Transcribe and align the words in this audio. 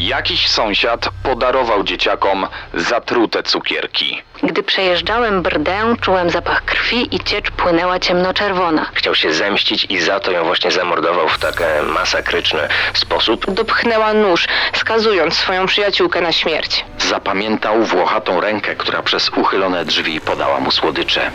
Jakiś 0.00 0.48
sąsiad 0.48 1.08
podarował 1.22 1.84
dzieciakom 1.84 2.46
zatrute 2.74 3.42
cukierki. 3.42 4.22
Gdy 4.42 4.62
przejeżdżałem 4.62 5.42
brdę, 5.42 5.96
czułem 6.00 6.30
zapach 6.30 6.64
krwi 6.64 7.14
i 7.16 7.20
ciecz 7.20 7.50
płynęła 7.50 7.98
ciemnoczerwona. 7.98 8.86
Chciał 8.94 9.14
się 9.14 9.32
zemścić 9.32 9.86
i 9.88 10.00
za 10.00 10.20
to 10.20 10.32
ją 10.32 10.44
właśnie 10.44 10.70
zamordował 10.70 11.28
w 11.28 11.38
tak 11.38 11.60
e, 11.60 11.82
masakryczny 11.82 12.60
sposób. 12.94 13.50
Dopchnęła 13.50 14.12
nóż, 14.14 14.46
skazując 14.76 15.34
swoją 15.34 15.66
przyjaciółkę 15.66 16.20
na 16.20 16.32
śmierć. 16.32 16.84
Zapamiętał 16.98 17.84
włochatą 17.84 18.40
rękę, 18.40 18.76
która 18.76 19.02
przez 19.02 19.28
uchylone 19.28 19.84
drzwi 19.84 20.20
podała 20.20 20.60
mu 20.60 20.70
słodycze. 20.70 21.30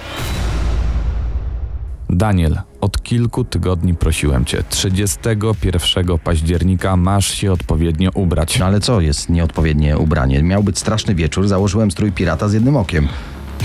Daniel, 2.10 2.60
od 2.82 3.04
kilku 3.04 3.44
tygodni 3.44 3.94
prosiłem 3.94 4.46
cię. 4.46 4.64
31 4.70 6.18
października 6.24 6.98
masz 6.98 7.34
się 7.34 7.52
odpowiednio 7.52 8.10
ubrać. 8.14 8.60
No 8.60 8.66
ale 8.66 8.80
co 8.80 9.02
jest 9.02 9.30
nieodpowiednie 9.30 9.98
ubranie? 9.98 10.44
Miał 10.44 10.64
być 10.64 10.80
straszny 10.80 11.16
wieczór, 11.16 11.48
założyłem 11.48 11.92
strój 11.92 12.12
pirata 12.12 12.48
z 12.50 12.54
jednym 12.54 12.76
okiem. 12.78 13.08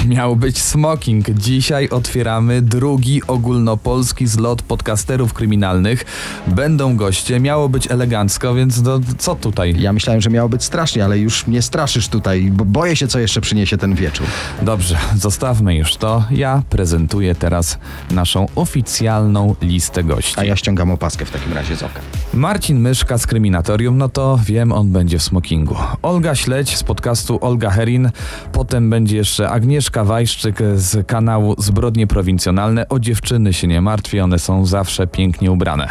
Miał 0.06 0.36
być 0.36 0.58
smoking. 0.58 1.30
Dzisiaj 1.30 1.88
otwieramy 1.88 2.62
drugi 2.62 3.22
ogólnopolski 3.26 4.26
zlot 4.26 4.62
podcasterów 4.62 5.32
kryminalnych. 5.32 6.04
Będą 6.46 6.96
goście, 6.96 7.40
miało 7.40 7.68
być 7.68 7.90
elegancko, 7.90 8.54
więc 8.54 8.82
no, 8.82 9.00
co 9.18 9.34
tutaj? 9.34 9.74
Ja 9.78 9.92
myślałem, 9.92 10.20
że 10.20 10.30
miało 10.30 10.48
być 10.48 10.64
strasznie, 10.64 11.04
ale 11.04 11.18
już 11.18 11.46
mnie 11.46 11.62
straszysz 11.62 12.08
tutaj, 12.08 12.50
bo 12.52 12.64
boję 12.64 12.96
się, 12.96 13.08
co 13.08 13.18
jeszcze 13.18 13.40
przyniesie 13.40 13.78
ten 13.78 13.94
wieczór. 13.94 14.26
Dobrze, 14.62 14.98
zostawmy 15.16 15.76
już 15.76 15.96
to. 15.96 16.24
Ja 16.30 16.62
prezentuję 16.70 17.34
teraz 17.34 17.78
naszą 18.10 18.46
oficjalną 18.54 19.54
listę 19.62 20.04
gości. 20.04 20.34
A 20.36 20.44
ja 20.44 20.56
ściągam 20.56 20.90
opaskę 20.90 21.24
w 21.24 21.30
takim 21.30 21.52
razie 21.52 21.76
z 21.76 21.82
oka. 21.82 22.00
Marcin 22.34 22.80
Myszka 22.80 23.18
z 23.18 23.26
Kryminatorium, 23.26 23.98
no 23.98 24.08
to 24.08 24.38
wiem, 24.44 24.72
on 24.72 24.92
będzie 24.92 25.18
w 25.18 25.22
smokingu. 25.22 25.76
Olga 26.02 26.34
Śledź 26.34 26.76
z 26.76 26.82
podcastu 26.82 27.38
Olga 27.40 27.70
Herin, 27.70 28.10
potem 28.52 28.90
będzie 28.90 29.16
jeszcze 29.16 29.50
Agnieszka 29.50 29.79
Wajszczyk 30.04 30.58
z 30.74 31.06
kanału 31.06 31.54
Zbrodnie 31.58 32.06
Prowincjonalne. 32.06 32.88
O 32.88 32.98
dziewczyny 32.98 33.52
się 33.52 33.66
nie 33.66 33.80
martwi, 33.80 34.20
one 34.20 34.38
są 34.38 34.66
zawsze 34.66 35.06
pięknie 35.06 35.52
ubrane. 35.52 35.88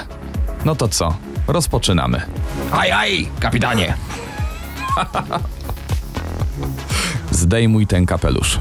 No 0.65 0.75
to 0.75 0.87
co? 0.87 1.13
Rozpoczynamy. 1.47 2.21
Aj, 2.71 2.91
aj, 2.91 3.27
kapitanie! 3.39 3.93
Zdejmuj 7.31 7.87
ten 7.87 8.05
kapelusz. 8.05 8.59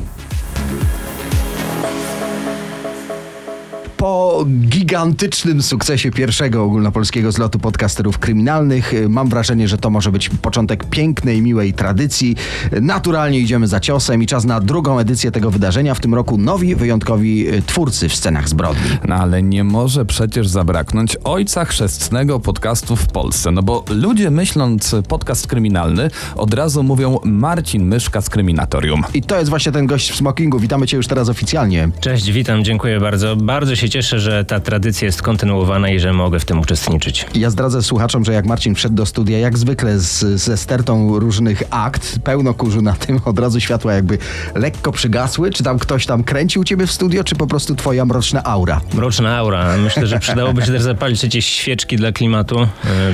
Po 3.98 4.44
gigantycznym 4.68 5.62
sukcesie 5.62 6.10
pierwszego 6.10 6.64
ogólnopolskiego 6.64 7.32
zlotu 7.32 7.58
podcasterów 7.58 8.18
kryminalnych 8.18 8.94
y, 8.94 9.08
mam 9.08 9.28
wrażenie, 9.28 9.68
że 9.68 9.78
to 9.78 9.90
może 9.90 10.12
być 10.12 10.28
początek 10.28 10.84
pięknej, 10.84 11.42
miłej 11.42 11.72
tradycji. 11.72 12.36
Naturalnie 12.80 13.38
idziemy 13.38 13.68
za 13.68 13.80
ciosem 13.80 14.22
i 14.22 14.26
czas 14.26 14.44
na 14.44 14.60
drugą 14.60 14.98
edycję 14.98 15.30
tego 15.30 15.50
wydarzenia. 15.50 15.94
W 15.94 16.00
tym 16.00 16.14
roku 16.14 16.38
nowi, 16.38 16.74
wyjątkowi 16.74 17.54
y, 17.54 17.62
twórcy 17.62 18.08
w 18.08 18.14
scenach 18.14 18.48
zbrodni. 18.48 18.90
No 19.08 19.14
ale 19.14 19.42
nie 19.42 19.64
może 19.64 20.04
przecież 20.04 20.48
zabraknąć 20.48 21.16
ojca 21.24 21.64
chrzestnego 21.64 22.40
podcastu 22.40 22.96
w 22.96 23.06
Polsce. 23.06 23.50
No 23.50 23.62
bo 23.62 23.84
ludzie 23.90 24.30
myśląc 24.30 24.94
podcast 25.08 25.46
kryminalny 25.46 26.10
od 26.36 26.54
razu 26.54 26.82
mówią 26.82 27.18
Marcin 27.24 27.84
Myszka 27.84 28.20
z 28.20 28.30
Kryminatorium. 28.30 29.02
I 29.14 29.22
to 29.22 29.38
jest 29.38 29.50
właśnie 29.50 29.72
ten 29.72 29.86
gość 29.86 30.12
w 30.12 30.16
smokingu. 30.16 30.58
Witamy 30.58 30.86
cię 30.86 30.96
już 30.96 31.06
teraz 31.06 31.28
oficjalnie. 31.28 31.88
Cześć, 32.00 32.30
witam, 32.32 32.64
dziękuję 32.64 33.00
bardzo. 33.00 33.36
Bardzo 33.36 33.76
się 33.76 33.87
cieszę, 33.90 34.20
że 34.20 34.44
ta 34.44 34.60
tradycja 34.60 35.06
jest 35.06 35.22
kontynuowana 35.22 35.90
i 35.90 36.00
że 36.00 36.12
mogę 36.12 36.40
w 36.40 36.44
tym 36.44 36.60
uczestniczyć. 36.60 37.26
Ja 37.34 37.50
zdradzę 37.50 37.82
słuchaczom, 37.82 38.24
że 38.24 38.32
jak 38.32 38.46
Marcin 38.46 38.74
wszedł 38.74 38.94
do 38.94 39.06
studia, 39.06 39.38
jak 39.38 39.58
zwykle 39.58 39.98
z, 39.98 40.18
ze 40.40 40.56
stertą 40.56 41.18
różnych 41.18 41.62
akt, 41.70 42.18
pełno 42.24 42.54
kurzu 42.54 42.82
na 42.82 42.92
tym, 42.92 43.20
od 43.24 43.38
razu 43.38 43.60
światła 43.60 43.92
jakby 43.92 44.18
lekko 44.54 44.92
przygasły. 44.92 45.50
Czy 45.50 45.62
tam 45.62 45.78
ktoś 45.78 46.06
tam 46.06 46.24
kręcił 46.24 46.64
ciebie 46.64 46.86
w 46.86 46.92
studio, 46.92 47.24
czy 47.24 47.34
po 47.34 47.46
prostu 47.46 47.74
twoja 47.74 48.04
mroczna 48.04 48.44
aura? 48.44 48.80
Mroczna 48.94 49.36
aura. 49.36 49.76
Myślę, 49.76 50.06
że 50.06 50.18
przydałoby 50.18 50.62
się 50.62 50.72
też 50.72 50.82
zapalić 50.82 51.22
jakieś 51.22 51.46
świeczki 51.46 51.96
dla 51.96 52.12
klimatu. 52.12 52.58
E, 52.60 52.68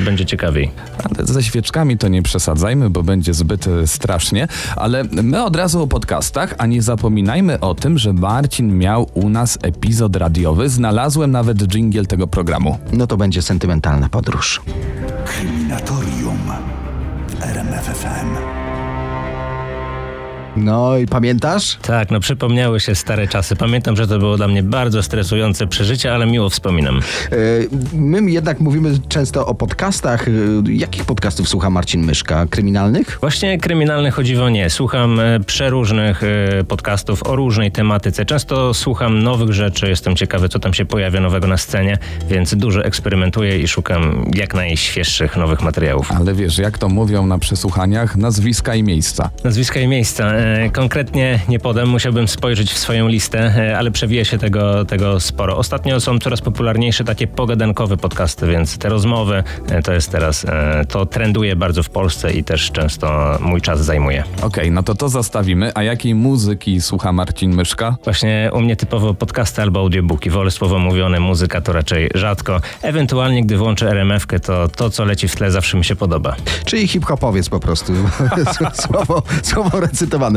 Będzie 0.05 0.27
ciekawiej. 0.27 0.71
Ale 1.05 1.27
ze 1.27 1.43
świeczkami 1.43 1.99
to 1.99 2.09
nie 2.09 2.23
przesadzajmy, 2.23 2.91
bo 2.91 3.03
będzie 3.03 3.35
zbyt 3.35 3.67
e, 3.67 3.87
strasznie. 3.87 4.49
Ale 4.77 5.05
my 5.05 5.45
od 5.45 5.57
razu 5.57 5.83
o 5.83 5.87
podcastach, 5.87 6.55
a 6.59 6.67
nie 6.67 6.83
zapominajmy 6.83 7.61
o 7.61 7.75
tym, 7.75 7.99
że 7.99 8.13
Marcin 8.13 8.79
miał 8.79 9.11
u 9.15 9.29
nas 9.29 9.59
epizod 9.63 10.17
radiowy. 10.17 10.64
Znalazłem 10.65 11.31
nawet 11.31 11.59
dżingiel 11.59 12.07
tego 12.07 12.27
programu. 12.27 12.79
No 12.93 13.07
to 13.07 13.17
będzie 13.17 13.43
sentymentalna 13.43 14.09
podróż. 14.09 14.63
Kryminatorium 15.25 16.39
w 17.29 17.43
RMFFM. 17.43 18.54
No 20.57 20.99
i 20.99 21.07
pamiętasz? 21.07 21.77
Tak, 21.83 22.11
no 22.11 22.21
przypomniały 22.21 22.81
się 22.81 22.95
stare 22.95 23.29
czasy. 23.29 23.57
Pamiętam, 23.57 23.97
że 23.97 24.07
to 24.07 24.19
było 24.19 24.37
dla 24.37 24.49
mnie 24.49 24.63
bardzo 24.63 25.03
stresujące 25.03 25.67
przeżycie, 25.67 26.15
ale 26.15 26.27
miło 26.27 26.51
wspominam. 26.51 27.01
E, 27.33 27.37
My 27.93 28.31
jednak 28.31 28.61
mówimy 28.61 28.91
często 29.09 29.47
o 29.47 29.55
podcastach. 29.55 30.29
E, 30.29 30.33
Jakich 30.73 31.05
podcastów 31.05 31.49
słucha 31.49 31.71
Marcin 31.71 32.05
Myszka? 32.05 32.47
Kryminalnych? 32.51 33.19
Właśnie 33.21 33.59
kryminalne 33.59 34.11
chodziwo 34.11 34.49
nie. 34.51 34.71
Słucham 34.71 35.21
e, 35.21 35.41
przeróżnych 35.41 36.23
podcastów 36.69 37.23
o 37.27 37.37
różnej 37.37 37.73
tematyce. 37.73 38.25
Często 38.25 38.75
słucham 38.75 39.23
nowych 39.23 39.53
rzeczy, 39.53 39.89
jestem 39.89 40.17
ciekawy, 40.17 40.49
co 40.49 40.59
tam 40.59 40.75
się 40.75 40.85
pojawia 40.85 41.21
nowego 41.21 41.47
na 41.47 41.57
scenie, 41.57 41.99
więc 42.29 42.55
dużo 42.55 42.85
eksperymentuję 42.85 43.59
i 43.59 43.69
szukam 43.69 44.31
jak 44.35 44.55
najświeższych 44.55 45.37
nowych 45.37 45.63
materiałów. 45.63 46.13
Ale 46.13 46.35
wiesz, 46.35 46.59
jak 46.59 46.79
to 46.79 46.89
mówią 46.89 47.27
na 47.27 47.39
przesłuchaniach, 47.39 48.17
nazwiska 48.17 48.75
i 48.75 48.83
miejsca. 48.83 49.31
Nazwiska 49.45 49.81
i 49.81 49.89
miejsca. 49.89 50.44
E, 50.45 50.71
Konkretnie 50.71 51.41
nie 51.49 51.59
podam, 51.59 51.89
musiałbym 51.89 52.29
spojrzeć 52.29 52.73
w 52.73 52.79
swoją 52.79 53.09
listę, 53.09 53.39
e, 53.39 53.79
ale 53.79 53.91
przewija 53.91 54.25
się 54.25 54.39
tego, 54.39 54.85
tego 54.85 55.21
sporo. 55.21 55.57
Ostatnio 55.57 56.01
są 56.01 56.19
coraz 56.19 56.41
popularniejsze 56.41 57.05
takie 57.05 57.27
pogadankowe 57.27 57.97
podcasty, 57.97 58.47
więc 58.47 58.79
te 58.79 58.89
rozmowy 58.89 59.45
e, 59.71 59.83
to 59.83 59.93
jest 59.93 60.13
teraz, 60.13 60.47
to 60.89 61.07
trenduje 61.07 61.57
bardzo 61.57 61.83
w 61.83 61.91
Polsce 61.91 62.33
i 62.33 62.45
też 62.45 62.71
często 62.71 63.39
mój 63.41 63.61
czas 63.61 63.85
zajmuje. 63.85 64.25
Okej, 64.43 64.71
no 64.71 64.83
to 64.83 64.95
to 64.95 65.09
zostawimy. 65.09 65.73
A 65.75 65.83
jakiej 65.83 66.15
muzyki 66.15 66.81
słucha 66.81 67.13
Marcin 67.13 67.55
Myszka? 67.55 67.97
Właśnie 68.05 68.51
u 68.53 68.61
mnie 68.61 68.77
typowo 68.77 69.15
podcasty 69.15 69.63
albo 69.63 69.81
audiobooki. 69.81 70.31
Wolę 70.31 70.51
słowo 70.51 70.79
mówione, 70.79 71.21
muzyka 71.21 71.61
to 71.61 71.73
raczej 71.73 72.11
rzadko. 72.15 72.61
Ewentualnie, 72.83 73.43
gdy 73.43 73.57
włączę 73.57 73.91
RMF-kę, 73.91 74.41
to 74.41 74.69
to, 74.69 74.91
co 74.91 75.05
leci 75.05 75.29
w 75.29 75.37
tle, 75.37 75.51
zawsze 75.51 75.77
mi 75.77 75.85
się 75.85 75.97
podoba. 75.97 76.37
Czyli 76.65 76.89
hip-hopowiec 76.89 77.49
po 77.49 77.61
prostu. 77.61 77.93
słowo, 78.87 79.23
słowo 79.43 79.81
recytowane. 79.81 80.34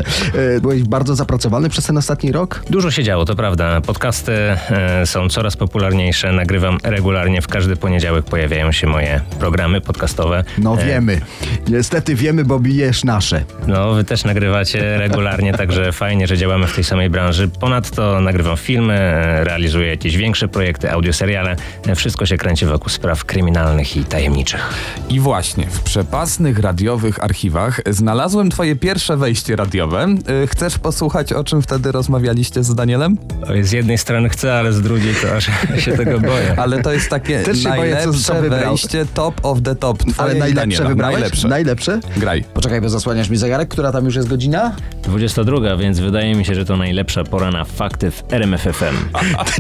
E, 0.58 0.62
Byłeś 0.62 0.84
bardzo 0.84 1.16
zapracowany 1.16 1.70
przez 1.70 1.86
ten 1.86 1.98
ostatni 1.98 2.32
rok? 2.32 2.64
Dużo 2.70 2.92
się 2.92 3.04
działo, 3.04 3.26
to 3.26 3.36
prawda. 3.36 3.82
Podcasty 3.82 4.32
e, 4.32 5.06
są 5.06 5.30
coraz 5.30 5.58
popularniejsze. 5.58 6.32
Nagrywam 6.32 6.78
regularnie. 6.84 7.42
W 7.42 7.48
każdy 7.48 7.76
poniedziałek 7.76 8.26
pojawiają 8.26 8.72
się 8.72 8.88
moje 8.88 9.22
programy 9.40 9.82
podcastowe. 9.82 10.44
No 10.58 10.78
E, 10.82 10.86
wiemy. 10.86 11.22
Niestety 11.68 12.16
wiemy, 12.16 12.46
bo 12.46 12.60
bijesz 12.60 13.04
nasze. 13.04 13.44
No, 13.68 13.94
wy 13.94 14.04
też 14.04 14.24
nagrywacie 14.24 14.98
regularnie, 14.98 15.54
także 15.62 15.92
fajnie, 15.92 16.28
że 16.28 16.38
działamy 16.38 16.68
w 16.68 16.76
tej 16.76 16.84
samej 16.84 17.10
branży. 17.10 17.48
Ponadto 17.60 18.22
nagrywam 18.22 18.58
filmy, 18.58 18.98
realizuję 19.44 19.88
jakieś 19.88 20.18
większe 20.18 20.48
projekty, 20.48 20.92
audioseriale. 20.92 21.56
Wszystko 21.96 22.26
się 22.26 22.38
kręci 22.38 22.66
wokół 22.66 22.90
spraw 22.90 23.26
kryminalnych 23.26 23.98
i 23.98 24.04
tajemniczych. 24.06 24.74
I 25.10 25.20
właśnie, 25.20 25.68
w 25.70 25.80
przepasnych 25.82 26.60
radiowych 26.60 27.24
archiwach 27.24 27.82
znalazłem 27.90 28.50
twoje 28.50 28.76
pierwsze 28.76 29.18
wejście 29.18 29.56
radiowe. 29.56 29.87
Y, 29.94 30.48
Chcesz 30.48 30.78
posłuchać, 30.80 31.34
o 31.34 31.44
czym 31.44 31.62
wtedy 31.62 31.92
rozmawialiście 31.92 32.64
z 32.64 32.76
Danielem? 32.76 33.18
Z 33.62 33.72
jednej 33.72 33.98
strony 33.98 34.30
chcę, 34.30 34.54
ale 34.54 34.74
z 34.74 34.82
drugiej 34.82 35.16
to 35.22 35.36
aż 35.36 35.50
się 35.86 35.92
tego 35.98 36.20
boję. 36.20 36.54
Ale 36.58 36.82
to 36.82 36.92
jest 36.94 37.10
takie 37.10 37.40
Też 37.40 37.64
się 37.64 37.70
boję, 37.70 37.98
co- 38.04 38.34
najlepsze 38.34 38.50
wejście, 38.50 39.06
top 39.14 39.40
of 39.44 39.62
the 39.62 39.76
top. 39.76 39.98
Twoje 39.98 40.14
Ale 40.18 40.34
najlepsze 40.36 40.86
wybrałeś? 40.86 41.20
Najlepsze. 41.20 41.48
Najlepsze? 41.48 42.00
Graj. 42.18 42.44
Poczekaj, 42.54 42.82
bo 42.82 42.90
zasłaniasz 42.90 43.30
mi 43.30 43.38
zegarek, 43.38 43.70
która 43.70 43.92
tam 43.92 44.06
już 44.06 44.16
jest 44.16 44.28
godzina? 44.28 44.76
22, 45.04 45.78
więc 45.78 46.00
wydaje 46.00 46.36
mi 46.36 46.46
się, 46.46 46.56
że 46.56 46.66
to 46.66 46.78
najlepsza 46.78 47.24
pora 47.24 47.52
na 47.52 47.64
fakty 47.64 48.12
w 48.12 48.24
RMFFM. 48.32 48.96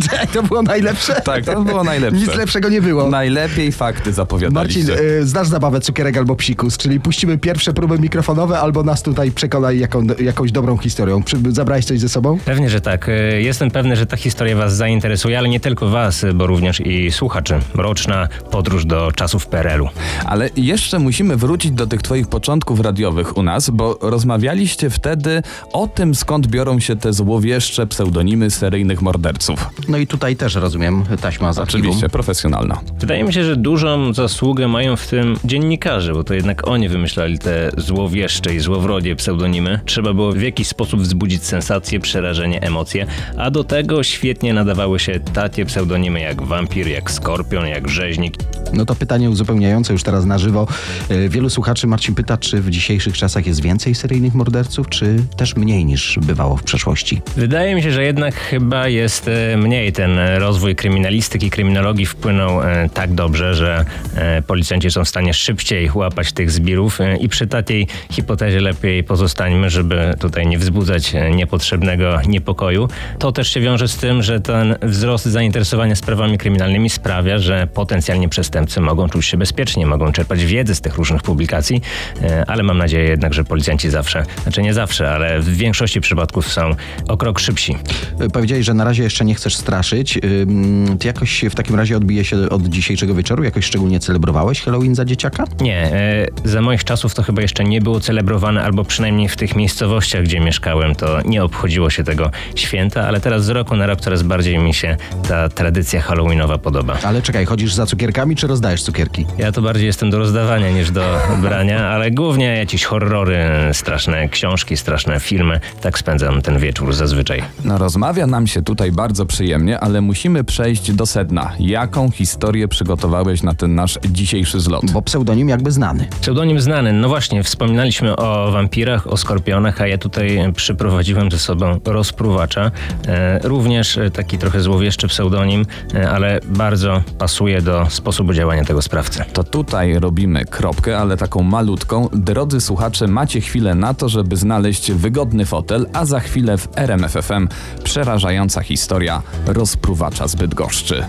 Czekaj, 0.01 0.27
to 0.33 0.43
było 0.43 0.61
najlepsze? 0.61 1.21
Tak, 1.21 1.45
to 1.45 1.61
było 1.61 1.83
najlepsze. 1.83 2.19
Nic 2.21 2.35
lepszego 2.35 2.69
nie 2.69 2.81
było. 2.81 3.09
Najlepiej 3.09 3.71
fakty 3.71 3.97
Marcin, 3.97 4.13
zapowiadaliście. 4.13 4.99
y, 5.01 5.25
znasz 5.27 5.47
zabawę 5.47 5.81
cukierek 5.81 6.17
albo 6.17 6.35
psikus, 6.35 6.77
czyli 6.77 6.99
puścimy 6.99 7.37
pierwsze 7.37 7.73
próby 7.73 7.99
mikrofonowe 7.99 8.59
albo 8.59 8.83
nas 8.83 9.01
tutaj 9.03 9.31
przekonaj 9.31 9.79
jaką, 9.79 10.07
jakąś 10.19 10.51
dobrą 10.51 10.77
historią. 10.77 11.23
Przy, 11.23 11.37
zabrałeś 11.49 11.85
coś 11.85 11.99
ze 11.99 12.09
sobą? 12.09 12.39
Pewnie, 12.45 12.69
że 12.69 12.81
tak. 12.81 13.09
E, 13.09 13.41
Jestem 13.41 13.71
pewny, 13.71 13.95
że 13.95 14.05
ta 14.05 14.17
historia 14.17 14.55
Was 14.55 14.75
zainteresuje, 14.75 15.37
ale 15.37 15.49
nie 15.49 15.59
tylko 15.59 15.89
Was, 15.89 16.25
bo 16.35 16.47
również 16.47 16.79
i 16.79 17.11
słuchaczy. 17.11 17.59
Roczna 17.75 18.27
podróż 18.51 18.85
do 18.85 19.11
czasów 19.11 19.47
PRL-u. 19.47 19.89
Ale 20.25 20.49
jeszcze 20.57 20.99
musimy 20.99 21.35
wrócić 21.35 21.71
do 21.71 21.87
tych 21.87 22.01
twoich 22.01 22.27
początków 22.27 22.79
radiowych 22.79 23.37
u 23.37 23.43
nas, 23.43 23.69
bo 23.69 23.97
rozmawialiście 24.01 24.89
wtedy 24.89 25.41
o 25.73 25.87
tym, 25.87 26.15
skąd 26.15 26.47
biorą 26.47 26.79
się 26.79 26.95
te 26.95 27.13
złowieszcze 27.13 27.87
pseudonimy 27.87 28.51
seryjnych 28.51 29.01
morderców. 29.01 29.69
No 29.87 29.97
i 29.97 30.07
tutaj 30.07 30.35
też 30.35 30.55
rozumiem 30.55 31.03
taśma 31.21 31.53
z 31.53 31.59
archiwum. 31.59 31.81
Oczywiście, 31.81 32.09
profesjonalna. 32.09 32.79
Wydaje 32.99 33.23
mi 33.23 33.33
się, 33.33 33.43
że 33.43 33.55
dużą 33.55 34.13
zasługę 34.13 34.67
mają 34.67 34.95
w 34.95 35.07
tym 35.07 35.35
dziennikarze, 35.45 36.13
bo 36.13 36.23
to 36.23 36.33
jednak 36.33 36.67
oni 36.67 36.89
wymyślali 36.89 37.39
te 37.39 37.69
złowieszcze 37.77 38.55
i 38.55 38.59
złowrodzie 38.59 39.15
pseudonimy. 39.15 39.79
Trzeba 39.85 40.06
było 40.13 40.31
w 40.31 40.41
jakiś 40.41 40.67
sposób 40.67 41.01
wzbudzić 41.01 41.43
sensację, 41.43 41.99
przerażenie, 41.99 42.61
emocje, 42.61 43.05
a 43.37 43.51
do 43.51 43.63
tego 43.63 44.03
świetnie 44.03 44.53
nadawały 44.53 44.99
się 44.99 45.19
takie 45.19 45.65
pseudonimy 45.65 46.19
jak 46.19 46.41
wampir, 46.41 46.87
jak 46.87 47.11
skorpion, 47.11 47.67
jak 47.67 47.89
rzeźnik. 47.89 48.33
No 48.73 48.85
to 48.85 48.95
pytanie 48.95 49.29
uzupełniające 49.29 49.93
już 49.93 50.03
teraz 50.03 50.25
na 50.25 50.37
żywo. 50.37 50.67
Y, 51.11 51.29
Wielu 51.29 51.49
słuchaczy 51.49 51.87
Marcin 51.87 52.15
pyta, 52.15 52.37
czy 52.37 52.61
w 52.61 52.69
dzisiejszych 52.69 53.17
czasach 53.17 53.47
jest 53.47 53.61
więcej 53.61 53.95
seryjnych 53.95 54.33
morderców, 54.33 54.89
czy 54.89 55.15
też 55.37 55.55
mniej 55.55 55.85
niż 55.85 56.19
bywało 56.21 56.57
w 56.57 56.63
przeszłości? 56.63 57.21
Wydaje 57.35 57.75
mi 57.75 57.83
się, 57.83 57.91
że 57.91 58.03
jednak 58.03 58.35
chyba 58.35 58.87
jest 58.87 59.27
e, 59.27 59.57
mniej. 59.57 59.93
Ten 59.93 60.19
e, 60.19 60.39
rozwój 60.39 60.75
kryminalistyki, 60.75 61.49
kryminologii 61.49 62.05
wpłynął 62.05 62.63
e, 62.63 62.89
tak 62.93 63.13
dobrze, 63.13 63.55
że 63.55 63.85
e, 64.15 64.41
policjanci 64.41 64.91
są 64.91 65.03
w 65.03 65.09
stanie 65.09 65.33
szybciej 65.33 65.91
łapać 65.95 66.31
tych 66.31 66.51
zbirów 66.51 67.01
e, 67.01 67.17
i 67.17 67.29
przy 67.29 67.47
takiej 67.47 67.87
hipotezie 68.11 68.61
lepiej 68.61 69.03
pozostańmy, 69.03 69.69
żeby 69.69 69.86
tutaj 70.19 70.47
nie 70.47 70.57
wzbudzać 70.57 71.15
e, 71.15 71.31
niepotrzebnego 71.31 72.21
niepokoju. 72.27 72.87
To 73.19 73.31
też 73.31 73.49
się 73.53 73.59
wiąże 73.59 73.87
z 73.87 73.97
tym, 73.97 74.23
że 74.23 74.39
ten 74.39 74.75
wzrost 74.81 75.25
zainteresowania 75.25 75.95
sprawami 75.95 76.37
kryminalnymi 76.37 76.89
sprawia, 76.89 77.37
że 77.37 77.67
potencjalni 77.73 78.29
przestępcy 78.29 78.81
mogą 78.81 79.09
czuć 79.09 79.25
się 79.25 79.37
bezpiecznie, 79.37 79.85
mogą 79.85 80.11
czerpać 80.11 80.45
wiedzę 80.45 80.75
z 80.75 80.81
tych 80.81 80.95
różnych 80.95 81.21
publikacji, 81.21 81.81
e, 82.21 82.43
ale 82.47 82.63
mam 82.63 82.77
nadzieję 82.77 83.09
jednak, 83.09 83.33
że 83.33 83.43
policjanci 83.43 83.89
zawsze, 83.89 84.23
znaczy 84.43 84.61
nie 84.61 84.73
zawsze, 84.73 85.11
ale 85.11 85.39
w 85.39 85.57
większości 85.57 86.01
przypadków 86.01 86.51
są 86.51 86.75
o 87.07 87.17
krok 87.17 87.39
szybsi. 87.39 87.77
Y, 88.21 88.29
Powiedziałeś, 88.29 88.65
że 88.65 88.73
na 88.73 88.83
razie 88.83 89.03
jeszcze 89.03 89.25
nie 89.25 89.35
chcesz 89.35 89.55
straszyć. 89.55 90.19
Ym, 90.23 90.97
Ty 90.99 91.07
jakoś 91.07 91.45
w 91.49 91.55
takim 91.55 91.75
razie 91.75 91.97
odbije 91.97 92.23
się 92.25 92.49
od 92.49 92.67
dzisiejszego 92.67 93.15
wieczoru? 93.15 93.43
Jakoś 93.43 93.65
szczególnie 93.65 93.99
celebrowałeś 93.99 94.61
Halloween 94.61 94.95
za 94.95 95.05
dzieciaka? 95.05 95.43
Nie, 95.61 95.77
e, 95.77 96.27
za 96.43 96.61
moich 96.61 96.83
czasów 96.83 97.15
to 97.15 97.23
chyba 97.23 97.41
jeszcze 97.41 97.63
nie 97.63 97.81
było 97.81 97.99
celebrowane, 97.99 98.63
albo 98.63 98.85
przynajmniej 98.85 99.29
w 99.29 99.35
tych 99.35 99.55
miejscowościach, 99.77 100.23
gdzie 100.23 100.39
mieszkałem, 100.39 100.95
to 100.95 101.21
nie 101.25 101.43
obchodziło 101.43 101.89
się 101.89 102.03
tego 102.03 102.31
święta, 102.55 103.07
ale 103.07 103.19
teraz 103.19 103.45
z 103.45 103.49
roku 103.49 103.75
na 103.75 103.87
rok 103.87 104.01
coraz 104.01 104.23
bardziej 104.23 104.57
mi 104.59 104.73
się 104.73 104.97
ta 105.27 105.49
tradycja 105.49 106.01
halloweenowa 106.01 106.57
podoba. 106.57 106.97
Ale 107.03 107.21
czekaj, 107.21 107.45
chodzisz 107.45 107.73
za 107.73 107.85
cukierkami, 107.85 108.35
czy 108.35 108.47
rozdajesz 108.47 108.83
cukierki? 108.83 109.25
Ja 109.37 109.51
to 109.51 109.61
bardziej 109.61 109.85
jestem 109.85 110.09
do 110.09 110.17
rozdawania 110.17 110.69
niż 110.69 110.91
do 110.91 111.19
brania, 111.41 111.89
ale 111.89 112.11
głównie 112.11 112.45
jakieś 112.45 112.83
horrory, 112.85 113.39
straszne 113.73 114.29
książki, 114.29 114.77
straszne 114.77 115.19
filmy. 115.19 115.59
Tak 115.81 115.99
spędzam 115.99 116.41
ten 116.41 116.57
wieczór 116.57 116.93
zazwyczaj. 116.93 117.43
No 117.65 117.77
rozmawia 117.77 118.27
nam 118.27 118.47
się 118.47 118.61
tutaj 118.61 118.91
bardzo 118.91 119.25
przyjemnie, 119.25 119.79
ale 119.79 120.01
musimy 120.01 120.43
przejść 120.43 120.91
do 120.91 121.05
sedna. 121.05 121.51
Jaką 121.59 122.11
historię 122.11 122.67
przygotowałeś 122.67 123.43
na 123.43 123.53
ten 123.53 123.75
nasz 123.75 123.99
dzisiejszy 124.05 124.59
zlot? 124.59 124.91
Bo 124.91 125.01
pseudonim 125.01 125.49
jakby 125.49 125.71
znany. 125.71 126.07
Pseudonim 126.21 126.59
znany, 126.61 126.93
no 126.93 127.09
właśnie, 127.09 127.43
wspominaliśmy 127.43 128.15
o 128.15 128.51
wampirach, 128.51 129.07
o 129.07 129.17
skorpionach, 129.17 129.66
a 129.77 129.87
ja 129.87 129.97
tutaj 129.97 130.53
przyprowadziłem 130.55 131.31
ze 131.31 131.39
sobą 131.39 131.79
rozpruwacza. 131.85 132.71
E, 133.07 133.39
również 133.43 133.97
e, 133.97 134.11
taki 134.11 134.37
trochę 134.37 134.61
złowieszczy 134.61 135.07
pseudonim, 135.07 135.65
e, 135.93 136.09
ale 136.09 136.39
bardzo 136.45 137.03
pasuje 137.17 137.61
do 137.61 137.85
sposobu 137.89 138.33
działania 138.33 138.63
tego 138.63 138.81
sprawcy. 138.81 139.25
To 139.33 139.43
tutaj 139.43 139.99
robimy 139.99 140.45
kropkę, 140.45 140.97
ale 140.97 141.17
taką 141.17 141.43
malutką. 141.43 142.09
Drodzy 142.13 142.61
słuchacze, 142.61 143.07
macie 143.07 143.41
chwilę 143.41 143.75
na 143.75 143.93
to, 143.93 144.09
żeby 144.09 144.35
znaleźć 144.37 144.91
wygodny 144.91 145.45
fotel, 145.45 145.87
a 145.93 146.05
za 146.05 146.19
chwilę 146.19 146.57
w 146.57 146.67
RMFFM 146.75 147.47
przerażająca 147.83 148.61
historia 148.61 149.21
rozpruwacza 149.45 150.27
z 150.27 150.35
Bydgoszczy. 150.35 151.03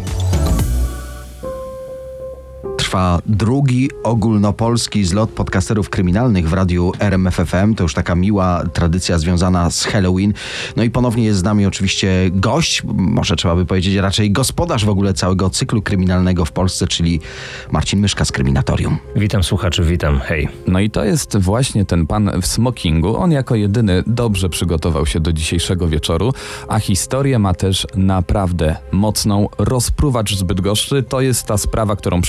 Trwa 2.88 3.18
drugi 3.26 3.90
ogólnopolski 4.04 5.04
zlot 5.04 5.30
podcasterów 5.30 5.90
kryminalnych 5.90 6.48
w 6.48 6.52
radiu 6.52 6.92
RMFFM. 6.98 7.74
To 7.74 7.82
już 7.82 7.94
taka 7.94 8.14
miła 8.14 8.64
tradycja 8.72 9.18
związana 9.18 9.70
z 9.70 9.84
Halloween. 9.84 10.32
No 10.76 10.82
i 10.82 10.90
ponownie 10.90 11.24
jest 11.24 11.38
z 11.38 11.42
nami 11.42 11.66
oczywiście 11.66 12.30
gość, 12.32 12.82
może 12.94 13.36
trzeba 13.36 13.56
by 13.56 13.66
powiedzieć 13.66 13.94
raczej 13.94 14.30
gospodarz 14.30 14.84
w 14.84 14.88
ogóle 14.88 15.14
całego 15.14 15.50
cyklu 15.50 15.82
kryminalnego 15.82 16.44
w 16.44 16.52
Polsce, 16.52 16.86
czyli 16.86 17.20
Marcin 17.72 18.00
Myszka 18.00 18.24
z 18.24 18.32
Kryminatorium. 18.32 18.98
Witam 19.16 19.42
słuchaczy, 19.42 19.84
witam, 19.84 20.20
hej. 20.20 20.48
No 20.66 20.80
i 20.80 20.90
to 20.90 21.04
jest 21.04 21.36
właśnie 21.36 21.84
ten 21.84 22.06
pan 22.06 22.30
w 22.42 22.46
smokingu. 22.46 23.16
On 23.16 23.32
jako 23.32 23.54
jedyny 23.54 24.02
dobrze 24.06 24.48
przygotował 24.48 25.06
się 25.06 25.20
do 25.20 25.32
dzisiejszego 25.32 25.88
wieczoru, 25.88 26.32
a 26.68 26.80
historię 26.80 27.38
ma 27.38 27.54
też 27.54 27.86
naprawdę 27.94 28.76
mocną. 28.92 29.48
Rozpruwacz 29.58 30.34
z 30.34 30.42
Bydgoszczy 30.42 31.02
to 31.02 31.20
jest 31.20 31.46
ta 31.46 31.58
sprawa, 31.58 31.96
którą 31.96 32.20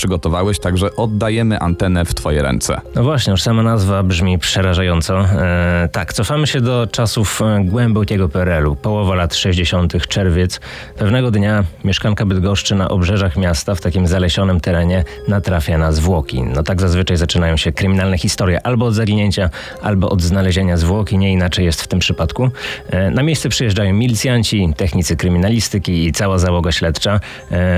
przygotowałeś, 0.50 0.58
także 0.58 0.96
oddajemy 0.96 1.58
antenę 1.58 2.04
w 2.04 2.14
twoje 2.14 2.42
ręce. 2.42 2.80
No 2.94 3.02
właśnie, 3.02 3.30
już 3.30 3.42
sama 3.42 3.62
nazwa 3.62 4.02
brzmi 4.02 4.38
przerażająco. 4.38 5.20
E, 5.20 5.88
tak, 5.92 6.12
cofamy 6.12 6.46
się 6.46 6.60
do 6.60 6.86
czasów 6.90 7.42
e, 7.42 7.64
głębokiego 7.64 8.28
PRL-u, 8.28 8.76
połowa 8.76 9.14
lat 9.14 9.34
60., 9.34 10.06
czerwiec. 10.06 10.60
Pewnego 10.98 11.30
dnia 11.30 11.64
mieszkanka 11.84 12.26
Bydgoszczy 12.26 12.74
na 12.74 12.88
obrzeżach 12.88 13.36
miasta, 13.36 13.74
w 13.74 13.80
takim 13.80 14.06
zalesionym 14.06 14.60
terenie, 14.60 15.04
natrafia 15.28 15.78
na 15.78 15.92
zwłoki. 15.92 16.42
No 16.42 16.62
tak 16.62 16.80
zazwyczaj 16.80 17.16
zaczynają 17.16 17.56
się 17.56 17.72
kryminalne 17.72 18.18
historie, 18.18 18.66
albo 18.66 18.86
od 18.86 18.94
zaginięcia, 18.94 19.50
albo 19.82 20.10
od 20.10 20.22
znalezienia 20.22 20.76
zwłoki, 20.76 21.18
nie 21.18 21.32
inaczej 21.32 21.64
jest 21.64 21.82
w 21.82 21.88
tym 21.88 21.98
przypadku. 21.98 22.50
E, 22.90 23.10
na 23.10 23.22
miejsce 23.22 23.48
przyjeżdżają 23.48 23.94
milicjanci, 23.94 24.72
technicy 24.76 25.16
kryminalistyki 25.16 26.06
i 26.06 26.12
cała 26.12 26.38
załoga 26.38 26.72
śledcza. 26.72 27.20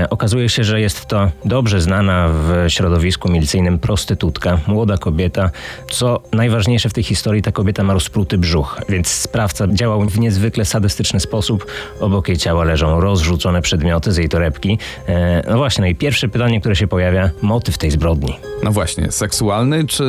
Okazuje 0.09 0.49
się, 0.49 0.63
że 0.63 0.81
jest 0.81 1.05
to 1.05 1.31
dobrze 1.45 1.81
znana 1.81 2.29
w 2.29 2.62
środowisku 2.69 3.31
milicyjnym 3.31 3.79
prostytutka, 3.79 4.59
młoda 4.67 4.97
kobieta. 4.97 5.49
Co 5.91 6.21
najważniejsze 6.31 6.89
w 6.89 6.93
tej 6.93 7.03
historii, 7.03 7.41
ta 7.41 7.51
kobieta 7.51 7.83
ma 7.83 7.93
rozpruty 7.93 8.37
brzuch, 8.37 8.81
więc 8.89 9.07
sprawca 9.07 9.67
działał 9.67 10.01
w 10.09 10.19
niezwykle 10.19 10.65
sadystyczny 10.65 11.19
sposób. 11.19 11.65
Obok 11.99 12.27
jej 12.27 12.37
ciała 12.37 12.63
leżą 12.63 12.99
rozrzucone 12.99 13.61
przedmioty 13.61 14.11
z 14.11 14.17
jej 14.17 14.29
torebki. 14.29 14.77
E, 15.07 15.43
no 15.49 15.57
właśnie, 15.57 15.81
no 15.81 15.87
i 15.87 15.95
pierwsze 15.95 16.27
pytanie, 16.27 16.59
które 16.59 16.75
się 16.75 16.87
pojawia, 16.87 17.29
motyw 17.41 17.77
tej 17.77 17.91
zbrodni. 17.91 18.35
No 18.63 18.71
właśnie, 18.71 19.11
seksualny, 19.11 19.87
czy 19.87 20.03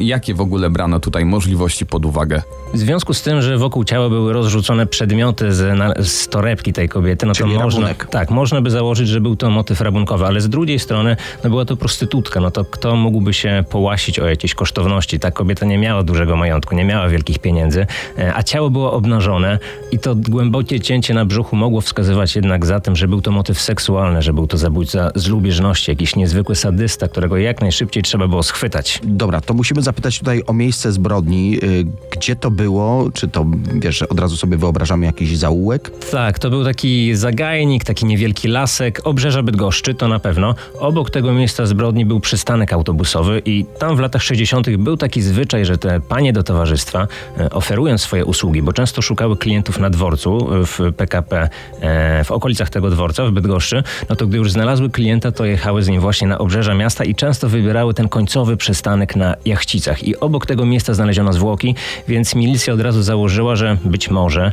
jakie 0.00 0.34
w 0.34 0.40
ogóle 0.40 0.70
brano 0.70 1.00
tutaj 1.00 1.24
możliwości 1.24 1.86
pod 1.86 2.06
uwagę? 2.06 2.42
W 2.74 2.78
związku 2.78 3.14
z 3.14 3.22
tym, 3.22 3.42
że 3.42 3.58
wokół 3.58 3.84
ciała 3.84 4.08
były 4.08 4.32
rozrzucone 4.32 4.86
przedmioty 4.86 5.52
z, 5.52 5.78
na, 5.78 5.94
z 6.04 6.28
torebki 6.28 6.72
tej 6.72 6.88
kobiety, 6.88 7.26
no 7.26 7.34
Czyli 7.34 7.54
to 7.54 7.60
można, 7.60 7.80
rabunek. 7.80 8.08
tak, 8.10 8.30
można 8.30 8.60
by 8.60 8.70
założyć, 8.70 9.08
że 9.08 9.20
był 9.20 9.36
to 9.36 9.50
motyw 9.50 9.80
rabunkowy, 9.80 10.26
ale 10.26 10.40
z 10.40 10.48
drugiej 10.48 10.78
strony 10.78 11.16
no 11.44 11.50
była 11.50 11.64
to 11.66 11.76
prostytutka, 11.76 12.40
no 12.40 12.50
to 12.50 12.64
kto 12.64 12.96
mógłby 12.96 13.34
się 13.34 13.64
połasić 13.70 14.18
o 14.18 14.26
jakieś 14.26 14.54
kosztowności? 14.54 15.18
Ta 15.20 15.30
kobieta 15.30 15.66
nie 15.66 15.78
miała 15.78 16.02
dużego 16.02 16.36
majątku, 16.36 16.74
nie 16.74 16.84
miała 16.84 17.08
wielkich 17.08 17.38
pieniędzy, 17.38 17.86
e, 18.18 18.34
a 18.34 18.42
ciało 18.42 18.70
było 18.70 18.92
obnażone 18.92 19.58
i 19.92 19.98
to 19.98 20.14
głębokie 20.14 20.80
cięcie 20.80 21.14
na 21.14 21.24
brzuchu 21.24 21.56
mogło 21.56 21.80
wskazywać 21.80 22.36
jednak 22.36 22.66
za 22.66 22.80
tym, 22.80 22.96
że 22.96 23.08
był 23.08 23.20
to 23.20 23.30
motyw 23.30 23.60
seksualny, 23.60 24.22
że 24.22 24.32
był 24.32 24.46
to 24.46 24.58
zabójca 24.58 25.10
z 25.14 25.28
lubieżności, 25.28 25.90
jakiś 25.90 26.16
niezwykły 26.16 26.56
sadysta, 26.56 27.08
którego 27.08 27.36
jak 27.36 27.60
najszybciej 27.60 28.02
trzeba 28.02 28.28
było 28.28 28.42
schwytać. 28.42 29.00
Dobra, 29.04 29.40
to 29.40 29.54
musimy 29.54 29.82
zapytać 29.82 30.18
tutaj 30.18 30.42
o 30.46 30.52
miejsce 30.52 30.92
zbrodni. 30.92 31.58
Y, 31.62 31.86
Gdzie 32.10 32.36
to 32.36 32.50
było? 32.50 33.10
Czy 33.14 33.28
to, 33.28 33.46
wiesz, 33.74 34.02
od 34.02 34.20
razu 34.20 34.36
sobie 34.36 34.56
wyobrażamy 34.56 35.06
jakiś 35.06 35.38
zaułek? 35.38 35.90
Tak, 36.10 36.38
to 36.38 36.50
był 36.50 36.64
taki 36.64 37.14
zagajnik, 37.14 37.84
taki 37.84 38.06
niewielki 38.06 38.48
lasek, 38.48 39.00
obrzeża 39.04 39.42
Bydgoszczy, 39.42 39.94
to 39.94 40.08
na 40.08 40.18
pewno. 40.18 40.54
Obok 40.78 41.10
tego 41.10 41.32
miejsca 41.32 41.55
miejsca 41.56 41.74
zbrodni 41.74 42.06
był 42.06 42.20
przystanek 42.20 42.72
autobusowy 42.72 43.42
i 43.44 43.64
tam 43.78 43.96
w 43.96 44.00
latach 44.00 44.22
60. 44.22 44.76
był 44.76 44.96
taki 44.96 45.22
zwyczaj, 45.22 45.64
że 45.64 45.78
te 45.78 46.00
panie 46.00 46.32
do 46.32 46.42
towarzystwa, 46.42 47.08
e, 47.38 47.50
oferując 47.50 48.00
swoje 48.00 48.24
usługi, 48.24 48.62
bo 48.62 48.72
często 48.72 49.02
szukały 49.02 49.36
klientów 49.36 49.78
na 49.78 49.90
dworcu 49.90 50.54
e, 50.54 50.66
w 50.66 50.80
PKP, 50.96 51.48
e, 51.80 52.24
w 52.24 52.30
okolicach 52.30 52.70
tego 52.70 52.90
dworca 52.90 53.26
w 53.26 53.30
Bydgoszczy, 53.30 53.82
no 54.08 54.16
to 54.16 54.26
gdy 54.26 54.36
już 54.36 54.52
znalazły 54.52 54.90
klienta, 54.90 55.32
to 55.32 55.44
jechały 55.44 55.82
z 55.82 55.88
nim 55.88 56.00
właśnie 56.00 56.28
na 56.28 56.38
obrzeża 56.38 56.74
miasta 56.74 57.04
i 57.04 57.14
często 57.14 57.48
wybierały 57.48 57.94
ten 57.94 58.08
końcowy 58.08 58.56
przystanek 58.56 59.16
na 59.16 59.34
Jachcicach. 59.44 60.04
I 60.04 60.16
obok 60.16 60.46
tego 60.46 60.66
miejsca 60.66 60.94
znaleziono 60.94 61.32
zwłoki, 61.32 61.74
więc 62.08 62.34
milicja 62.34 62.74
od 62.74 62.80
razu 62.80 63.02
założyła, 63.02 63.56
że 63.56 63.76
być 63.84 64.10
może 64.10 64.52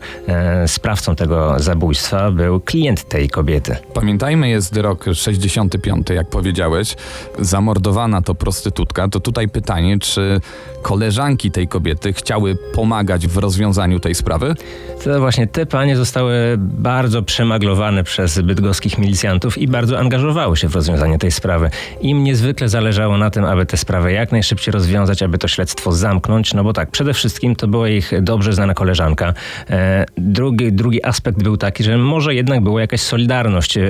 sprawcą 0.67 1.15
tego 1.15 1.59
zabójstwa 1.59 2.31
był 2.31 2.59
klient 2.59 3.03
tej 3.03 3.29
kobiety. 3.29 3.75
Pamiętajmy, 3.93 4.49
jest 4.49 4.77
rok 4.77 5.05
65, 5.13 6.09
jak 6.09 6.29
powiedziałeś. 6.29 6.92
Zamordowana 7.39 8.21
to 8.21 8.35
prostytutka. 8.35 9.07
To 9.07 9.19
tutaj 9.19 9.49
pytanie, 9.49 9.99
czy 9.99 10.41
koleżanki 10.81 11.51
tej 11.51 11.67
kobiety 11.67 12.13
chciały 12.13 12.57
pomagać 12.73 13.27
w 13.27 13.37
rozwiązaniu 13.37 13.99
tej 13.99 14.15
sprawy? 14.15 14.55
To 15.03 15.19
właśnie 15.19 15.47
te 15.47 15.65
panie 15.65 15.97
zostały 15.97 16.33
bardzo 16.57 17.23
przemaglowane 17.23 18.03
przez 18.03 18.41
bydgoskich 18.41 18.97
milicjantów 18.97 19.57
i 19.57 19.67
bardzo 19.67 19.99
angażowały 19.99 20.57
się 20.57 20.67
w 20.67 20.75
rozwiązanie 20.75 21.17
tej 21.17 21.31
sprawy. 21.31 21.69
Im 22.01 22.23
niezwykle 22.23 22.69
zależało 22.69 23.17
na 23.17 23.29
tym, 23.29 23.45
aby 23.45 23.65
tę 23.65 23.77
sprawę 23.77 24.13
jak 24.13 24.31
najszybciej 24.31 24.71
rozwiązać, 24.71 25.23
aby 25.23 25.37
to 25.37 25.47
śledztwo 25.47 25.91
zamknąć, 25.91 26.53
no 26.53 26.63
bo 26.63 26.73
tak, 26.73 26.91
przede 26.91 27.13
wszystkim 27.13 27.55
to 27.55 27.67
była 27.67 27.89
ich 27.89 28.11
dobrze 28.21 28.53
znana 28.53 28.73
koleżanka. 28.73 29.33
E, 29.69 30.05
drugi, 30.17 30.73
drugi 30.73 31.05
aspekt 31.05 31.43
był 31.43 31.57
taki, 31.57 31.83
że 31.83 31.97
może 31.97 32.35
jednak 32.35 32.63
była 32.63 32.81
jakaś 32.81 33.01
solidarność 33.01 33.77
e, 33.77 33.81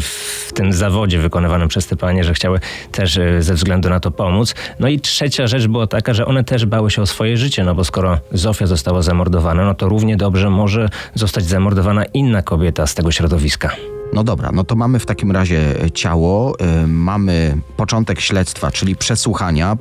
w 0.00 0.52
tym 0.54 0.72
zawodzie 0.72 1.18
wykonywanym 1.18 1.68
przez 1.68 1.86
te 1.86 1.96
panie, 1.96 2.24
że 2.24 2.32
chciały 2.38 2.60
też 2.92 3.18
e, 3.18 3.42
ze 3.42 3.54
względu 3.54 3.88
na 3.88 4.00
to 4.00 4.10
pomóc. 4.10 4.54
No 4.78 4.88
i 4.88 5.00
trzecia 5.00 5.46
rzecz 5.46 5.66
była 5.66 5.86
taka, 5.86 6.14
że 6.14 6.26
one 6.26 6.44
też 6.44 6.66
bały 6.66 6.90
się 6.90 7.02
o 7.02 7.06
swoje 7.06 7.36
życie, 7.36 7.64
no 7.64 7.74
bo 7.74 7.84
skoro 7.84 8.18
Zofia 8.32 8.66
została 8.66 9.02
zamordowana, 9.02 9.64
no 9.64 9.74
to 9.74 9.88
równie 9.88 10.16
dobrze 10.16 10.50
może 10.50 10.88
zostać 11.14 11.44
zamordowana 11.44 12.04
inna 12.04 12.42
kobieta 12.42 12.86
z 12.86 12.94
tego 12.94 13.10
środowiska. 13.10 13.97
No 14.12 14.24
dobra, 14.24 14.50
no 14.52 14.64
to 14.64 14.76
mamy 14.76 14.98
w 14.98 15.06
takim 15.06 15.32
razie 15.32 15.74
ciało, 15.94 16.56
y, 16.84 16.86
mamy 16.86 17.58
początek 17.76 18.20
śledztwa, 18.20 18.70
czyli 18.70 18.96
przesłuchania. 18.96 19.76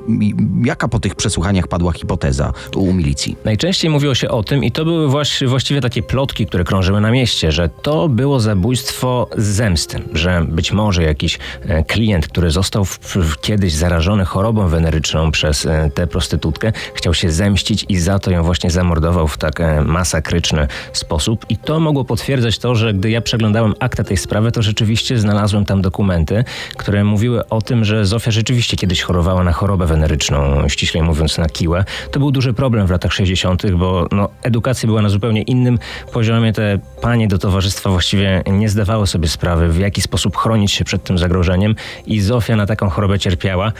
Jaka 0.63 0.87
po 0.87 0.99
tych 0.99 1.15
przesłuchaniach 1.15 1.67
padła 1.67 1.91
hipoteza 1.93 2.53
u 2.75 2.93
milicji? 2.93 3.37
Najczęściej 3.45 3.91
mówiło 3.91 4.15
się 4.15 4.29
o 4.29 4.43
tym, 4.43 4.63
i 4.63 4.71
to 4.71 4.85
były 4.85 5.07
właś- 5.07 5.47
właściwie 5.47 5.81
takie 5.81 6.03
plotki, 6.03 6.45
które 6.45 6.63
krążyły 6.63 7.01
na 7.01 7.11
mieście, 7.11 7.51
że 7.51 7.69
to 7.69 8.09
było 8.09 8.39
zabójstwo 8.39 9.29
z 9.37 9.45
zemsty, 9.45 10.01
że 10.13 10.45
być 10.49 10.71
może 10.71 11.03
jakiś 11.03 11.39
e, 11.61 11.83
klient, 11.83 12.27
który 12.27 12.51
został 12.51 12.85
w, 12.85 12.99
w, 12.99 13.41
kiedyś 13.41 13.73
zarażony 13.73 14.25
chorobą 14.25 14.67
weneryczną 14.67 15.31
przez 15.31 15.65
e, 15.65 15.91
tę 15.93 16.07
prostytutkę, 16.07 16.71
chciał 16.93 17.13
się 17.13 17.31
zemścić 17.31 17.85
i 17.89 17.99
za 17.99 18.19
to 18.19 18.31
ją 18.31 18.43
właśnie 18.43 18.71
zamordował 18.71 19.27
w 19.27 19.37
tak 19.37 19.59
e, 19.61 19.81
masakryczny 19.81 20.67
sposób. 20.93 21.45
I 21.49 21.57
to 21.57 21.79
mogło 21.79 22.05
potwierdzać 22.05 22.59
to, 22.59 22.75
że 22.75 22.93
gdy 22.93 23.09
ja 23.09 23.21
przeglądałem 23.21 23.73
aktę 23.79 24.03
tej 24.03 24.16
sprawy, 24.17 24.51
to 24.51 24.61
rzeczywiście 24.61 25.19
znalazłem 25.19 25.65
tam 25.65 25.81
dokumenty, 25.81 26.43
które 26.77 27.03
mówiły 27.03 27.49
o 27.49 27.61
tym, 27.61 27.85
że 27.85 28.05
Zofia 28.05 28.31
rzeczywiście 28.31 28.77
kiedyś 28.77 29.01
chorowała 29.01 29.43
na 29.43 29.51
chorobę 29.51 29.85
weneryczną, 29.85 30.69
ściślej 30.69 31.03
mówiąc 31.03 31.37
na 31.37 31.49
kiłę. 31.49 31.85
To 32.11 32.19
był 32.19 32.31
duży 32.31 32.53
problem 32.53 32.87
w 32.87 32.91
latach 32.91 33.13
60., 33.13 33.71
bo 33.71 34.07
no, 34.11 34.29
edukacja 34.43 34.87
była 34.87 35.01
na 35.01 35.09
zupełnie 35.09 35.41
innym 35.41 35.79
poziomie. 36.13 36.53
Te 36.53 36.79
panie 37.01 37.27
do 37.27 37.37
towarzystwa 37.37 37.89
właściwie 37.89 38.43
nie 38.51 38.69
zdawały 38.69 39.07
sobie 39.07 39.27
sprawy, 39.27 39.69
w 39.69 39.79
jaki 39.79 40.01
sposób 40.01 40.37
chronić 40.37 40.71
się 40.71 40.85
przed 40.85 41.03
tym 41.03 41.17
zagrożeniem 41.17 41.75
i 42.05 42.21
Zofia 42.21 42.55
na 42.55 42.65
taką 42.65 42.89
chorobę 42.89 43.19
cierpiała. 43.19 43.71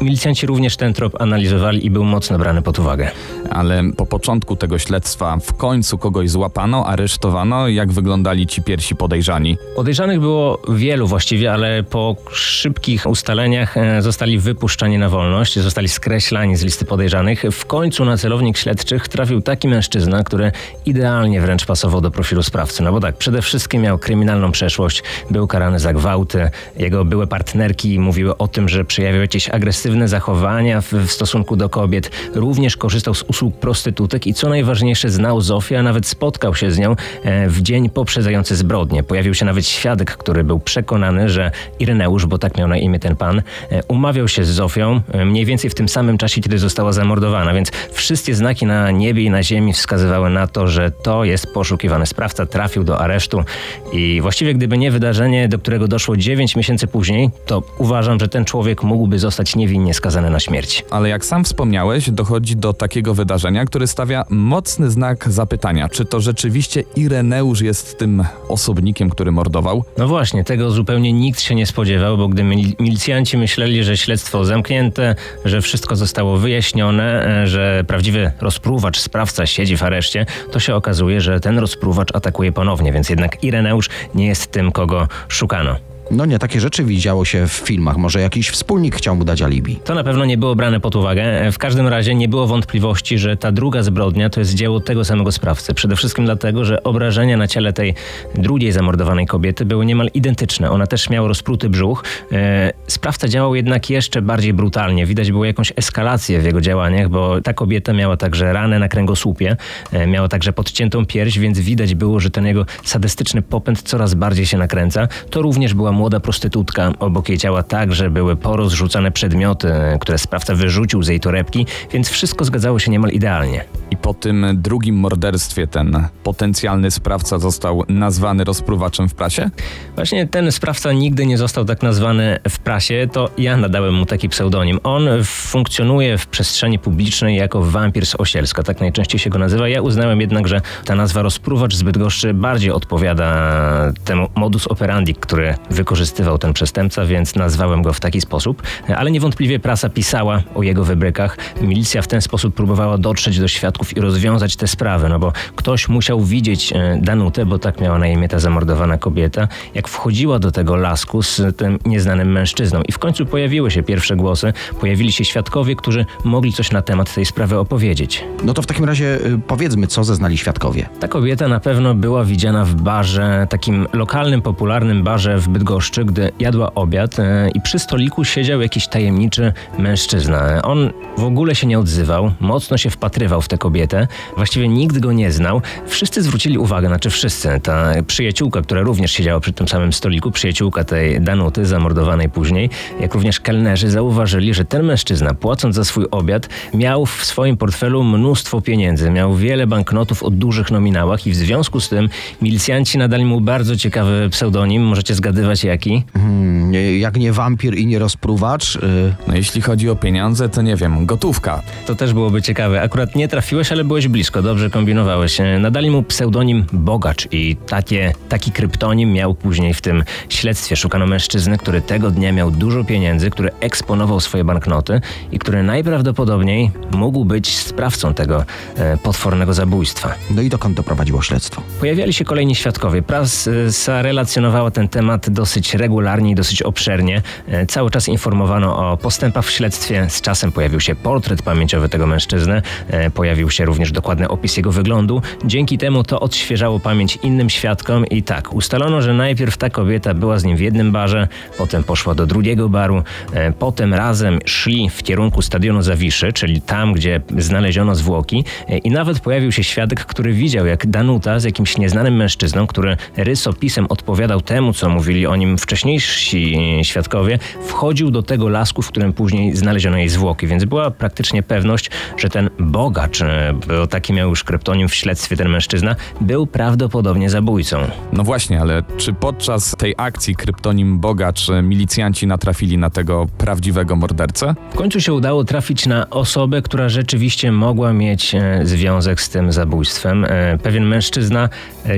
Milicjanci 0.00 0.46
również 0.46 0.76
ten 0.76 0.94
trop 0.94 1.20
analizowali 1.20 1.86
i 1.86 1.90
był 1.90 2.04
mocno 2.04 2.38
brany 2.38 2.62
pod 2.62 2.78
uwagę. 2.78 3.10
Ale 3.50 3.82
po 3.96 4.06
początku 4.06 4.56
tego 4.56 4.78
śledztwa 4.78 5.38
w 5.42 5.54
końcu 5.56 5.98
kogoś 5.98 6.30
złapano, 6.30 6.86
aresztowano. 6.86 7.68
Jak 7.68 7.92
wyglądali 7.92 8.46
ci 8.46 8.62
pierwsi 8.62 8.96
podejrzani? 8.96 9.56
Podejrzanych 9.76 10.20
było 10.20 10.62
wielu 10.68 11.06
właściwie, 11.06 11.52
ale 11.52 11.82
po 11.82 12.16
szybkich 12.32 13.06
ustaleniach 13.06 13.76
e, 13.76 14.02
zostali 14.02 14.38
wypuszczani 14.38 14.98
na 14.98 15.08
wolność, 15.08 15.58
zostali 15.58 15.88
skreślani 15.88 16.56
z 16.56 16.62
listy 16.62 16.84
podejrzanych. 16.84 17.42
W 17.52 17.66
końcu 17.66 18.04
na 18.04 18.16
celownik 18.16 18.58
śledczych 18.58 19.08
trafił 19.08 19.40
taki 19.40 19.68
mężczyzna, 19.68 20.22
który 20.22 20.52
idealnie 20.86 21.40
wręcz 21.40 21.66
pasował 21.66 22.00
do 22.00 22.10
profilu 22.10 22.42
sprawcy. 22.42 22.82
No 22.82 22.92
bo 22.92 23.00
tak, 23.00 23.16
przede 23.16 23.42
wszystkim 23.42 23.82
miał 23.82 23.98
kryminalną 23.98 24.52
przeszłość, 24.52 25.02
był 25.30 25.46
karany 25.46 25.78
za 25.78 25.92
gwałty, 25.92 26.50
jego 26.76 27.04
były 27.04 27.26
partnerki 27.26 27.98
mówiły 27.98 28.36
o 28.36 28.48
tym, 28.48 28.68
że 28.68 28.84
przejawiał 28.84 29.20
jakieś 29.20 29.50
agresywne 29.50 29.83
zachowania 30.04 30.80
w, 30.80 30.92
stosunku 31.06 31.56
do 31.56 31.68
kobiet. 31.68 32.10
Również 32.34 32.76
korzystał 32.76 33.14
z 33.14 33.22
usług 33.22 33.56
prostytutek 33.56 34.26
i 34.26 34.34
co 34.34 34.48
najważniejsze 34.48 35.10
znał 35.10 35.40
Zofię, 35.40 35.78
a 35.78 35.82
nawet 35.82 36.06
spotkał 36.06 36.54
się 36.54 36.70
z 36.70 36.78
nią 36.78 36.96
e, 37.22 37.48
w 37.48 37.62
dzień 37.62 37.90
poprzedzający 37.90 38.56
zbrodnię. 38.56 39.02
Pojawił 39.02 39.34
się 39.34 39.44
nawet 39.44 39.66
świadek, 39.66 40.16
który 40.16 40.44
był 40.44 40.60
przekonany, 40.60 41.28
że 41.28 41.50
Ireneusz, 41.78 42.26
bo 42.26 42.38
tak 42.38 42.58
miał 42.58 42.68
na 42.68 42.76
imię 42.76 42.98
ten 42.98 43.16
pan, 43.16 43.42
e, 43.70 43.82
umawiał 43.88 44.28
się 44.28 44.44
z 44.44 44.48
Zofią 44.48 45.00
e, 45.12 45.24
mniej 45.24 45.44
więcej 45.44 45.70
w 45.70 45.74
tym 45.74 45.88
samym 45.88 46.18
czasie, 46.18 46.40
kiedy 46.40 46.58
została 46.58 46.92
zamordowana, 46.92 47.54
więc 47.54 47.70
wszystkie 47.92 48.34
znaki 48.34 48.66
na 48.66 48.90
niebie 48.90 49.22
i 49.22 49.30
na 49.30 49.42
ziemi 49.42 49.72
wskazywały 49.72 50.30
na 50.30 50.46
to, 50.46 50.66
że 50.66 50.90
to 50.90 51.24
jest 51.24 51.46
poszukiwany 51.54 52.06
sprawca, 52.06 52.46
trafił 52.46 52.84
do 52.84 53.00
aresztu 53.00 53.44
i 53.92 54.20
właściwie 54.20 54.54
gdyby 54.54 54.78
nie 54.78 54.90
wydarzenie, 54.90 55.48
do 55.48 55.58
którego 55.58 55.88
doszło 55.88 56.16
9 56.16 56.56
miesięcy 56.56 56.86
później, 56.86 57.30
to 57.46 57.62
uważam, 57.78 58.20
że 58.20 58.28
ten 58.28 58.44
człowiek 58.44 58.82
mógłby 58.82 59.18
zostać 59.18 59.56
niewinnie 59.74 59.94
skazany 59.94 60.30
na 60.30 60.40
śmierć. 60.40 60.84
Ale 60.90 61.08
jak 61.08 61.24
sam 61.24 61.44
wspomniałeś, 61.44 62.10
dochodzi 62.10 62.56
do 62.56 62.72
takiego 62.72 63.14
wydarzenia, 63.14 63.64
które 63.64 63.86
stawia 63.86 64.24
mocny 64.30 64.90
znak 64.90 65.30
zapytania. 65.30 65.88
Czy 65.88 66.04
to 66.04 66.20
rzeczywiście 66.20 66.84
Ireneusz 66.96 67.60
jest 67.60 67.98
tym 67.98 68.24
osobnikiem, 68.48 69.10
który 69.10 69.32
mordował? 69.32 69.84
No 69.98 70.08
właśnie, 70.08 70.44
tego 70.44 70.70
zupełnie 70.70 71.12
nikt 71.12 71.40
się 71.40 71.54
nie 71.54 71.66
spodziewał, 71.66 72.18
bo 72.18 72.28
gdy 72.28 72.42
mil- 72.42 72.74
milicjanci 72.80 73.38
myśleli, 73.38 73.84
że 73.84 73.96
śledztwo 73.96 74.44
zamknięte, 74.44 75.14
że 75.44 75.60
wszystko 75.60 75.96
zostało 75.96 76.36
wyjaśnione, 76.36 77.26
e, 77.42 77.46
że 77.46 77.84
prawdziwy 77.86 78.32
rozpruwacz, 78.40 78.98
sprawca 79.00 79.46
siedzi 79.46 79.76
w 79.76 79.82
areszcie, 79.82 80.26
to 80.52 80.60
się 80.60 80.74
okazuje, 80.74 81.20
że 81.20 81.40
ten 81.40 81.58
rozpruwacz 81.58 82.14
atakuje 82.14 82.52
ponownie, 82.52 82.92
więc 82.92 83.08
jednak 83.08 83.44
Ireneusz 83.44 83.88
nie 84.14 84.26
jest 84.26 84.46
tym, 84.46 84.72
kogo 84.72 85.08
szukano. 85.28 85.93
No 86.10 86.26
nie, 86.26 86.38
takie 86.38 86.60
rzeczy 86.60 86.84
widziało 86.84 87.24
się 87.24 87.46
w 87.46 87.52
filmach. 87.52 87.96
Może 87.96 88.20
jakiś 88.20 88.50
wspólnik 88.50 88.96
chciał 88.96 89.16
mu 89.16 89.24
dać 89.24 89.42
alibi. 89.42 89.76
To 89.84 89.94
na 89.94 90.04
pewno 90.04 90.24
nie 90.24 90.38
było 90.38 90.54
brane 90.56 90.80
pod 90.80 90.96
uwagę. 90.96 91.52
W 91.52 91.58
każdym 91.58 91.88
razie 91.88 92.14
nie 92.14 92.28
było 92.28 92.46
wątpliwości, 92.46 93.18
że 93.18 93.36
ta 93.36 93.52
druga 93.52 93.82
zbrodnia 93.82 94.30
to 94.30 94.40
jest 94.40 94.54
dzieło 94.54 94.80
tego 94.80 95.04
samego 95.04 95.32
sprawcy. 95.32 95.74
Przede 95.74 95.96
wszystkim 95.96 96.24
dlatego, 96.24 96.64
że 96.64 96.82
obrażenia 96.82 97.36
na 97.36 97.48
ciele 97.48 97.72
tej 97.72 97.94
drugiej 98.34 98.72
zamordowanej 98.72 99.26
kobiety 99.26 99.64
były 99.64 99.86
niemal 99.86 100.10
identyczne. 100.14 100.70
Ona 100.70 100.86
też 100.86 101.10
miała 101.10 101.28
rozpruty 101.28 101.68
brzuch. 101.68 102.04
E, 102.32 102.72
Sprawca 102.86 103.28
działał 103.28 103.54
jednak 103.54 103.90
jeszcze 103.90 104.22
bardziej 104.22 104.52
brutalnie. 104.52 105.06
Widać 105.06 105.32
było 105.32 105.44
jakąś 105.44 105.72
eskalację 105.76 106.40
w 106.40 106.44
jego 106.44 106.60
działaniach, 106.60 107.08
bo 107.08 107.40
ta 107.40 107.54
kobieta 107.54 107.92
miała 107.92 108.16
także 108.16 108.52
ranę 108.52 108.78
na 108.78 108.88
kręgosłupie, 108.88 109.56
e, 109.92 110.06
miała 110.06 110.28
także 110.28 110.52
podciętą 110.52 111.06
pierś, 111.06 111.38
więc 111.38 111.60
widać 111.60 111.94
było, 111.94 112.20
że 112.20 112.30
ten 112.30 112.46
jego 112.46 112.66
sadystyczny 112.84 113.42
popęd 113.42 113.82
coraz 113.82 114.14
bardziej 114.14 114.46
się 114.46 114.58
nakręca. 114.58 115.08
To 115.30 115.42
również 115.42 115.74
była 115.74 115.92
młoda 115.94 116.20
prostytutka. 116.20 116.92
Obok 116.98 117.28
jej 117.28 117.38
ciała 117.38 117.62
także 117.62 118.10
były 118.10 118.36
porozrzucane 118.36 119.10
przedmioty, 119.10 119.72
które 120.00 120.18
sprawca 120.18 120.54
wyrzucił 120.54 121.02
z 121.02 121.08
jej 121.08 121.20
torebki, 121.20 121.66
więc 121.92 122.08
wszystko 122.08 122.44
zgadzało 122.44 122.78
się 122.78 122.90
niemal 122.90 123.10
idealnie. 123.10 123.64
I 123.90 123.96
po 123.96 124.14
tym 124.14 124.46
drugim 124.54 124.96
morderstwie 124.96 125.66
ten 125.66 126.08
potencjalny 126.22 126.90
sprawca 126.90 127.38
został 127.38 127.82
nazwany 127.88 128.44
rozpruwaczem 128.44 129.08
w 129.08 129.14
prasie? 129.14 129.50
Właśnie 129.94 130.26
ten 130.26 130.52
sprawca 130.52 130.92
nigdy 130.92 131.26
nie 131.26 131.38
został 131.38 131.64
tak 131.64 131.82
nazwany 131.82 132.38
w 132.48 132.58
prasie, 132.58 133.08
to 133.12 133.30
ja 133.38 133.56
nadałem 133.56 133.94
mu 133.94 134.06
taki 134.06 134.28
pseudonim. 134.28 134.80
On 134.82 135.08
funkcjonuje 135.24 136.18
w 136.18 136.26
przestrzeni 136.26 136.78
publicznej 136.78 137.36
jako 137.36 137.62
wampir 137.62 138.06
z 138.06 138.14
Osielska, 138.18 138.62
tak 138.62 138.80
najczęściej 138.80 139.18
się 139.18 139.30
go 139.30 139.38
nazywa. 139.38 139.68
Ja 139.68 139.82
uznałem 139.82 140.20
jednak, 140.20 140.48
że 140.48 140.60
ta 140.84 140.94
nazwa 140.94 141.22
rozpruwacz 141.22 141.74
z 141.74 141.82
Bydgoszczy 141.82 142.34
bardziej 142.34 142.70
odpowiada 142.70 143.92
temu 144.04 144.28
modus 144.34 144.66
operandi, 144.66 145.14
który 145.14 145.54
wykorzystywał 145.84 146.38
ten 146.38 146.52
przestępca, 146.52 147.04
więc 147.04 147.34
nazwałem 147.34 147.82
go 147.82 147.92
w 147.92 148.00
taki 148.00 148.20
sposób. 148.20 148.62
Ale 148.96 149.10
niewątpliwie 149.10 149.58
prasa 149.58 149.88
pisała 149.88 150.42
o 150.54 150.62
jego 150.62 150.84
wybrykach. 150.84 151.38
Milicja 151.60 152.02
w 152.02 152.06
ten 152.08 152.20
sposób 152.20 152.54
próbowała 152.54 152.98
dotrzeć 152.98 153.38
do 153.38 153.48
świadków 153.48 153.96
i 153.96 154.00
rozwiązać 154.00 154.56
te 154.56 154.66
sprawy, 154.66 155.08
no 155.08 155.18
bo 155.18 155.32
ktoś 155.56 155.88
musiał 155.88 156.20
widzieć 156.20 156.72
e, 156.72 156.98
Danutę, 157.02 157.46
bo 157.46 157.58
tak 157.58 157.80
miała 157.80 157.98
na 157.98 158.06
imię 158.06 158.28
ta 158.28 158.38
zamordowana 158.38 158.98
kobieta, 158.98 159.48
jak 159.74 159.88
wchodziła 159.88 160.38
do 160.38 160.50
tego 160.50 160.76
lasku 160.76 161.22
z 161.22 161.56
tym 161.56 161.78
nieznanym 161.86 162.32
mężczyzną. 162.32 162.82
I 162.88 162.92
w 162.92 162.98
końcu 162.98 163.26
pojawiły 163.26 163.70
się 163.70 163.82
pierwsze 163.82 164.16
głosy, 164.16 164.52
pojawili 164.80 165.12
się 165.12 165.24
świadkowie, 165.24 165.76
którzy 165.76 166.06
mogli 166.24 166.52
coś 166.52 166.70
na 166.70 166.82
temat 166.82 167.14
tej 167.14 167.26
sprawy 167.26 167.58
opowiedzieć. 167.58 168.24
No 168.44 168.54
to 168.54 168.62
w 168.62 168.66
takim 168.66 168.84
razie 168.84 169.26
y, 169.26 169.40
powiedzmy, 169.46 169.86
co 169.86 170.04
zeznali 170.04 170.38
świadkowie. 170.38 170.88
Ta 171.00 171.08
kobieta 171.08 171.48
na 171.48 171.60
pewno 171.60 171.94
była 171.94 172.24
widziana 172.24 172.64
w 172.64 172.74
barze, 172.74 173.46
takim 173.50 173.86
lokalnym, 173.92 174.42
popularnym 174.42 175.02
barze 175.02 175.38
w 175.38 175.48
Bydgoszczy, 175.48 175.73
Bydgoszczy, 175.74 176.04
gdy 176.04 176.32
jadła 176.40 176.74
obiad 176.74 177.18
e, 177.18 177.50
i 177.54 177.60
przy 177.60 177.78
stoliku 177.78 178.24
siedział 178.24 178.60
jakiś 178.60 178.88
tajemniczy 178.88 179.52
mężczyzna. 179.78 180.62
On 180.62 180.90
w 181.18 181.24
ogóle 181.24 181.54
się 181.54 181.66
nie 181.66 181.78
odzywał, 181.78 182.32
mocno 182.40 182.78
się 182.78 182.90
wpatrywał 182.90 183.42
w 183.42 183.48
tę 183.48 183.58
kobietę, 183.58 184.08
właściwie 184.36 184.68
nikt 184.68 184.98
go 184.98 185.12
nie 185.12 185.32
znał. 185.32 185.62
Wszyscy 185.86 186.22
zwrócili 186.22 186.58
uwagę, 186.58 186.88
znaczy 186.88 187.10
wszyscy. 187.10 187.60
Ta 187.62 187.92
przyjaciółka, 188.06 188.62
która 188.62 188.80
również 188.80 189.12
siedziała 189.12 189.40
przy 189.40 189.52
tym 189.52 189.68
samym 189.68 189.92
stoliku, 189.92 190.30
przyjaciółka 190.30 190.84
tej 190.84 191.20
Danuty, 191.20 191.66
zamordowanej 191.66 192.28
później, 192.28 192.70
jak 193.00 193.14
również 193.14 193.40
kelnerzy 193.40 193.90
zauważyli, 193.90 194.54
że 194.54 194.64
ten 194.64 194.82
mężczyzna, 194.82 195.34
płacąc 195.34 195.74
za 195.74 195.84
swój 195.84 196.06
obiad, 196.10 196.48
miał 196.74 197.06
w 197.06 197.24
swoim 197.24 197.56
portfelu 197.56 198.04
mnóstwo 198.04 198.60
pieniędzy, 198.60 199.10
miał 199.10 199.34
wiele 199.34 199.66
banknotów 199.66 200.22
o 200.22 200.30
dużych 200.30 200.70
nominałach 200.70 201.26
i 201.26 201.30
w 201.30 201.36
związku 201.36 201.80
z 201.80 201.88
tym 201.88 202.08
milicjanci 202.42 202.98
nadali 202.98 203.24
mu 203.24 203.40
bardzo 203.40 203.76
ciekawy 203.76 204.28
pseudonim. 204.30 204.82
Możecie 204.82 205.14
zgadywać 205.14 205.63
jaki? 205.64 206.04
Hmm, 206.14 206.70
nie- 206.70 206.98
jak 206.98 207.16
nie 207.16 207.32
wampir 207.32 207.74
i 207.78 207.86
nie 207.86 207.98
rozpruwacz. 207.98 208.76
y, 208.76 208.80
No 209.28 209.34
jeśli 209.34 209.62
chodzi 209.62 209.90
o 209.90 209.96
pieniądze, 209.96 210.48
to 210.48 210.62
nie 210.62 210.76
wiem, 210.76 211.06
gotówka. 211.06 211.62
To 211.86 211.94
też 211.94 212.12
byłoby 212.12 212.42
ciekawe. 212.42 212.82
Akurat 212.82 213.14
nie 213.16 213.28
trafiłeś, 213.28 213.72
ale 213.72 213.84
byłeś 213.84 214.08
blisko, 214.08 214.42
dobrze 214.42 214.70
kombinowałeś. 214.70 215.40
E, 215.40 215.58
Nadali 215.58 215.90
mu 215.90 216.02
pseudonim 216.02 216.64
Bogacz 216.72 217.28
i 217.32 217.56
takie, 217.66 218.12
taki 218.28 218.52
kryptonim 218.52 219.12
miał 219.12 219.34
później 219.34 219.74
w 219.74 219.80
tym 219.80 220.04
śledztwie. 220.28 220.76
Szukano 220.76 221.06
mężczyzny, 221.06 221.58
który 221.58 221.80
tego 221.82 222.10
dnia 222.10 222.32
miał 222.32 222.50
dużo 222.50 222.84
pieniędzy, 222.84 223.30
który 223.30 223.50
eksponował 223.60 224.20
swoje 224.20 224.44
banknoty 224.44 225.00
i 225.32 225.38
który 225.38 225.62
najprawdopodobniej 225.62 226.70
mógł 226.92 227.24
być 227.24 227.56
sprawcą 227.58 228.14
tego 228.14 228.44
e, 228.76 228.96
potwornego 228.96 229.54
zabójstwa. 229.54 230.14
No 230.30 230.42
i 230.42 230.48
dokąd 230.48 230.76
doprowadziło 230.76 231.22
śledztwo? 231.22 231.62
Pojawiali 231.80 232.12
się 232.12 232.24
kolejni 232.24 232.54
świadkowie. 232.54 233.02
Prasa 233.02 234.02
relacjonowała 234.02 234.70
ten 234.70 234.88
temat 234.88 235.30
dosyć 235.30 235.53
regularnie 235.74 236.30
i 236.30 236.34
dosyć 236.34 236.62
obszernie. 236.62 237.22
E, 237.48 237.66
Cały 237.66 237.90
czas 237.90 238.08
informowano 238.08 238.90
o 238.92 238.96
postępach 238.96 239.44
w 239.44 239.50
śledztwie. 239.50 240.06
Z 240.10 240.20
czasem 240.20 240.52
pojawił 240.52 240.80
się 240.80 240.94
portret 240.94 241.42
pamięciowy 241.42 241.88
tego 241.88 242.06
mężczyzny. 242.06 242.62
E, 242.88 243.10
Pojawił 243.10 243.50
się 243.50 243.64
również 243.64 243.92
dokładny 243.92 244.28
opis 244.28 244.56
jego 244.56 244.72
wyglądu. 244.72 245.22
Dzięki 245.44 245.78
temu 245.78 246.04
to 246.04 246.20
odświeżało 246.20 246.80
pamięć 246.80 247.18
innym 247.22 247.50
świadkom 247.50 248.06
i 248.06 248.22
tak, 248.22 248.52
ustalono, 248.54 249.02
że 249.02 249.14
najpierw 249.14 249.56
ta 249.56 249.70
kobieta 249.70 250.14
była 250.14 250.38
z 250.38 250.44
nim 250.44 250.56
w 250.56 250.60
jednym 250.60 250.92
barze, 250.92 251.28
potem 251.58 251.84
poszła 251.84 252.14
do 252.14 252.26
drugiego 252.26 252.68
baru, 252.68 253.02
e, 253.32 253.52
potem 253.52 253.94
razem 253.94 254.38
szli 254.44 254.90
w 254.90 255.02
kierunku 255.02 255.42
stadionu 255.42 255.82
Zawiszy, 255.82 256.32
czyli 256.32 256.60
tam, 256.60 256.92
gdzie 256.92 257.20
znaleziono 257.38 257.94
zwłoki 257.94 258.44
i 258.84 258.90
nawet 258.90 259.20
pojawił 259.20 259.52
się 259.52 259.64
świadek, 259.64 260.04
który 260.04 260.32
widział, 260.32 260.66
jak 260.66 260.86
Danuta 260.86 261.38
z 261.40 261.44
jakimś 261.44 261.78
nieznanym 261.78 262.16
mężczyzną, 262.16 262.66
który 262.66 262.96
rysopisem 263.16 263.86
odpowiadał 263.88 264.40
temu, 264.40 264.72
co 264.72 264.88
mówili 264.88 265.26
o 265.26 265.36
nim 265.36 265.43
wcześniejsi 265.58 266.58
świadkowie, 266.82 267.38
wchodził 267.66 268.10
do 268.10 268.22
tego 268.22 268.48
lasku, 268.48 268.82
w 268.82 268.88
którym 268.88 269.12
później 269.12 269.56
znaleziono 269.56 269.96
jej 269.96 270.08
zwłoki, 270.08 270.46
więc 270.46 270.64
była 270.64 270.90
praktycznie 270.90 271.42
pewność, 271.42 271.90
że 272.16 272.28
ten 272.28 272.50
bogacz, 272.58 273.22
e, 273.22 273.54
bo 273.68 273.86
taki 273.86 274.12
miał 274.12 274.28
już 274.28 274.44
kryptonim 274.44 274.88
w 274.88 274.94
śledztwie 274.94 275.36
ten 275.36 275.48
mężczyzna, 275.48 275.96
był 276.20 276.46
prawdopodobnie 276.46 277.30
zabójcą. 277.30 277.78
No 278.12 278.24
właśnie, 278.24 278.60
ale 278.60 278.82
czy 278.96 279.12
podczas 279.12 279.74
tej 279.78 279.94
akcji 279.96 280.36
kryptonim 280.36 280.98
Bogacz 280.98 281.50
e, 281.50 281.62
milicjanci 281.62 282.26
natrafili 282.26 282.78
na 282.78 282.90
tego 282.90 283.26
prawdziwego 283.38 283.96
mordercę? 283.96 284.54
W 284.72 284.76
końcu 284.76 285.00
się 285.00 285.12
udało 285.12 285.44
trafić 285.44 285.86
na 285.86 286.10
osobę, 286.10 286.62
która 286.62 286.88
rzeczywiście 286.88 287.52
mogła 287.52 287.92
mieć 287.92 288.34
e, 288.34 288.60
związek 288.64 289.20
z 289.20 289.28
tym 289.28 289.52
zabójstwem. 289.52 290.26
Pewien 290.62 290.86
mężczyzna 290.86 291.48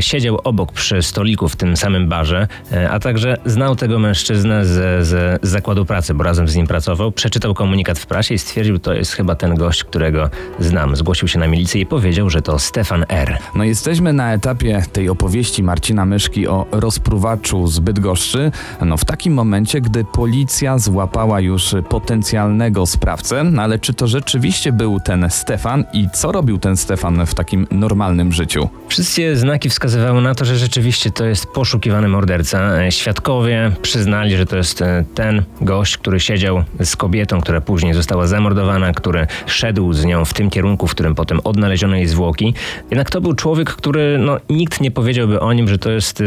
siedział 0.00 0.40
obok 0.44 0.72
przy 0.72 1.02
stoliku 1.02 1.48
w 1.48 1.56
tym 1.56 1.76
samym 1.76 2.08
barze, 2.08 2.48
a 2.90 2.98
także 2.98 3.35
znał 3.44 3.76
tego 3.76 3.98
mężczyznę 3.98 4.64
z, 4.64 5.06
z, 5.06 5.40
zakładu 5.42 5.84
pracy, 5.84 6.14
bo 6.14 6.24
razem 6.24 6.48
z 6.48 6.56
nim 6.56 6.66
pracował. 6.66 7.12
Przeczytał 7.12 7.54
komunikat 7.54 7.98
w 7.98 8.06
prasie 8.06 8.34
i 8.34 8.38
stwierdził, 8.38 8.78
to 8.78 8.94
jest 8.94 9.12
chyba 9.12 9.34
ten 9.34 9.54
gość, 9.54 9.84
którego 9.84 10.30
znam. 10.58 10.96
Zgłosił 10.96 11.28
się 11.28 11.38
na 11.38 11.46
milicję 11.46 11.80
i 11.80 11.86
powiedział, 11.86 12.30
że 12.30 12.42
to 12.42 12.58
Stefan 12.58 13.04
R. 13.08 13.38
No 13.54 13.64
jesteśmy 13.64 14.12
na 14.12 14.32
etapie 14.32 14.82
tej 14.92 15.08
opowieści 15.08 15.62
Marcina 15.62 16.04
Myszki 16.04 16.48
o 16.48 16.66
rozpruwaczu 16.70 17.66
z 17.66 17.78
Bydgoszczy. 17.78 18.50
No 18.80 18.96
w 18.96 19.04
takim 19.04 19.34
momencie, 19.34 19.80
gdy 19.80 20.04
policja 20.04 20.78
złapała 20.78 21.40
już 21.40 21.74
potencjalnego 21.88 22.86
sprawcę, 22.86 23.44
no 23.44 23.62
ale 23.62 23.78
czy 23.78 23.94
to 23.94 24.06
rzeczywiście 24.06 24.72
był 24.72 25.00
ten 25.00 25.26
Stefan 25.30 25.84
i 25.92 26.08
co 26.12 26.32
robił 26.32 26.58
ten 26.58 26.76
Stefan 26.76 27.26
w 27.26 27.34
takim 27.34 27.66
normalnym 27.70 28.32
życiu? 28.32 28.68
Wszystkie 28.88 29.36
znaki 29.36 29.70
wskazywały 29.70 30.22
na 30.22 30.34
to, 30.34 30.44
że 30.44 30.56
rzeczywiście 30.56 31.10
to 31.10 31.24
jest 31.24 31.46
poszukiwany 31.46 32.08
morderca. 32.08 32.58
E, 32.60 32.92
Świadkowie 33.26 33.72
przyznali, 33.82 34.36
że 34.36 34.46
to 34.46 34.56
jest 34.56 34.82
e, 34.82 35.04
ten 35.14 35.42
gość, 35.60 35.96
który 35.98 36.20
siedział 36.20 36.64
z 36.84 36.96
kobietą, 36.96 37.40
która 37.40 37.60
później 37.60 37.94
została 37.94 38.26
zamordowana, 38.26 38.92
który 38.92 39.26
szedł 39.46 39.92
z 39.92 40.04
nią 40.04 40.24
w 40.24 40.34
tym 40.34 40.50
kierunku, 40.50 40.86
w 40.86 40.90
którym 40.90 41.14
potem 41.14 41.40
odnaleziono 41.44 41.96
jej 41.96 42.06
zwłoki. 42.06 42.54
Jednak 42.90 43.10
to 43.10 43.20
był 43.20 43.34
człowiek, 43.34 43.70
który 43.70 44.18
no, 44.18 44.36
nikt 44.50 44.80
nie 44.80 44.90
powiedziałby 44.90 45.40
o 45.40 45.52
nim, 45.52 45.68
że 45.68 45.78
to 45.78 45.90
jest 45.90 46.20
e, 46.20 46.24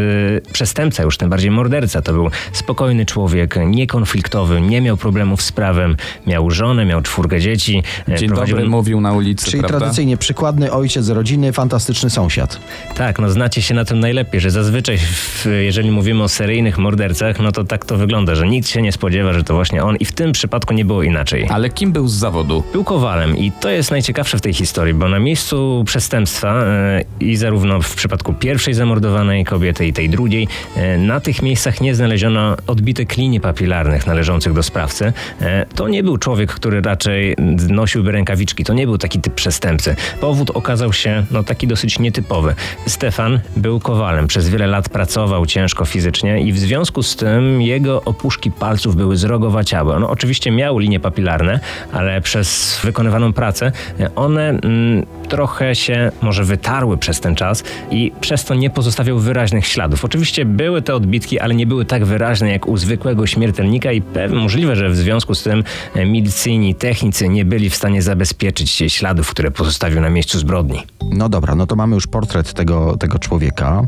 przestępca, 0.53 1.03
już 1.03 1.17
tym 1.17 1.29
bardziej 1.29 1.51
morderca. 1.51 2.01
To 2.01 2.13
był 2.13 2.29
spokojny 2.51 3.05
człowiek, 3.05 3.55
niekonfliktowy, 3.65 4.61
nie 4.61 4.81
miał 4.81 4.97
problemów 4.97 5.41
z 5.41 5.51
prawem, 5.51 5.95
miał 6.27 6.51
żonę, 6.51 6.85
miał 6.85 7.01
czwórkę 7.01 7.39
dzieci. 7.39 7.83
e, 8.09 8.17
Dzień 8.17 8.29
prowadził- 8.29 8.55
dobry 8.55 8.69
mówił 8.69 9.01
na 9.01 9.11
ulicy, 9.13 9.45
Czyli 9.45 9.59
prawda? 9.59 9.79
tradycyjnie 9.79 10.17
przykładny 10.17 10.71
ojciec 10.71 11.09
rodziny, 11.09 11.53
fantastyczny 11.53 12.09
sąsiad. 12.09 12.59
Tak, 12.95 13.19
no 13.19 13.29
znacie 13.29 13.61
się 13.61 13.73
na 13.73 13.85
tym 13.85 13.99
najlepiej, 13.99 14.41
że 14.41 14.51
zazwyczaj, 14.51 14.97
w, 14.97 15.45
jeżeli 15.61 15.91
mówimy 15.91 16.23
o 16.23 16.29
seryjnych 16.29 16.77
mordercach, 16.79 17.39
no 17.39 17.51
to 17.51 17.63
tak 17.63 17.85
to 17.85 17.97
wygląda, 17.97 18.35
że 18.35 18.47
nikt 18.47 18.67
się 18.67 18.81
nie 18.81 18.91
spodziewa, 18.91 19.33
że 19.33 19.43
to 19.43 19.53
właśnie 19.53 19.83
on 19.83 19.95
i 19.95 20.05
w 20.05 20.11
tym 20.11 20.31
przypadku 20.31 20.73
nie 20.73 20.85
było 20.85 21.03
inaczej. 21.03 21.47
Ale 21.49 21.69
kim 21.69 21.91
był 21.91 22.07
z 22.07 22.13
zawodu? 22.13 22.63
Był 22.73 22.83
kowalem 22.83 23.37
i 23.37 23.51
to 23.51 23.69
jest 23.69 23.91
najciekawsze 23.91 24.37
w 24.37 24.41
tej 24.41 24.53
historii, 24.53 24.93
bo 24.93 25.09
na 25.09 25.19
miejscu 25.19 25.83
przestępstwa 25.85 26.63
e, 26.65 27.03
i 27.19 27.35
zarówno 27.35 27.81
w 27.81 27.95
przypadku 27.95 28.33
pierwszej 28.33 28.73
zamordowanej 28.73 29.45
kobiety 29.45 29.87
i 29.87 29.93
tej 29.93 30.09
drugiej, 30.09 30.47
e, 30.75 30.97
na 30.97 31.19
tych 31.19 31.41
miejscach 31.41 31.81
nie 31.81 31.95
znaleziono 31.95 32.57
odbitek 32.67 33.17
linii 33.17 33.39
papilarnych 33.39 34.07
należących 34.07 34.53
do 34.53 34.63
sprawcy. 34.63 35.13
E, 35.41 35.65
to 35.75 35.87
nie 35.87 36.03
był 36.03 36.17
człowiek, 36.17 36.51
który 36.51 36.81
raczej 36.81 37.35
nosiłby 37.69 38.11
rękawiczki, 38.11 38.63
to 38.63 38.73
nie 38.73 38.85
był 38.85 38.97
taki 38.97 39.19
typ 39.19 39.33
przestępcy. 39.33 39.95
Powód 40.21 40.49
okazał 40.49 40.93
się 40.93 41.25
no, 41.31 41.43
taki 41.43 41.67
dosyć 41.67 41.99
nietypowy. 41.99 42.55
Stefan 42.87 43.39
był 43.57 43.79
kowalem, 43.79 44.27
przez 44.27 44.49
wiele 44.49 44.67
lat 44.67 44.89
pracował 44.89 45.45
ciężko 45.45 45.85
fizycznie 45.85 46.41
i 46.41 46.53
w 46.53 46.59
związku 46.59 46.68
z 47.01 47.15
tym 47.15 47.61
jego 47.61 48.01
opuszki 48.03 48.51
palców 48.51 48.95
były 48.95 49.17
zrogowaciałe. 49.17 49.95
On 49.95 50.03
oczywiście 50.03 50.51
miał 50.51 50.77
linie 50.77 50.99
papilarne, 50.99 51.59
ale 51.91 52.21
przez 52.21 52.79
wykonywaną 52.83 53.33
pracę 53.33 53.71
e, 53.99 54.15
one 54.15 54.49
mm, 54.49 55.05
trochę 55.29 55.75
się 55.75 56.11
może 56.21 56.43
wytarły 56.43 56.97
przez 56.97 57.19
ten 57.19 57.35
czas 57.35 57.63
i 57.91 58.11
przez 58.21 58.45
to 58.45 58.55
nie 58.55 58.69
pozostawiał 58.69 59.19
wyraźnych 59.19 59.67
śladów. 59.67 60.05
Oczywiście 60.05 60.45
były 60.45 60.81
te 60.81 60.95
odbitki, 60.95 61.39
ale 61.39 61.55
nie 61.55 61.67
były 61.67 61.85
tak 61.85 62.05
wyraźne 62.05 62.51
jak 62.51 62.67
u 62.67 62.77
zwykłego 62.77 63.27
śmiertelnika 63.27 63.91
i 63.91 64.01
pewnie 64.01 64.39
możliwe, 64.39 64.75
że 64.75 64.89
w 64.89 64.95
związku 64.95 65.35
z 65.35 65.43
tym 65.43 65.63
e, 65.95 66.05
milicyjni 66.05 66.75
technicy 66.75 67.29
nie 67.29 67.45
byli 67.45 67.69
w 67.69 67.75
stanie 67.75 68.01
zabezpieczyć 68.01 68.83
śladów, 68.87 69.29
które 69.29 69.51
pozostawił 69.51 70.01
na 70.01 70.09
miejscu 70.09 70.39
zbrodni. 70.39 70.79
No 71.11 71.29
dobra, 71.29 71.55
no 71.55 71.67
to 71.67 71.75
mamy 71.75 71.95
już 71.95 72.07
portret 72.07 72.53
tego, 72.53 72.97
tego 72.97 73.19
człowieka. 73.19 73.85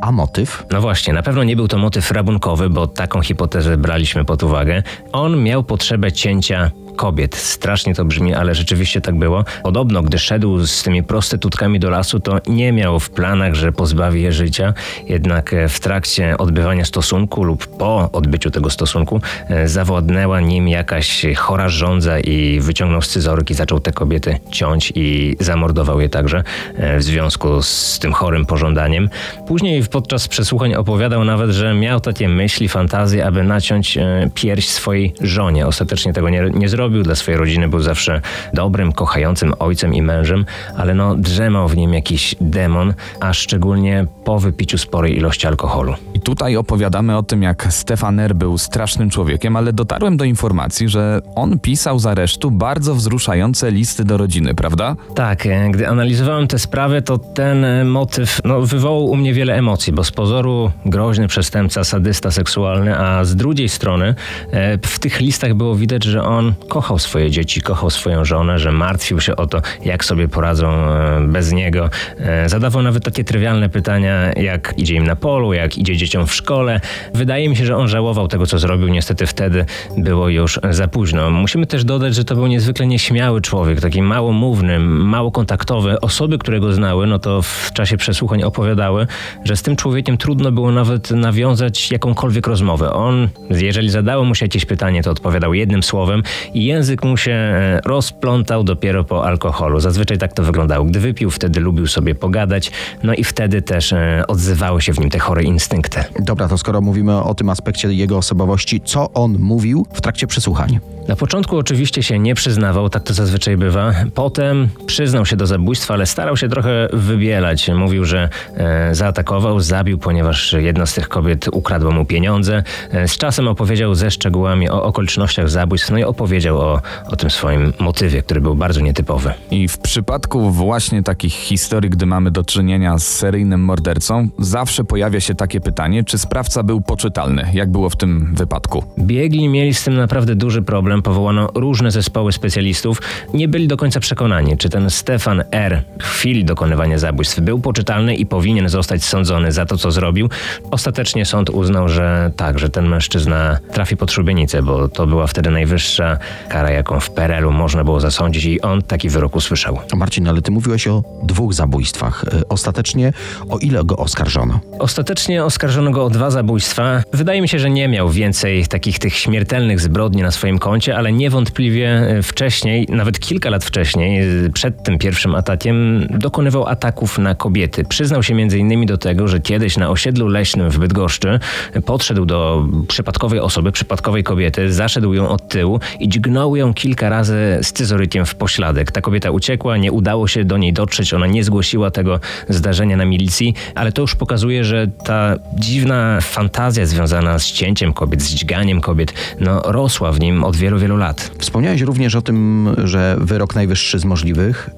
A 0.00 0.12
motyw? 0.12 0.64
No 0.70 0.80
właśnie, 0.80 1.12
na 1.12 1.22
pewno 1.22 1.44
nie 1.44 1.56
był 1.56 1.68
to 1.68 1.78
motyw 1.78 2.10
rabunkowy, 2.18 2.70
bo 2.70 2.86
taką 2.86 3.22
hipotezę 3.22 3.76
braliśmy 3.76 4.24
pod 4.24 4.42
uwagę. 4.42 4.82
On 5.12 5.42
miał 5.42 5.64
potrzebę 5.64 6.12
cięcia 6.12 6.70
kobiet. 6.98 7.36
Strasznie 7.36 7.94
to 7.94 8.04
brzmi, 8.04 8.34
ale 8.34 8.54
rzeczywiście 8.54 9.00
tak 9.00 9.18
było. 9.18 9.44
Podobno, 9.62 10.02
gdy 10.02 10.18
szedł 10.18 10.66
z 10.66 10.82
tymi 10.82 11.02
prostytutkami 11.02 11.80
do 11.80 11.90
lasu, 11.90 12.20
to 12.20 12.38
nie 12.46 12.72
miał 12.72 13.00
w 13.00 13.10
planach, 13.10 13.54
że 13.54 13.72
pozbawi 13.72 14.22
je 14.22 14.32
życia. 14.32 14.74
Jednak 15.06 15.52
e, 15.52 15.68
w 15.68 15.80
trakcie 15.80 16.38
odbywania 16.38 16.84
stosunku 16.84 17.44
lub 17.44 17.66
po 17.66 18.10
odbyciu 18.12 18.50
tego 18.50 18.70
stosunku 18.70 19.20
e, 19.48 19.68
zawładnęła 19.68 20.40
nim 20.40 20.68
jakaś 20.68 21.26
chora 21.36 21.68
żądza 21.68 22.20
i 22.20 22.60
wyciągnął 22.60 23.02
scyzoryk 23.02 23.50
i 23.50 23.54
zaczął 23.54 23.80
te 23.80 23.92
kobiety 23.92 24.38
ciąć 24.50 24.92
i 24.94 25.36
zamordował 25.40 26.00
je 26.00 26.08
także 26.08 26.42
e, 26.76 26.98
w 26.98 27.02
związku 27.02 27.62
z 27.62 27.98
tym 27.98 28.12
chorym 28.12 28.46
pożądaniem. 28.46 29.08
Później 29.46 29.82
podczas 29.90 30.28
przesłuchań 30.28 30.74
opowiadał 30.74 31.24
nawet, 31.24 31.50
że 31.50 31.74
miał 31.74 32.00
takie 32.00 32.28
myśli, 32.28 32.68
fantazje, 32.68 33.26
aby 33.26 33.42
naciąć 33.42 33.98
pierś 34.34 34.68
swojej 34.68 35.14
żonie. 35.20 35.66
Ostatecznie 35.66 36.12
tego 36.12 36.28
nie, 36.28 36.50
nie 36.54 36.68
zrobił. 36.68 36.87
Dla 36.90 37.14
swojej 37.14 37.40
rodziny 37.40 37.68
był 37.68 37.80
zawsze 37.80 38.20
dobrym, 38.54 38.92
kochającym 38.92 39.52
ojcem 39.58 39.94
i 39.94 40.02
mężem, 40.02 40.44
ale 40.76 40.94
no 40.94 41.14
drzemał 41.14 41.68
w 41.68 41.76
nim 41.76 41.94
jakiś 41.94 42.34
demon, 42.40 42.94
a 43.20 43.32
szczególnie 43.32 44.06
po 44.24 44.38
wypiciu 44.38 44.78
sporej 44.78 45.16
ilości 45.16 45.46
alkoholu. 45.46 45.94
I 46.14 46.20
tutaj 46.20 46.56
opowiadamy 46.56 47.16
o 47.16 47.22
tym, 47.22 47.42
jak 47.42 47.66
Stefan 47.70 48.20
R. 48.20 48.34
był 48.34 48.58
strasznym 48.58 49.10
człowiekiem, 49.10 49.56
ale 49.56 49.72
dotarłem 49.72 50.16
do 50.16 50.24
informacji, 50.24 50.88
że 50.88 51.20
on 51.34 51.58
pisał 51.58 51.98
z 51.98 52.06
aresztu 52.06 52.50
bardzo 52.50 52.94
wzruszające 52.94 53.70
listy 53.70 54.04
do 54.04 54.16
rodziny, 54.16 54.54
prawda? 54.54 54.96
Tak, 55.14 55.46
e, 55.46 55.70
gdy 55.70 55.88
analizowałem 55.88 56.48
tę 56.48 56.58
sprawę, 56.58 57.02
to 57.02 57.18
ten 57.18 57.64
e, 57.64 57.84
motyw 57.84 58.40
no, 58.44 58.60
wywołał 58.60 59.04
u 59.04 59.16
mnie 59.16 59.34
wiele 59.34 59.54
emocji, 59.54 59.92
bo 59.92 60.04
z 60.04 60.10
pozoru 60.10 60.70
groźny 60.86 61.28
przestępca, 61.28 61.84
sadysta 61.84 62.30
seksualny, 62.30 62.98
a 62.98 63.24
z 63.24 63.36
drugiej 63.36 63.68
strony 63.68 64.14
e, 64.50 64.78
w 64.78 64.98
tych 64.98 65.20
listach 65.20 65.54
było 65.54 65.76
widać, 65.76 66.04
że 66.04 66.22
on 66.22 66.54
kochał 66.78 66.98
swoje 66.98 67.30
dzieci, 67.30 67.60
kochał 67.60 67.90
swoją 67.90 68.24
żonę, 68.24 68.58
że 68.58 68.72
martwił 68.72 69.20
się 69.20 69.36
o 69.36 69.46
to, 69.46 69.62
jak 69.84 70.04
sobie 70.04 70.28
poradzą 70.28 70.68
e, 70.68 71.20
bez 71.28 71.52
niego. 71.52 71.90
E, 72.18 72.48
Zadawał 72.48 72.82
nawet 72.82 73.04
takie 73.04 73.24
trywialne 73.24 73.68
pytania, 73.68 74.32
jak 74.32 74.74
idzie 74.76 74.94
im 74.94 75.06
na 75.06 75.16
polu, 75.16 75.52
jak 75.52 75.78
idzie 75.78 75.96
dzieciom 75.96 76.26
w 76.26 76.34
szkole. 76.34 76.80
Wydaje 77.14 77.48
mi 77.48 77.56
się, 77.56 77.66
że 77.66 77.76
on 77.76 77.88
żałował 77.88 78.28
tego, 78.28 78.46
co 78.46 78.58
zrobił. 78.58 78.88
Niestety 78.88 79.26
wtedy 79.26 79.64
było 79.96 80.28
już 80.28 80.60
za 80.70 80.88
późno. 80.88 81.30
Musimy 81.30 81.66
też 81.66 81.84
dodać, 81.84 82.14
że 82.14 82.24
to 82.24 82.34
był 82.34 82.46
niezwykle 82.46 82.86
nieśmiały 82.86 83.40
człowiek, 83.40 83.80
taki 83.80 84.02
małomówny, 84.02 84.78
mało 84.78 85.30
kontaktowy. 85.30 86.00
Osoby, 86.00 86.38
które 86.38 86.60
go 86.60 86.72
znały, 86.72 87.06
no 87.06 87.18
to 87.18 87.42
w 87.42 87.70
czasie 87.72 87.96
przesłuchań 87.96 88.42
opowiadały, 88.42 89.06
że 89.44 89.56
z 89.56 89.62
tym 89.62 89.76
człowiekiem 89.76 90.16
trudno 90.18 90.52
było 90.52 90.72
nawet 90.72 91.10
nawiązać 91.10 91.90
jakąkolwiek 91.90 92.46
rozmowę. 92.46 92.92
On, 92.92 93.28
jeżeli 93.50 93.90
zadało 93.90 94.24
mu 94.24 94.34
się 94.34 94.44
jakieś 94.44 94.64
pytanie, 94.64 95.02
to 95.02 95.10
odpowiadał 95.10 95.54
jednym 95.54 95.82
słowem 95.82 96.22
i 96.54 96.64
język 96.68 97.04
mu 97.04 97.16
się 97.16 97.32
e, 97.32 97.80
rozplątał 97.84 98.64
dopiero 98.64 99.04
po 99.04 99.26
alkoholu. 99.26 99.80
Zazwyczaj 99.80 100.18
tak 100.18 100.32
to 100.32 100.42
wyglądało. 100.42 100.84
Gdy 100.84 101.00
wypił, 101.00 101.30
wtedy 101.30 101.60
lubił 101.60 101.86
sobie 101.86 102.14
pogadać, 102.14 102.70
no 103.02 103.14
i 103.14 103.24
wtedy 103.24 103.62
też 103.62 103.92
e, 103.92 104.24
odzywały 104.28 104.82
się 104.82 104.92
w 104.92 104.98
nim 104.98 105.10
te 105.10 105.18
chore 105.18 105.42
instynkty. 105.42 106.04
Dobra, 106.20 106.48
to 106.48 106.58
skoro 106.58 106.80
mówimy 106.80 107.22
o 107.22 107.34
tym 107.34 107.50
aspekcie 107.50 107.92
jego 107.92 108.16
osobowości, 108.16 108.80
co 108.84 109.12
on 109.12 109.38
mówił 109.38 109.86
w 109.92 110.00
trakcie 110.00 110.26
przesłuchań? 110.26 110.80
Na 111.08 111.16
początku 111.16 111.56
oczywiście 111.56 112.02
się 112.02 112.18
nie 112.18 112.34
przyznawał, 112.34 112.88
tak 112.88 113.02
to 113.02 113.14
zazwyczaj 113.14 113.56
bywa. 113.56 113.94
Potem 114.14 114.68
przyznał 114.86 115.26
się 115.26 115.36
do 115.36 115.46
zabójstwa, 115.46 115.94
ale 115.94 116.06
starał 116.06 116.36
się 116.36 116.48
trochę 116.48 116.88
wybielać. 116.92 117.68
Mówił, 117.68 118.04
że 118.04 118.28
e, 118.56 118.94
zaatakował, 118.94 119.60
zabił, 119.60 119.98
ponieważ 119.98 120.52
jedna 120.52 120.86
z 120.86 120.94
tych 120.94 121.08
kobiet 121.08 121.48
ukradła 121.52 121.90
mu 121.90 122.04
pieniądze. 122.04 122.62
E, 122.90 123.08
z 123.08 123.18
czasem 123.18 123.48
opowiedział 123.48 123.94
ze 123.94 124.10
szczegółami 124.10 124.70
o 124.70 124.82
okolicznościach 124.82 125.50
zabójstw, 125.50 125.90
no 125.90 125.98
i 125.98 126.04
opowiedział 126.04 126.58
o, 126.58 126.80
o 127.06 127.16
tym 127.16 127.30
swoim 127.30 127.72
motywie, 127.78 128.22
który 128.22 128.40
był 128.40 128.54
bardzo 128.54 128.80
nietypowy. 128.80 129.32
I 129.50 129.68
w 129.68 129.78
przypadku 129.78 130.50
właśnie 130.50 131.02
takich 131.02 131.34
historii, 131.34 131.90
gdy 131.90 132.06
mamy 132.06 132.30
do 132.30 132.44
czynienia 132.44 132.98
z 132.98 133.06
seryjnym 133.06 133.60
mordercą, 133.60 134.28
zawsze 134.38 134.84
pojawia 134.84 135.20
się 135.20 135.34
takie 135.34 135.60
pytanie, 135.60 136.04
czy 136.04 136.18
sprawca 136.18 136.62
był 136.62 136.80
poczytalny, 136.80 137.50
jak 137.52 137.70
było 137.70 137.90
w 137.90 137.96
tym 137.96 138.34
wypadku. 138.34 138.84
Biegli 138.98 139.48
mieli 139.48 139.74
z 139.74 139.84
tym 139.84 139.94
naprawdę 139.94 140.34
duży 140.34 140.62
problem. 140.62 140.97
Powołano 141.02 141.48
różne 141.54 141.90
zespoły 141.90 142.32
specjalistów. 142.32 143.02
Nie 143.34 143.48
byli 143.48 143.68
do 143.68 143.76
końca 143.76 144.00
przekonani, 144.00 144.56
czy 144.58 144.68
ten 144.68 144.90
Stefan 144.90 145.44
R. 145.50 145.82
w 146.00 146.04
chwili 146.04 146.44
dokonywania 146.44 146.98
zabójstw 146.98 147.40
był 147.40 147.60
poczytalny 147.60 148.14
i 148.16 148.26
powinien 148.26 148.68
zostać 148.68 149.04
sądzony 149.04 149.52
za 149.52 149.66
to, 149.66 149.76
co 149.76 149.90
zrobił. 149.90 150.28
Ostatecznie 150.70 151.24
sąd 151.24 151.50
uznał, 151.50 151.88
że 151.88 152.30
tak, 152.36 152.58
że 152.58 152.68
ten 152.70 152.88
mężczyzna 152.88 153.58
trafi 153.72 153.96
pod 153.96 154.12
szubienicę, 154.12 154.62
bo 154.62 154.88
to 154.88 155.06
była 155.06 155.26
wtedy 155.26 155.50
najwyższa 155.50 156.18
kara, 156.48 156.70
jaką 156.70 157.00
w 157.00 157.10
PRL-u 157.10 157.52
można 157.52 157.84
było 157.84 158.00
zasądzić 158.00 158.44
i 158.44 158.60
on 158.60 158.82
taki 158.82 159.08
wyrok 159.08 159.36
usłyszał. 159.36 159.78
Marcin, 159.96 160.28
ale 160.28 160.42
ty 160.42 160.50
mówiłeś 160.50 160.88
o 160.88 161.02
dwóch 161.22 161.54
zabójstwach. 161.54 162.24
E, 162.24 162.48
Ostatecznie 162.48 163.12
o 163.50 163.58
ile 163.58 163.84
go 163.84 163.96
oskarżono? 163.96 164.60
Ostatecznie 164.78 165.44
oskarżono 165.44 165.90
go 165.90 166.04
o 166.04 166.10
dwa 166.10 166.30
zabójstwa. 166.30 167.02
Wydaje 167.12 167.42
mi 167.42 167.48
się, 167.48 167.58
że 167.58 167.70
nie 167.70 167.88
miał 167.88 168.10
więcej 168.10 168.66
takich 168.66 168.98
tych 168.98 169.14
śmiertelnych 169.14 169.80
zbrodni 169.80 170.22
na 170.22 170.30
swoim 170.30 170.58
koncie, 170.58 170.87
ale 170.96 171.12
niewątpliwie 171.12 171.88
e, 171.88 172.22
wcześniej, 172.22 172.86
nawet 172.88 173.20
kilka 173.20 173.50
lat 173.50 173.64
wcześniej, 173.64 174.20
e, 174.46 174.50
przed 174.50 174.82
tym 174.82 174.98
pierwszym 174.98 175.34
atakiem, 175.34 176.06
dokonywał 176.10 176.66
ataków 176.66 177.18
na 177.18 177.34
kobiety. 177.34 177.84
Przyznał 177.84 178.22
się 178.22 178.34
m.in. 178.34 178.86
do 178.86 178.98
tego, 178.98 179.28
że 179.28 179.40
kiedyś 179.40 179.76
na 179.76 179.90
osiedlu 179.90 180.28
leśnym 180.28 180.70
w 180.70 180.78
Bydgoszczy 180.78 181.40
podszedł 181.86 182.24
do 182.24 182.66
przypadkowej 182.88 183.40
osoby, 183.40 183.72
przypadkowej 183.72 184.24
kobiety, 184.24 184.72
zaszedł 184.72 185.14
ją 185.14 185.28
od 185.28 185.48
tyłu 185.48 185.80
i 186.00 186.08
dźgnął 186.08 186.56
ją 186.56 186.74
kilka 186.74 187.08
razy 187.08 187.58
scyzorykiem 187.62 188.26
w 188.26 188.34
pośladek. 188.34 188.92
Ta 188.92 189.00
kobieta 189.00 189.30
uciekła, 189.30 189.76
nie 189.76 189.92
udało 189.92 190.28
się 190.28 190.44
do 190.44 190.58
niej 190.58 190.72
dotrzeć, 190.72 191.14
ona 191.14 191.26
nie 191.26 191.44
zgłosiła 191.44 191.90
tego 191.90 192.20
zdarzenia 192.48 192.96
na 192.96 193.04
milicji, 193.04 193.54
ale 193.74 193.92
to 193.92 194.02
już 194.02 194.14
pokazuje, 194.14 194.64
że 194.64 194.86
ta 195.04 195.36
dziwna 195.54 196.18
fantazja 196.20 196.86
związana 196.86 197.38
z 197.38 197.46
cięciem 197.46 197.92
kobiet, 197.92 198.22
z 198.22 198.34
dźganiem 198.34 198.80
kobiet, 198.80 199.14
no 199.40 199.62
rosła 199.64 200.12
w 200.12 200.20
nim 200.20 200.44
od 200.44 200.56
wielu, 200.56 200.77
wielu 200.78 200.96
lat. 200.96 201.30
Wspomniałeś 201.38 201.80
również 201.80 202.14
o 202.14 202.22
tym, 202.22 202.68
że 202.84 203.16
wyrok 203.20 203.54
najwyższy 203.54 203.98
z 203.98 204.04
możliwych, 204.04 204.70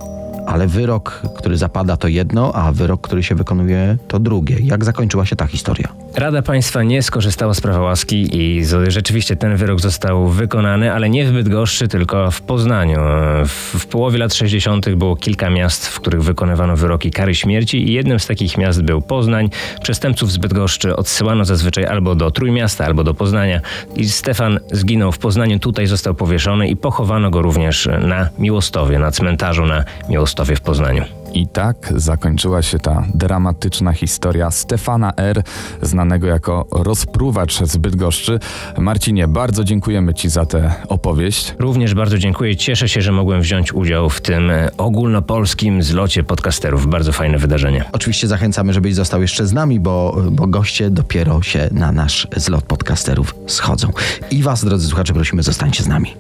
ale 0.51 0.67
wyrok, 0.67 1.23
który 1.37 1.57
zapada 1.57 1.97
to 1.97 2.09
jedno, 2.09 2.53
a 2.55 2.73
wyrok, 2.73 3.01
który 3.01 3.23
się 3.23 3.35
wykonuje 3.35 3.97
to 4.09 4.19
drugie. 4.19 4.57
Jak 4.63 4.85
zakończyła 4.85 5.27
się 5.27 5.37
ta 5.37 5.47
historia? 5.47 5.89
Rada 6.15 6.43
Państwa 6.43 6.83
nie 6.83 7.03
skorzystała 7.03 7.55
z 7.55 7.61
prawa 7.61 7.81
łaski 7.81 8.29
i 8.33 8.65
rzeczywiście 8.89 9.37
ten 9.37 9.57
wyrok 9.57 9.81
został 9.81 10.29
wykonany, 10.29 10.93
ale 10.93 11.11
nie 11.11 11.25
w 11.25 11.33
Bydgoszczy, 11.33 11.89
tylko 11.89 12.31
w 12.31 12.41
Poznaniu. 12.41 13.01
W, 13.45 13.79
w 13.79 13.87
połowie 13.87 14.19
lat 14.19 14.35
60. 14.35 14.95
było 14.95 15.17
kilka 15.17 15.51
miast, 15.51 15.89
w 15.89 16.01
których 16.01 16.23
wykonywano 16.23 16.77
wyroki 16.77 17.11
kary 17.11 17.35
śmierci 17.35 17.89
i 17.89 17.93
jednym 17.93 18.21
z 18.21 18.27
takich 18.27 18.59
miast 18.59 18.83
był 18.83 19.01
Poznań. 19.01 19.51
Przestępców 19.83 20.33
z 20.33 20.37
Bydgoszczy 20.37 20.97
odsyłano 20.97 21.45
zazwyczaj 21.45 21.87
albo 21.87 22.15
do 22.15 22.31
Trójmiasta, 22.31 22.85
albo 22.85 23.05
do 23.05 23.15
Poznania. 23.15 23.61
I 23.97 24.09
Stefan 24.09 24.61
zginął 24.73 25.13
w 25.13 25.19
Poznaniu, 25.19 25.59
tutaj 25.59 25.87
został 25.87 26.15
powieszony 26.15 26.69
i 26.69 26.77
pochowano 26.77 27.31
go 27.31 27.43
również 27.43 27.89
na 28.01 28.29
Miłostowie, 28.39 28.99
na 28.99 29.11
cmentarzu 29.11 29.67
na 29.67 29.85
Miłostowie 30.09 30.40
w 30.45 30.61
Poznaniu. 30.61 31.05
I 31.35 31.47
tak 31.47 31.93
zakończyła 31.97 32.63
się 32.63 32.79
ta 32.79 33.05
dramatyczna 33.15 33.93
historia 33.93 34.51
Stefana 34.51 35.13
R., 35.17 35.43
znanego 35.83 36.27
jako 36.27 36.67
rozpruwacz 36.73 37.63
z 37.63 37.77
Bydgoszczy. 37.77 38.39
Marcinie, 38.79 39.29
bardzo 39.29 39.65
dziękujemy 39.65 40.15
Ci 40.15 40.29
za 40.29 40.47
tę 40.47 40.75
opowieść. 40.89 41.55
Również 41.59 41.95
bardzo 41.95 42.19
dziękuję. 42.19 42.57
Cieszę 42.57 42.89
się, 42.89 43.03
że 43.03 43.13
mogłem 43.13 43.41
wziąć 43.41 43.73
udział 43.73 44.11
w 44.11 44.21
tym 44.21 44.51
e, 44.51 44.71
ogólnopolskim 44.77 45.83
zlocie 45.83 46.23
podcasterów. 46.23 46.87
Bardzo 46.87 47.13
fajne 47.13 47.39
wydarzenie. 47.39 47.85
Oczywiście 47.93 48.29
zachęcamy, 48.29 48.73
żebyś 48.73 48.95
został 48.95 49.23
jeszcze 49.23 49.47
z 49.47 49.53
nami, 49.53 49.81
bo, 49.81 50.17
bo 50.31 50.47
goście 50.47 50.91
dopiero 50.91 51.43
się 51.43 51.69
na 51.73 51.93
nasz 51.93 52.29
zlot 52.37 52.65
podcasterów 52.65 53.35
schodzą. 53.47 53.89
I 54.31 54.43
Was, 54.43 54.65
drodzy 54.65 54.89
słuchacze, 54.89 55.13
prosimy, 55.13 55.43
zostańcie 55.43 55.83
z 55.83 55.87
nami. 55.87 56.15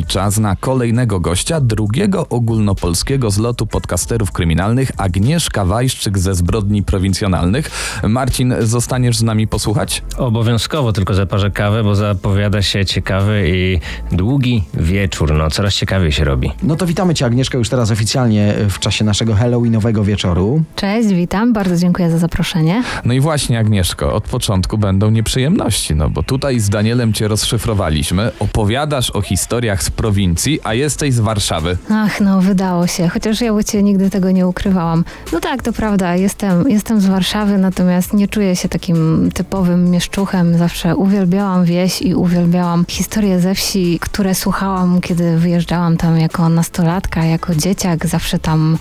I 0.00 0.04
czas 0.04 0.38
na 0.38 0.56
kolejnego 0.56 1.20
gościa, 1.20 1.60
drugiego 1.60 2.26
ogólnopolskiego 2.28 3.30
zlotu 3.30 3.66
podcasterów 3.66 4.32
kryminalnych, 4.32 4.92
Agnieszka 4.96 5.64
Wajszczyk 5.64 6.18
ze 6.18 6.34
Zbrodni 6.34 6.82
Prowincjonalnych. 6.82 7.70
Marcin, 8.08 8.54
zostaniesz 8.60 9.16
z 9.16 9.22
nami 9.22 9.46
posłuchać? 9.46 10.02
Obowiązkowo 10.16 10.92
tylko 10.92 11.14
zaparzę 11.14 11.50
kawę, 11.50 11.82
bo 11.82 11.94
zapowiada 11.94 12.62
się 12.62 12.84
ciekawy 12.84 13.44
i 13.48 13.80
długi 14.16 14.64
wieczór. 14.74 15.34
No, 15.34 15.50
coraz 15.50 15.74
ciekawiej 15.74 16.12
się 16.12 16.24
robi. 16.24 16.50
No 16.62 16.76
to 16.76 16.86
witamy 16.86 17.14
Cię, 17.14 17.26
Agnieszka, 17.26 17.58
już 17.58 17.68
teraz 17.68 17.90
oficjalnie 17.90 18.54
w 18.68 18.78
czasie 18.78 19.04
naszego 19.04 19.34
Halloweenowego 19.34 20.04
wieczoru. 20.04 20.62
Cześć, 20.76 21.08
witam, 21.08 21.52
bardzo 21.52 21.76
dziękuję 21.76 22.10
za 22.10 22.18
zaproszenie. 22.18 22.82
No 23.04 23.14
i 23.14 23.20
właśnie, 23.20 23.58
Agnieszko, 23.58 24.14
od 24.14 24.24
początku 24.24 24.78
będą 24.78 25.10
nieprzyjemności, 25.10 25.94
no 25.94 26.10
bo 26.10 26.22
tutaj 26.22 26.60
z 26.60 26.68
Danielem 26.68 27.12
cię 27.12 27.28
rozszyfrowaliśmy, 27.28 28.30
opowiadasz 28.38 29.10
o 29.10 29.22
historiach 29.22 29.82
z 29.82 29.89
prowincji, 29.90 30.60
a 30.64 30.74
jesteś 30.74 31.14
z 31.14 31.20
Warszawy. 31.20 31.78
Ach, 31.90 32.20
no 32.20 32.40
wydało 32.40 32.86
się, 32.86 33.08
chociaż 33.08 33.40
ja 33.40 33.52
u 33.52 33.62
Ciebie 33.62 33.82
nigdy 33.82 34.10
tego 34.10 34.30
nie 34.30 34.46
ukrywałam. 34.46 35.04
No 35.32 35.40
tak, 35.40 35.62
to 35.62 35.72
prawda, 35.72 36.16
jestem, 36.16 36.68
jestem 36.68 37.00
z 37.00 37.06
Warszawy, 37.06 37.58
natomiast 37.58 38.12
nie 38.12 38.28
czuję 38.28 38.56
się 38.56 38.68
takim 38.68 39.30
typowym 39.34 39.90
mieszczuchem. 39.90 40.58
Zawsze 40.58 40.96
uwielbiałam 40.96 41.64
wieś 41.64 42.02
i 42.02 42.14
uwielbiałam 42.14 42.84
historie 42.88 43.40
ze 43.40 43.54
wsi, 43.54 43.98
które 44.00 44.34
słuchałam, 44.34 45.00
kiedy 45.00 45.38
wyjeżdżałam 45.38 45.96
tam 45.96 46.18
jako 46.20 46.48
nastolatka, 46.48 47.24
jako 47.24 47.54
dzieciak. 47.54 48.06
Zawsze 48.06 48.38
tam 48.38 48.78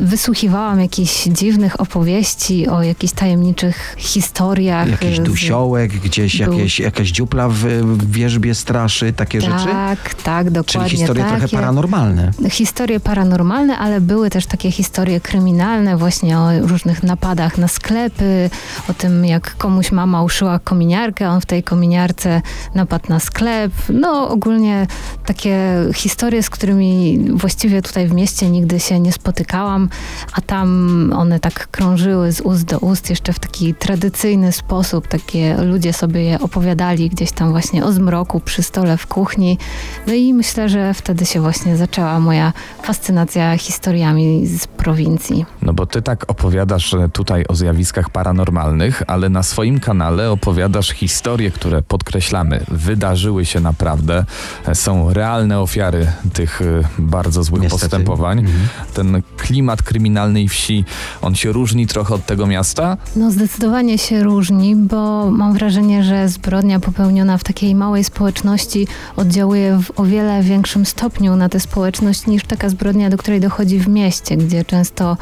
wysłuchiwałam 0.00 0.80
jakichś 0.80 1.24
dziwnych 1.24 1.80
opowieści 1.80 2.68
o 2.68 2.82
jakichś 2.82 3.12
tajemniczych 3.12 3.94
historiach. 3.98 4.88
Jakiś 4.90 5.18
dusiołek, 5.18 5.92
gdzieś 5.92 6.34
jakieś, 6.34 6.80
jakaś 6.80 7.08
dziupla 7.08 7.48
w, 7.48 7.58
w 7.58 8.10
wierzbie 8.10 8.54
straszy, 8.54 9.12
takie 9.12 9.40
rzeczy. 9.40 9.66
Tak, 9.66 10.14
tak, 10.22 10.50
dokładnie 10.50 10.90
Czyli 10.90 11.00
historie 11.00 11.24
takie. 11.24 11.38
trochę 11.38 11.56
paranormalne. 11.56 12.30
Historie 12.50 13.00
paranormalne, 13.00 13.78
ale 13.78 14.00
były 14.00 14.30
też 14.30 14.46
takie 14.46 14.70
historie 14.70 15.20
kryminalne, 15.20 15.96
właśnie 15.96 16.38
o 16.38 16.60
różnych 16.60 17.02
napadach 17.02 17.58
na 17.58 17.68
sklepy, 17.68 18.50
o 18.88 18.94
tym 18.94 19.24
jak 19.24 19.56
komuś 19.56 19.92
mama 19.92 20.22
uszyła 20.22 20.58
kominiarkę, 20.58 21.28
on 21.28 21.40
w 21.40 21.46
tej 21.46 21.62
kominiarce 21.62 22.42
napadł 22.74 23.04
na 23.08 23.20
sklep. 23.20 23.72
No 23.88 24.28
ogólnie 24.28 24.86
takie 25.26 25.58
historie, 25.94 26.42
z 26.42 26.50
którymi 26.50 27.18
właściwie 27.32 27.82
tutaj 27.82 28.08
w 28.08 28.12
mieście 28.12 28.50
nigdy 28.50 28.80
się 28.80 29.00
nie 29.00 29.12
spotykałam, 29.12 29.88
a 30.32 30.40
tam 30.40 30.70
one 31.16 31.40
tak 31.40 31.68
krążyły 31.70 32.32
z 32.32 32.40
ust 32.40 32.64
do 32.64 32.78
ust 32.78 33.10
jeszcze 33.10 33.32
w 33.32 33.38
taki 33.38 33.74
tradycyjny 33.74 34.52
sposób. 34.52 35.08
Takie 35.08 35.56
ludzie 35.56 35.92
sobie 35.92 36.22
je 36.22 36.40
opowiadali 36.40 37.10
gdzieś 37.10 37.32
tam 37.32 37.50
właśnie 37.50 37.84
o 37.84 37.92
zmroku 37.92 38.40
przy 38.40 38.62
stole 38.62 38.96
w 38.96 39.06
kuchni. 39.06 39.58
No 40.06 40.14
i 40.14 40.34
myślę, 40.34 40.68
że 40.68 40.94
wtedy 40.94 41.26
się 41.26 41.40
właśnie 41.40 41.76
zaczęła 41.76 42.20
moja 42.20 42.52
fascynacja 42.82 43.58
historiami 43.58 44.46
z 44.46 44.66
prowincji. 44.66 45.46
No 45.62 45.72
bo 45.72 45.86
ty 45.86 46.02
tak 46.02 46.30
opowiadasz 46.30 46.94
e, 46.94 47.08
tutaj 47.08 47.44
o 47.48 47.54
zjawiskach 47.54 48.10
paranormalnych, 48.10 49.02
ale 49.06 49.28
na 49.28 49.42
swoim 49.42 49.80
kanale 49.80 50.30
opowiadasz 50.30 50.90
historie, 50.90 51.50
które 51.50 51.82
podkreślamy, 51.82 52.64
wydarzyły 52.68 53.46
się 53.46 53.60
naprawdę, 53.60 54.24
e, 54.66 54.74
są 54.74 55.12
realne 55.12 55.60
ofiary 55.60 56.06
tych 56.32 56.62
e, 56.62 56.64
bardzo 56.98 57.42
złych 57.42 57.62
Niestety. 57.62 57.80
postępowań. 57.82 58.46
Ten 58.94 59.22
klimat 59.36 59.82
kryminalnej 59.82 60.48
wsi, 60.48 60.84
on 61.22 61.34
się 61.34 61.52
różni 61.52 61.86
trochę 61.86 62.14
od 62.14 62.26
tego 62.26 62.46
miasta? 62.46 62.96
No 63.16 63.30
zdecydowanie 63.30 63.98
się 63.98 64.22
różni, 64.22 64.76
bo 64.76 65.30
mam 65.30 65.52
wrażenie, 65.52 66.04
że 66.04 66.28
zbrodnia 66.28 66.80
popełniona 66.80 67.38
w 67.38 67.44
takiej 67.44 67.74
małej 67.74 68.04
społeczności 68.04 68.86
oddziałuje 69.16 69.78
w 69.82 69.89
o 69.96 70.04
wiele 70.04 70.42
większym 70.42 70.86
stopniu 70.86 71.36
na 71.36 71.48
tę 71.48 71.60
społeczność 71.60 72.26
niż 72.26 72.44
taka 72.44 72.68
zbrodnia, 72.68 73.10
do 73.10 73.16
której 73.16 73.40
dochodzi 73.40 73.78
w 73.78 73.88
mieście, 73.88 74.36
gdzie 74.36 74.64
często 74.64 75.16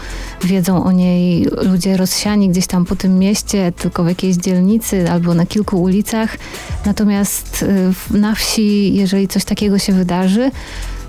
wiedzą 0.45 0.85
o 0.85 0.93
niej 0.93 1.47
ludzie 1.63 1.97
rozsiani 1.97 2.49
gdzieś 2.49 2.67
tam 2.67 2.85
po 2.85 2.97
tym 2.97 3.19
mieście, 3.19 3.73
tylko 3.73 4.05
w 4.05 4.09
jakiejś 4.09 4.37
dzielnicy 4.37 5.11
albo 5.11 5.35
na 5.35 5.47
kilku 5.47 5.83
ulicach. 5.83 6.37
Natomiast 6.87 7.63
y, 8.13 8.19
na 8.19 8.35
wsi, 8.35 8.95
jeżeli 8.95 9.29
coś 9.29 9.45
takiego 9.45 9.79
się 9.79 9.93
wydarzy, 9.93 10.51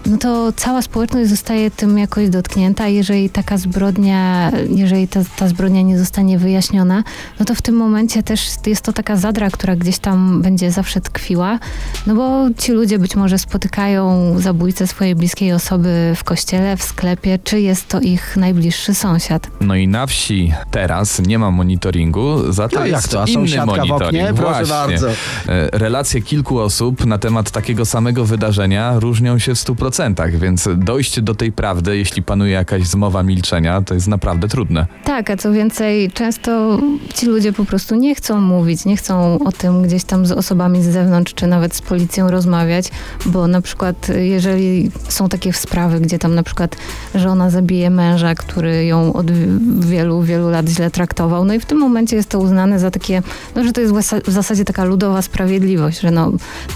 no 0.10 0.18
to 0.18 0.54
cała 0.56 0.82
społeczność 0.82 1.30
zostaje 1.30 1.72
tym 1.72 1.98
jakoś 1.98 2.30
dotknięta. 2.30 2.88
Jeżeli 2.88 3.30
taka 3.30 3.58
zbrodnia, 3.58 4.52
jeżeli 4.70 5.08
ta, 5.08 5.20
ta 5.38 5.48
zbrodnia 5.48 5.82
nie 5.82 5.98
zostanie 6.00 6.38
wyjaśniona, 6.40 7.04
no 7.40 7.46
to 7.46 7.56
w 7.56 7.62
tym 7.62 7.76
momencie 7.76 8.24
też 8.24 8.50
jest 8.68 8.82
to 8.82 8.94
taka 8.94 9.16
zadra, 9.16 9.50
która 9.50 9.76
gdzieś 9.76 10.00
tam 10.00 10.42
będzie 10.42 10.72
zawsze 10.72 11.02
tkwiła, 11.02 11.60
no 12.08 12.16
bo 12.16 12.46
ci 12.58 12.72
ludzie 12.72 13.00
być 13.00 13.16
może 13.16 13.38
spotykają 13.40 14.34
zabójcę 14.40 14.88
swojej 14.88 15.16
bliskiej 15.16 15.54
osoby 15.54 16.14
w 16.16 16.24
kościele, 16.24 16.78
w 16.78 16.84
sklepie, 16.84 17.40
czy 17.44 17.62
jest 17.62 17.88
to 17.88 18.00
ich 18.00 18.38
najbliższy 18.38 18.94
sąsiad. 18.96 19.48
No 19.62 19.76
i 19.76 19.88
na 19.88 20.08
wsi 20.08 20.54
teraz 20.72 21.20
nie 21.20 21.40
ma 21.40 21.52
monitoringu, 21.52 22.52
za 22.52 22.70
to 22.70 22.80
No 22.80 22.86
jest 22.86 23.04
jak 23.04 23.12
to, 23.12 23.22
a 23.22 23.26
inny 23.26 23.34
sąsiadka 23.34 23.74
w 23.74 23.78
monitoring. 23.78 24.02
oknie? 24.04 24.34
Proszę 24.34 24.66
Właśnie. 24.66 24.74
bardzo. 24.76 25.10
E, 25.10 25.14
Relacje 25.74 26.22
kilku 26.22 26.60
osób 26.60 27.06
na 27.06 27.18
temat 27.18 27.52
takiego 27.52 27.86
samego 27.86 28.26
wydarzenia 28.26 29.00
różnią 29.00 29.40
się 29.40 29.56
w 29.56 29.58
100%, 29.58 29.99
więc 30.40 30.70
dojście 30.78 31.22
do 31.22 31.36
tej 31.36 31.52
prawdy, 31.52 31.98
jeśli 31.98 32.24
panuje 32.24 32.52
jakaś 32.52 32.84
zmowa 32.88 33.24
milczenia, 33.24 33.82
to 33.82 33.94
jest 33.94 34.08
naprawdę 34.08 34.48
trudne. 34.48 34.88
Tak, 35.04 35.30
a 35.30 35.38
co 35.38 35.52
więcej, 35.52 36.12
często 36.12 36.80
ci 37.14 37.26
ludzie 37.26 37.54
po 37.54 37.66
prostu 37.66 37.96
nie 37.96 38.16
chcą 38.16 38.42
mówić, 38.42 38.86
nie 38.86 38.98
chcą 38.98 39.40
o 39.40 39.52
tym 39.52 39.82
gdzieś 39.84 40.04
tam 40.04 40.26
z 40.26 40.32
osobami 40.32 40.84
z 40.84 40.86
zewnątrz, 40.86 41.34
czy 41.34 41.48
nawet 41.48 41.76
z 41.76 41.82
policją 41.82 42.32
rozmawiać, 42.32 42.92
bo 43.26 43.48
na 43.48 43.62
przykład 43.62 44.10
y, 44.10 44.26
jeżeli 44.26 44.92
są 45.10 45.30
takie 45.30 45.54
sprawy, 45.54 46.00
gdzie 46.00 46.20
tam 46.20 46.36
na 46.36 46.44
przykład 46.44 46.76
żona 47.16 47.50
zabije 47.50 47.90
męża, 47.90 48.36
który 48.36 48.86
ją 48.86 49.14
od 49.14 49.32
wi- 49.32 49.88
wielu, 49.88 50.22
wielu 50.22 50.50
lat 50.50 50.70
źle 50.70 50.92
traktował, 50.92 51.46
no 51.46 51.54
i 51.54 51.60
w 51.60 51.66
tym 51.66 51.78
momencie 51.78 52.16
jest 52.16 52.30
to 52.30 52.40
uznane 52.40 52.80
za 52.80 52.92
takie, 52.92 53.22
no 53.56 53.64
że 53.64 53.72
to 53.74 53.82
jest 53.82 53.94
w 53.94 53.98
zasa- 53.98 54.22
w 54.28 54.32
zasadzie 54.32 54.66
taka 54.66 54.84
ludowa 54.84 55.22
sprawiedliwość, 55.22 56.00
że 56.00 56.12
no 56.12 56.32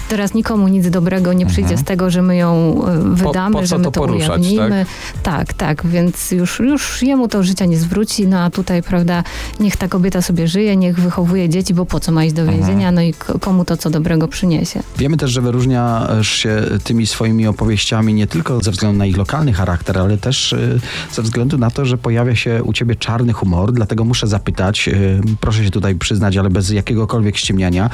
teraz 0.08 0.34
nikomu 0.34 0.68
nic 0.68 0.90
dobrego 0.90 1.32
nie 1.32 1.46
przyjdzie 1.46 1.76
z 1.76 1.84
tego, 1.84 2.10
że 2.10 2.22
my 2.22 2.36
ją 2.36 2.82
y, 3.12 3.13
wydamy, 3.14 3.52
po 3.52 3.60
co 3.60 3.66
że 3.66 3.78
my 3.78 3.84
to 3.84 3.90
to, 3.90 4.00
poruszać, 4.00 4.28
ujawnimy. 4.28 4.86
Tak, 5.22 5.52
tak, 5.52 5.86
więc 5.86 6.30
już, 6.30 6.60
już 6.60 7.02
jemu 7.02 7.28
to 7.28 7.42
życia 7.42 7.64
nie 7.64 7.78
zwróci, 7.78 8.28
no 8.28 8.38
a 8.40 8.50
tutaj, 8.50 8.82
prawda, 8.82 9.24
niech 9.60 9.76
ta 9.76 9.88
kobieta 9.88 10.22
sobie 10.22 10.48
żyje, 10.48 10.76
niech 10.76 11.00
wychowuje 11.00 11.48
dzieci, 11.48 11.74
bo 11.74 11.86
po 11.86 12.00
co 12.00 12.12
ma 12.12 12.24
iść 12.24 12.34
do 12.34 12.46
więzienia, 12.46 12.92
no 12.92 13.00
i 13.02 13.14
komu 13.40 13.64
to 13.64 13.76
co 13.76 13.90
dobrego 13.90 14.28
przyniesie. 14.28 14.82
Wiemy 14.98 15.16
też, 15.16 15.30
że 15.30 15.40
wyróżniasz 15.42 16.28
się 16.28 16.62
tymi 16.84 17.06
swoimi 17.06 17.46
opowieściami 17.46 18.14
nie 18.14 18.26
tylko 18.26 18.60
ze 18.60 18.70
względu 18.70 18.98
na 18.98 19.06
ich 19.06 19.16
lokalny 19.16 19.52
charakter, 19.52 19.98
ale 19.98 20.18
też 20.18 20.52
y, 20.52 20.80
ze 21.12 21.22
względu 21.22 21.58
na 21.58 21.70
to, 21.70 21.84
że 21.84 21.98
pojawia 21.98 22.36
się 22.36 22.62
u 22.62 22.72
ciebie 22.72 22.96
czarny 22.96 23.32
humor, 23.32 23.72
dlatego 23.72 24.04
muszę 24.04 24.26
zapytać, 24.26 24.88
y, 24.88 25.20
proszę 25.40 25.64
się 25.64 25.70
tutaj 25.70 25.94
przyznać, 25.94 26.36
ale 26.36 26.50
bez 26.50 26.70
jakiegokolwiek 26.70 27.36
ściemniania. 27.36 27.90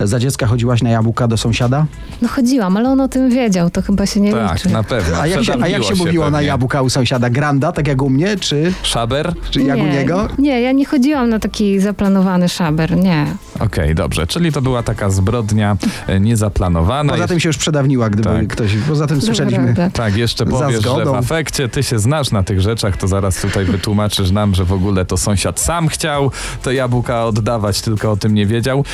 Za 0.00 0.18
dziecka 0.18 0.46
chodziłaś 0.46 0.82
na 0.82 0.90
jabłka 0.90 1.28
do 1.28 1.36
sąsiada? 1.36 1.86
No 2.22 2.28
chodziłam, 2.28 2.76
ale 2.76 2.90
on 2.90 3.00
o 3.00 3.08
tym 3.08 3.30
wiedział, 3.30 3.70
to 3.70 3.82
chyba 3.82 4.06
się 4.06 4.20
nie 4.20 4.32
Tak, 4.46 4.66
na 4.66 4.82
pewno. 4.82 5.16
A 5.20 5.26
jak 5.26 5.44
się, 5.44 5.52
a 5.52 5.68
jak 5.68 5.82
się 5.82 5.86
Przedawniło 5.86 6.06
mówiło 6.06 6.24
na 6.24 6.30
pewnie. 6.30 6.46
jabłka 6.46 6.82
u 6.82 6.90
sąsiada? 6.90 7.30
Granda, 7.30 7.72
tak 7.72 7.88
jak 7.88 8.02
u 8.02 8.10
mnie, 8.10 8.36
czy, 8.36 8.72
Szaber? 8.82 9.34
czy 9.50 9.62
jak 9.62 9.78
u 9.78 9.82
nie, 9.82 9.92
niego? 9.92 10.28
Nie, 10.38 10.60
ja 10.60 10.72
nie 10.72 10.84
chodziłam 10.86 11.28
na 11.28 11.38
taki 11.38 11.80
zaplanowany 11.80 12.48
szaber, 12.48 12.96
nie. 12.96 13.26
Okej, 13.60 13.94
dobrze, 13.94 14.26
czyli 14.26 14.52
to 14.52 14.62
była 14.62 14.82
taka 14.82 15.10
zbrodnia 15.10 15.76
e, 16.06 16.20
niezaplanowana. 16.20 17.12
Poza 17.12 17.26
tym 17.28 17.40
się 17.40 17.48
już 17.48 17.56
przedawniła, 17.58 18.10
gdyby 18.10 18.28
Tak. 18.28 18.46
ktoś... 18.48 18.70
Poza 18.88 19.06
tym 19.06 19.20
słyszeliśmy... 19.22 19.66
Dobra. 19.66 19.90
Tak, 19.90 20.16
jeszcze 20.16 20.44
Za 20.44 20.50
powiesz, 20.50 20.82
że 20.82 20.90
zgodą. 20.90 21.12
w 21.12 21.14
afekcie 21.14 21.68
ty 21.68 21.82
się 21.82 21.98
znasz 21.98 22.30
na 22.30 22.42
tych 22.42 22.60
rzeczach, 22.60 22.96
to 22.96 23.08
zaraz 23.08 23.36
tutaj 23.40 23.64
wytłumaczysz 23.64 24.30
nam, 24.30 24.54
że 24.54 24.64
w 24.64 24.72
ogóle 24.72 25.04
to 25.04 25.16
sąsiad 25.16 25.60
sam 25.60 25.88
chciał 25.88 26.30
te 26.62 26.74
jabłka 26.74 27.24
oddawać, 27.24 27.80
tylko 27.80 28.10
o 28.12 28.16
tym 28.16 28.34
nie 28.34 28.46
wiedział. 28.46 28.84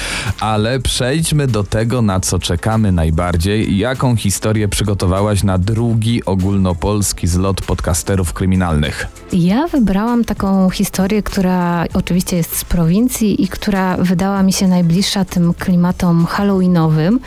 Ale 0.41 0.81
przejdźmy 0.81 1.47
do 1.47 1.65
tego, 1.65 2.03
na 2.03 2.21
co 2.21 2.39
czekamy 2.39 2.93
najbardziej. 2.93 3.79
Jaką 3.79 4.17
historię 4.17 4.69
przygotowałaś 4.69 5.43
na 5.43 5.59
drugi 5.59 6.25
ogólnopolski 6.25 7.27
zlot 7.27 7.63
podcasterów 7.63 8.33
kryminalnych? 8.33 9.07
Ja 9.33 9.67
wybrałam 9.69 10.25
taką 10.25 10.71
historię, 10.71 11.23
która 11.23 11.85
oczywiście 11.95 12.37
jest 12.37 12.57
z 12.57 12.65
prowincji 12.65 13.43
i 13.45 13.49
która 13.49 13.97
wydała 13.97 14.43
mi 14.43 14.53
się 14.55 14.69
najbliższa 14.69 15.25
tym 15.25 15.55
klimatom 15.55 16.27
halloweenowym, 16.27 17.21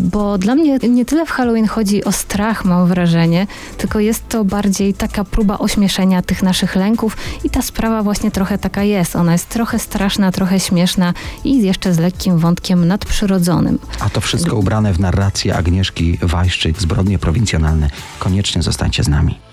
bo 0.00 0.38
dla 0.38 0.54
mnie 0.54 0.78
nie 0.78 1.04
tyle 1.04 1.26
w 1.26 1.30
Halloween 1.30 1.66
chodzi 1.66 2.04
o 2.04 2.12
strach, 2.12 2.64
mam 2.64 2.86
wrażenie, 2.86 3.46
tylko 3.78 4.00
jest 4.00 4.28
to 4.28 4.44
bardziej 4.44 4.94
taka 4.94 5.24
próba 5.24 5.58
ośmieszenia 5.58 6.22
tych 6.22 6.42
naszych 6.42 6.76
lęków 6.76 7.16
i 7.44 7.50
ta 7.50 7.62
sprawa 7.62 8.02
właśnie 8.02 8.30
trochę 8.30 8.58
taka 8.58 8.82
jest. 8.82 9.16
Ona 9.16 9.32
jest 9.32 9.48
trochę 9.48 9.78
straszna, 9.78 10.32
trochę 10.32 10.60
śmieszna 10.60 11.14
i 11.44 11.62
jeszcze 11.62 11.94
z 11.94 11.98
lekkim 11.98 12.38
wątkiem 12.38 12.88
nadprzyrodzonym. 12.88 13.78
A 14.00 14.10
to 14.10 14.20
wszystko 14.20 14.56
ubrane 14.56 14.92
w 14.92 15.00
narrację 15.00 15.56
Agnieszki 15.56 16.18
Wajszczyk, 16.22 16.80
Zbrodnie 16.80 17.18
Prowincjonalne. 17.18 17.90
Koniecznie 18.18 18.62
zostańcie 18.62 19.04
z 19.04 19.08
nami. 19.08 19.49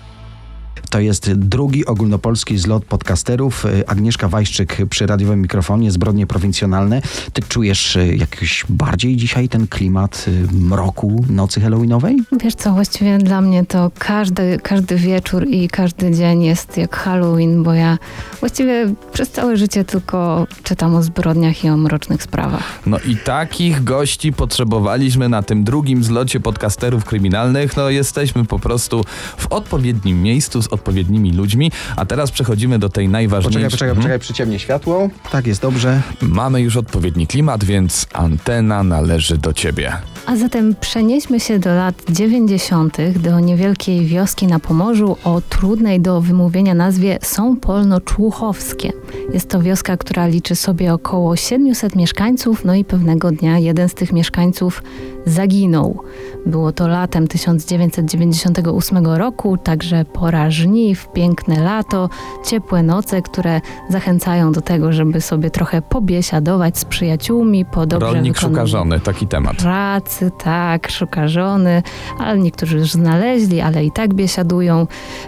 To 0.90 1.00
jest 1.00 1.32
drugi 1.32 1.86
ogólnopolski 1.86 2.58
zlot 2.58 2.84
podcasterów. 2.84 3.66
Agnieszka 3.86 4.28
Wajszczyk 4.28 4.76
przy 4.90 5.06
radiowym 5.06 5.42
mikrofonie, 5.42 5.90
Zbrodnie 5.90 6.26
Prowincjonalne. 6.26 7.02
Ty 7.32 7.42
czujesz 7.42 7.96
y, 7.96 8.16
jakiś 8.16 8.64
bardziej 8.68 9.16
dzisiaj 9.16 9.48
ten 9.48 9.66
klimat 9.66 10.24
y, 10.28 10.54
mroku 10.54 11.24
nocy 11.30 11.60
halloweenowej? 11.60 12.16
Wiesz 12.42 12.54
co, 12.54 12.72
właściwie 12.72 13.18
dla 13.18 13.40
mnie 13.40 13.64
to 13.66 13.90
każdy, 13.98 14.58
każdy 14.62 14.96
wieczór 14.96 15.46
i 15.48 15.68
każdy 15.68 16.10
dzień 16.10 16.44
jest 16.44 16.76
jak 16.76 16.96
Halloween, 16.96 17.62
bo 17.62 17.72
ja 17.72 17.98
właściwie 18.40 18.94
przez 19.12 19.30
całe 19.30 19.56
życie 19.56 19.84
tylko 19.84 20.46
czytam 20.62 20.94
o 20.94 21.02
zbrodniach 21.02 21.64
i 21.64 21.68
o 21.68 21.76
mrocznych 21.76 22.22
sprawach. 22.22 22.62
No 22.86 22.98
i 22.98 23.16
takich 23.16 23.84
gości 23.84 24.32
potrzebowaliśmy 24.32 25.28
na 25.28 25.42
tym 25.42 25.64
drugim 25.64 26.04
zlocie 26.04 26.40
podcasterów 26.40 27.04
kryminalnych. 27.04 27.76
No 27.76 27.90
jesteśmy 27.90 28.44
po 28.44 28.58
prostu 28.58 29.04
w 29.36 29.46
odpowiednim 29.46 30.22
miejscu 30.22 30.62
z 30.62 30.68
odpowiednimi 30.82 31.32
ludźmi. 31.32 31.72
A 31.96 32.06
teraz 32.06 32.30
przechodzimy 32.30 32.78
do 32.78 32.88
tej 32.88 33.08
najważniejszej. 33.08 33.52
Poczekaj, 33.52 33.70
poczekaj, 33.70 33.88
Mhm. 33.88 34.02
poczekaj, 34.02 34.18
przyciemnie 34.18 34.58
światło. 34.58 35.08
Tak, 35.32 35.46
jest 35.46 35.62
dobrze. 35.62 36.02
Mamy 36.22 36.60
już 36.60 36.76
odpowiedni 36.76 37.26
klimat, 37.26 37.64
więc 37.64 38.06
antena 38.12 38.82
należy 38.82 39.38
do 39.38 39.52
ciebie. 39.52 39.92
A 40.26 40.36
zatem 40.36 40.74
przenieśmy 40.80 41.40
się 41.40 41.58
do 41.58 41.74
lat 41.74 41.94
90., 42.10 42.96
do 43.18 43.40
niewielkiej 43.40 44.06
wioski 44.06 44.46
na 44.46 44.58
Pomorzu 44.60 45.16
o 45.24 45.40
trudnej 45.48 46.00
do 46.00 46.20
wymówienia 46.20 46.74
nazwie 46.74 47.18
Są 47.22 47.56
Polno-Człuchowskie. 47.56 48.92
Jest 49.34 49.48
to 49.50 49.62
wioska, 49.62 49.96
która 49.96 50.26
liczy 50.26 50.56
sobie 50.56 50.92
około 50.94 51.36
700 51.36 51.96
mieszkańców, 51.96 52.64
no 52.64 52.74
i 52.74 52.84
pewnego 52.84 53.30
dnia 53.32 53.58
jeden 53.58 53.88
z 53.88 53.94
tych 53.94 54.12
mieszkańców 54.12 54.82
zaginął. 55.26 56.02
Było 56.46 56.72
to 56.72 56.88
latem 56.88 57.28
1998 57.28 59.06
roku, 59.06 59.56
także 59.56 60.04
pora 60.04 60.50
żniw. 60.50 61.08
piękne 61.12 61.60
lato, 61.60 62.08
ciepłe 62.46 62.82
noce, 62.82 63.22
które 63.22 63.60
zachęcają 63.88 64.52
do 64.52 64.60
tego, 64.60 64.92
żeby 64.92 65.20
sobie 65.20 65.50
trochę 65.50 65.82
pobiesiadować 65.82 66.78
z 66.78 66.84
przyjaciółmi 66.84 67.64
po 67.64 67.86
dobrze 67.86 68.06
Rolnik 68.06 68.38
szuka 68.38 68.66
żony, 68.66 69.00
taki 69.00 69.26
temat. 69.26 69.56
pracy, 69.56 70.30
tak, 70.44 70.90
szuka 70.90 71.28
żony, 71.28 71.82
ale 72.18 72.38
niektórzy 72.38 72.78
już 72.78 72.92
znaleźli, 72.92 73.60
ale 73.60 73.84
i 73.84 73.90
tak 73.90 74.14
biesiadują. 74.14 74.86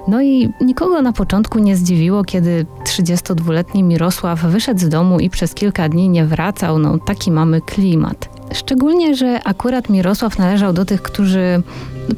No 0.09 0.23
i 0.23 0.51
nikogo 0.61 1.03
na 1.03 1.13
początku 1.13 1.59
nie 1.59 1.77
zdziwiło, 1.77 2.25
kiedy 2.25 2.67
32-letni 2.85 3.83
Mirosław 3.83 4.41
wyszedł 4.41 4.81
z 4.81 4.89
domu 4.89 5.21
i 5.21 5.31
przez 5.31 5.55
kilka 5.55 5.89
dni 5.89 6.09
nie 6.09 6.25
wracał. 6.27 6.79
No 6.79 6.99
taki 6.99 7.31
mamy 7.31 7.61
klimat. 7.61 8.40
Szczególnie, 8.55 9.15
że 9.15 9.41
akurat 9.45 9.89
Mirosław 9.89 10.39
należał 10.39 10.73
do 10.73 10.85
tych, 10.85 11.03
którzy 11.03 11.63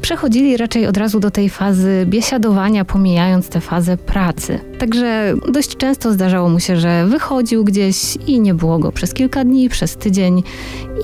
przechodzili 0.01 0.57
raczej 0.57 0.87
od 0.87 0.97
razu 0.97 1.19
do 1.19 1.31
tej 1.31 1.49
fazy 1.49 2.05
biesiadowania, 2.09 2.85
pomijając 2.85 3.49
tę 3.49 3.61
fazę 3.61 3.97
pracy. 3.97 4.59
Także 4.79 5.33
dość 5.51 5.77
często 5.77 6.13
zdarzało 6.13 6.49
mu 6.49 6.59
się, 6.59 6.77
że 6.77 7.07
wychodził 7.07 7.63
gdzieś 7.63 8.17
i 8.27 8.39
nie 8.39 8.53
było 8.53 8.79
go 8.79 8.91
przez 8.91 9.13
kilka 9.13 9.43
dni, 9.43 9.69
przez 9.69 9.95
tydzień 9.95 10.43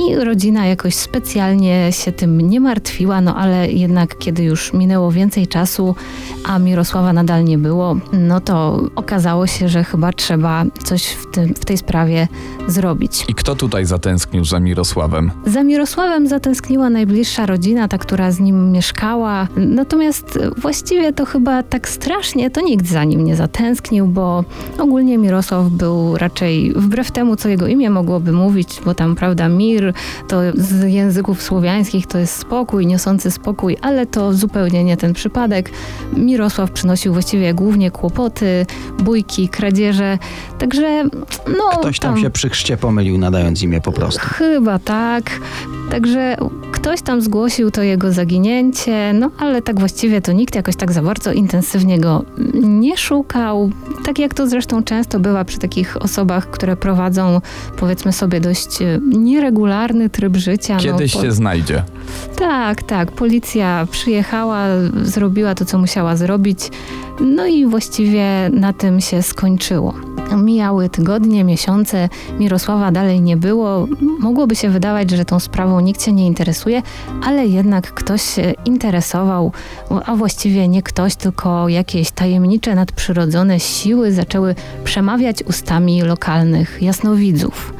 i 0.07 0.15
rodzina 0.15 0.65
jakoś 0.65 0.95
specjalnie 0.95 1.91
się 1.91 2.11
tym 2.11 2.41
nie 2.41 2.59
martwiła, 2.59 3.21
no 3.21 3.35
ale 3.35 3.71
jednak 3.71 4.17
kiedy 4.17 4.43
już 4.43 4.73
minęło 4.73 5.11
więcej 5.11 5.47
czasu, 5.47 5.95
a 6.45 6.59
Mirosława 6.59 7.13
nadal 7.13 7.43
nie 7.43 7.57
było, 7.57 7.97
no 8.13 8.41
to 8.41 8.83
okazało 8.95 9.47
się, 9.47 9.69
że 9.69 9.83
chyba 9.83 10.13
trzeba 10.13 10.65
coś 10.83 11.05
w, 11.05 11.31
tym, 11.31 11.53
w 11.53 11.65
tej 11.65 11.77
sprawie 11.77 12.27
zrobić. 12.67 13.25
I 13.27 13.33
kto 13.33 13.55
tutaj 13.55 13.85
zatęsknił 13.85 14.45
za 14.45 14.59
Mirosławem? 14.59 15.31
Za 15.45 15.63
Mirosławem 15.63 16.27
zatęskniła 16.27 16.89
najbliższa 16.89 17.45
rodzina, 17.45 17.87
ta, 17.87 17.97
która 17.97 18.31
z 18.31 18.39
nim 18.39 18.68
mieszkała. 18.69 19.47
Natomiast 19.57 20.39
właściwie 20.57 21.13
to 21.13 21.25
chyba 21.25 21.63
tak 21.63 21.89
strasznie 21.89 22.49
to 22.49 22.61
nikt 22.61 22.87
za 22.87 23.03
nim 23.03 23.23
nie 23.23 23.35
zatęsknił, 23.35 24.07
bo 24.07 24.43
ogólnie 24.79 25.17
Mirosław 25.17 25.69
był 25.69 26.17
raczej 26.17 26.73
wbrew 26.75 27.11
temu, 27.11 27.35
co 27.35 27.49
jego 27.49 27.67
imię 27.67 27.89
mogłoby 27.89 28.31
mówić, 28.31 28.81
bo 28.85 28.93
tam, 28.93 29.15
prawda, 29.15 29.49
mir 29.49 29.93
to 30.27 30.39
z 30.53 30.83
języków 30.83 31.41
słowiańskich 31.41 32.07
to 32.07 32.17
jest 32.17 32.35
spokój, 32.35 32.87
niosący 32.87 33.31
spokój, 33.31 33.77
ale 33.81 34.05
to 34.05 34.33
zupełnie 34.33 34.83
nie 34.83 34.97
ten 34.97 35.13
przypadek. 35.13 35.71
Mirosław 36.13 36.71
przynosił 36.71 37.13
właściwie 37.13 37.53
głównie 37.53 37.91
kłopoty, 37.91 38.65
bójki, 38.99 39.49
kradzieże, 39.49 40.17
także 40.59 41.03
no... 41.47 41.79
Ktoś 41.79 41.99
tam 41.99 42.17
się 42.17 42.29
przy 42.29 42.49
chrzcie 42.49 42.77
pomylił, 42.77 43.17
nadając 43.17 43.61
imię 43.61 43.81
po 43.81 43.91
prostu. 43.91 44.21
Chyba 44.21 44.79
tak. 44.79 45.31
Także 45.91 46.37
ktoś 46.71 47.01
tam 47.01 47.21
zgłosił 47.21 47.71
to 47.71 47.83
jego 47.83 48.11
no 49.13 49.31
ale 49.39 49.61
tak 49.61 49.79
właściwie 49.79 50.21
to 50.21 50.31
nikt 50.31 50.55
jakoś 50.55 50.75
tak 50.75 50.91
za 50.91 51.01
bardzo 51.01 51.33
intensywnie 51.33 51.99
go 51.99 52.25
nie 52.63 52.97
szukał. 52.97 53.71
Tak 54.05 54.19
jak 54.19 54.33
to 54.33 54.47
zresztą 54.47 54.83
często 54.83 55.19
bywa 55.19 55.45
przy 55.45 55.59
takich 55.59 56.01
osobach, 56.01 56.49
które 56.49 56.77
prowadzą 56.77 57.41
powiedzmy 57.77 58.13
sobie 58.13 58.41
dość 58.41 58.81
e, 58.81 58.99
nieregularny 59.17 60.09
tryb 60.09 60.37
życia. 60.37 60.77
Kiedyś 60.77 61.15
no, 61.15 61.21
się 61.21 61.31
znajdzie. 61.31 61.83
Tak, 62.35 62.83
tak. 62.83 63.11
Policja 63.11 63.87
przyjechała, 63.91 64.65
zrobiła 65.03 65.55
to, 65.55 65.65
co 65.65 65.77
musiała 65.77 66.15
zrobić. 66.15 66.59
No 67.21 67.45
i 67.45 67.65
właściwie 67.65 68.49
na 68.53 68.73
tym 68.73 69.01
się 69.01 69.21
skończyło. 69.21 69.93
Mijały 70.37 70.89
tygodnie, 70.89 71.43
miesiące, 71.43 72.09
Mirosława 72.39 72.91
dalej 72.91 73.21
nie 73.21 73.37
było. 73.37 73.87
Mogłoby 74.19 74.55
się 74.55 74.69
wydawać, 74.69 75.11
że 75.11 75.25
tą 75.25 75.39
sprawą 75.39 75.79
nikt 75.79 76.03
się 76.03 76.11
nie 76.11 76.27
interesuje, 76.27 76.81
ale 77.23 77.47
jednak 77.47 77.93
ktoś 77.93 78.21
się 78.21 78.53
interesował, 78.65 79.51
a 80.05 80.15
właściwie 80.15 80.67
nie 80.67 80.83
ktoś, 80.83 81.15
tylko 81.15 81.69
jakieś 81.69 82.11
tajemnicze, 82.11 82.75
nadprzyrodzone 82.75 83.59
siły 83.59 84.11
zaczęły 84.11 84.55
przemawiać 84.83 85.43
ustami 85.43 86.01
lokalnych 86.01 86.81
jasnowidzów 86.81 87.73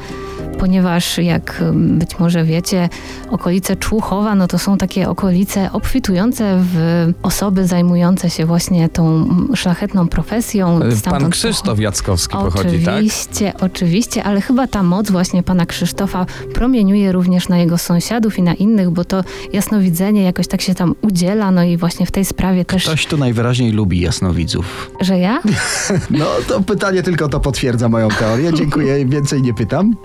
ponieważ 0.60 1.18
jak 1.18 1.62
być 1.74 2.18
może 2.18 2.44
wiecie, 2.44 2.88
okolice 3.30 3.76
Człuchowa, 3.76 4.34
no 4.34 4.46
to 4.46 4.58
są 4.58 4.78
takie 4.78 5.08
okolice 5.08 5.72
obfitujące 5.72 6.62
w 6.72 7.06
osoby 7.22 7.66
zajmujące 7.66 8.30
się 8.30 8.46
właśnie 8.46 8.88
tą 8.88 9.28
szlachetną 9.54 10.08
profesją. 10.08 10.80
Pan 10.80 10.96
Stamtąd 10.96 11.32
Krzysztof 11.32 11.80
Jackowski 11.80 12.36
pochodzi, 12.36 12.80
tak? 12.84 12.94
Oczywiście, 12.94 13.52
oczywiście, 13.60 14.24
ale 14.24 14.40
chyba 14.40 14.66
ta 14.66 14.82
moc 14.82 15.10
właśnie 15.10 15.42
pana 15.42 15.66
Krzysztofa 15.66 16.26
promieniuje 16.54 17.12
również 17.12 17.48
na 17.48 17.58
jego 17.58 17.78
sąsiadów 17.78 18.38
i 18.38 18.42
na 18.42 18.54
innych, 18.54 18.90
bo 18.90 19.04
to 19.04 19.24
jasnowidzenie 19.52 20.22
jakoś 20.22 20.48
tak 20.48 20.60
się 20.60 20.74
tam 20.74 20.94
udziela, 21.02 21.50
no 21.50 21.62
i 21.62 21.76
właśnie 21.76 22.06
w 22.06 22.10
tej 22.10 22.24
sprawie 22.24 22.64
też, 22.64 22.84
Ktoś 22.84 23.06
tu 23.06 23.16
najwyraźniej 23.16 23.72
lubi 23.72 24.00
jasnowidzów. 24.00 24.90
że 25.00 25.18
ja? 25.18 25.42
No 26.10 26.26
to 26.48 26.60
pytanie 26.60 27.02
tylko 27.02 27.28
to 27.28 27.40
potwierdza 27.40 27.88
moją 27.88 28.08
teorię. 28.08 28.52
Dziękuję, 28.52 29.06
więcej 29.06 29.42
nie 29.42 29.54
pytam. 29.54 29.96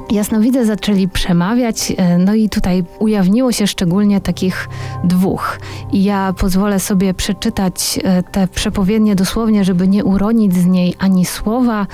Jasnowidze 0.45 0.65
zaczęli 0.65 1.07
przemawiać, 1.07 1.93
e, 1.97 2.17
no 2.17 2.33
i 2.33 2.49
tutaj 2.49 2.83
ujawniło 2.99 3.51
się 3.51 3.67
szczególnie 3.67 4.21
takich 4.21 4.69
dwóch. 5.03 5.59
I 5.91 6.03
ja 6.03 6.33
pozwolę 6.37 6.79
sobie 6.79 7.13
przeczytać 7.13 7.99
e, 8.03 8.23
te 8.23 8.47
przepowiednie 8.47 9.15
dosłownie, 9.15 9.63
żeby 9.63 9.87
nie 9.87 10.03
uronić 10.03 10.55
z 10.55 10.65
niej 10.65 10.95
ani 10.99 11.25
słowa. 11.25 11.87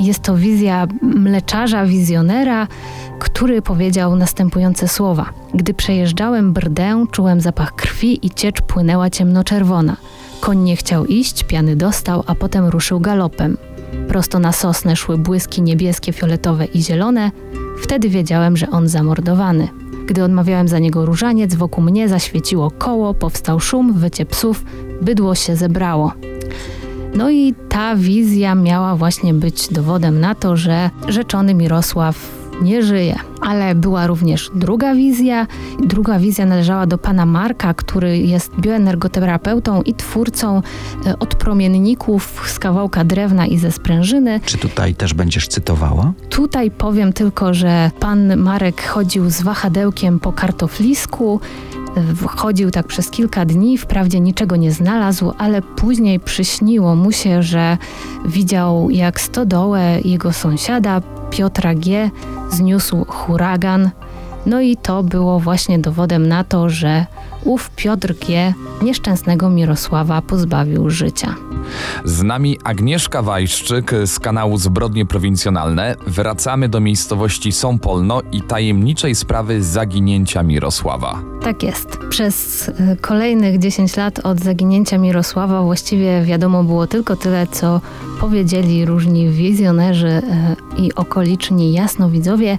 Jest 0.00 0.22
to 0.22 0.36
wizja 0.36 0.86
mleczarza, 1.02 1.86
wizjonera, 1.86 2.66
który 3.18 3.62
powiedział 3.62 4.16
następujące 4.16 4.88
słowa. 4.88 5.30
Gdy 5.54 5.74
przejeżdżałem 5.74 6.52
brdę, 6.52 7.04
czułem 7.10 7.40
zapach 7.40 7.74
krwi 7.74 8.26
i 8.26 8.30
ciecz 8.30 8.62
płynęła 8.62 9.10
ciemnoczerwona. 9.10 9.96
Koń 10.40 10.58
nie 10.58 10.76
chciał 10.76 11.06
iść, 11.06 11.44
piany 11.44 11.76
dostał, 11.76 12.24
a 12.26 12.34
potem 12.34 12.66
ruszył 12.66 13.00
galopem. 13.00 13.56
Prosto 14.08 14.38
na 14.38 14.52
sosnę 14.52 14.96
szły 14.96 15.18
błyski 15.18 15.62
niebieskie, 15.62 16.12
fioletowe 16.12 16.64
i 16.64 16.82
zielone. 16.82 17.30
Wtedy 17.82 18.08
wiedziałem, 18.08 18.56
że 18.56 18.70
on 18.70 18.88
zamordowany. 18.88 19.68
Gdy 20.06 20.24
odmawiałem 20.24 20.68
za 20.68 20.78
niego 20.78 21.06
różaniec, 21.06 21.54
wokół 21.54 21.84
mnie 21.84 22.08
zaświeciło 22.08 22.70
koło, 22.70 23.14
powstał 23.14 23.60
szum, 23.60 23.92
wycie 23.92 24.26
psów, 24.26 24.64
bydło 25.02 25.34
się 25.34 25.56
zebrało. 25.56 26.12
No 27.14 27.30
i 27.30 27.54
ta 27.68 27.96
wizja 27.96 28.54
miała 28.54 28.96
właśnie 28.96 29.34
być 29.34 29.68
dowodem 29.68 30.20
na 30.20 30.34
to, 30.34 30.56
że 30.56 30.90
rzeczony 31.08 31.54
Mirosław 31.54 32.37
nie 32.62 32.82
żyje. 32.82 33.18
Ale 33.40 33.74
była 33.74 34.06
również 34.06 34.50
druga 34.54 34.94
wizja. 34.94 35.46
Druga 35.80 36.18
wizja 36.18 36.46
należała 36.46 36.86
do 36.86 36.98
pana 36.98 37.26
Marka, 37.26 37.74
który 37.74 38.18
jest 38.18 38.52
bioenergoterapeutą 38.60 39.82
i 39.82 39.94
twórcą 39.94 40.62
e, 41.06 41.18
odpromienników 41.18 42.42
z 42.46 42.58
kawałka 42.58 43.04
drewna 43.04 43.46
i 43.46 43.58
ze 43.58 43.72
sprężyny. 43.72 44.40
Czy 44.44 44.58
tutaj 44.58 44.94
też 44.94 45.14
będziesz 45.14 45.48
cytowała? 45.48 46.12
Tutaj 46.30 46.70
powiem 46.70 47.12
tylko, 47.12 47.54
że 47.54 47.90
pan 48.00 48.36
Marek 48.36 48.86
chodził 48.86 49.30
z 49.30 49.42
wahadełkiem 49.42 50.20
po 50.20 50.32
kartoflisku. 50.32 51.40
Chodził 52.26 52.70
tak 52.70 52.86
przez 52.86 53.10
kilka 53.10 53.44
dni, 53.44 53.78
wprawdzie 53.78 54.20
niczego 54.20 54.56
nie 54.56 54.72
znalazł, 54.72 55.32
ale 55.38 55.62
później 55.62 56.20
przyśniło 56.20 56.94
mu 56.94 57.12
się, 57.12 57.42
że 57.42 57.78
widział 58.24 58.90
jak 58.90 59.20
stodołę 59.20 60.00
jego 60.04 60.32
sąsiada 60.32 61.00
Piotra 61.30 61.74
G. 61.74 62.10
zniósł 62.50 63.04
huragan. 63.04 63.90
No 64.46 64.60
i 64.60 64.76
to 64.76 65.02
było 65.02 65.40
właśnie 65.40 65.78
dowodem 65.78 66.28
na 66.28 66.44
to, 66.44 66.70
że 66.70 67.06
ów 67.44 67.70
Piotr 67.70 68.14
G. 68.26 68.54
nieszczęsnego 68.82 69.50
Mirosława 69.50 70.22
pozbawił 70.22 70.90
życia. 70.90 71.34
Z 72.04 72.22
nami 72.22 72.58
Agnieszka 72.64 73.22
Wajszczyk 73.22 73.92
z 74.06 74.18
kanału 74.18 74.58
Zbrodnie 74.58 75.06
Prowincjonalne. 75.06 75.96
Wracamy 76.06 76.68
do 76.68 76.80
miejscowości 76.80 77.52
Sąpolno 77.52 78.22
i 78.32 78.42
tajemniczej 78.42 79.14
sprawy 79.14 79.62
zaginięcia 79.62 80.42
Mirosława. 80.42 81.22
Tak 81.42 81.62
jest. 81.62 81.98
Przez 82.10 82.68
y, 82.68 82.96
kolejnych 83.00 83.58
10 83.58 83.96
lat 83.96 84.18
od 84.18 84.40
zaginięcia 84.40 84.98
Mirosława 84.98 85.62
właściwie 85.62 86.22
wiadomo 86.22 86.64
było 86.64 86.86
tylko 86.86 87.16
tyle, 87.16 87.46
co 87.46 87.80
powiedzieli 88.20 88.84
różni 88.84 89.30
wizjonerzy 89.30 90.08
y, 90.08 90.82
i 90.82 90.94
okoliczni 90.94 91.72
jasnowidzowie. 91.72 92.58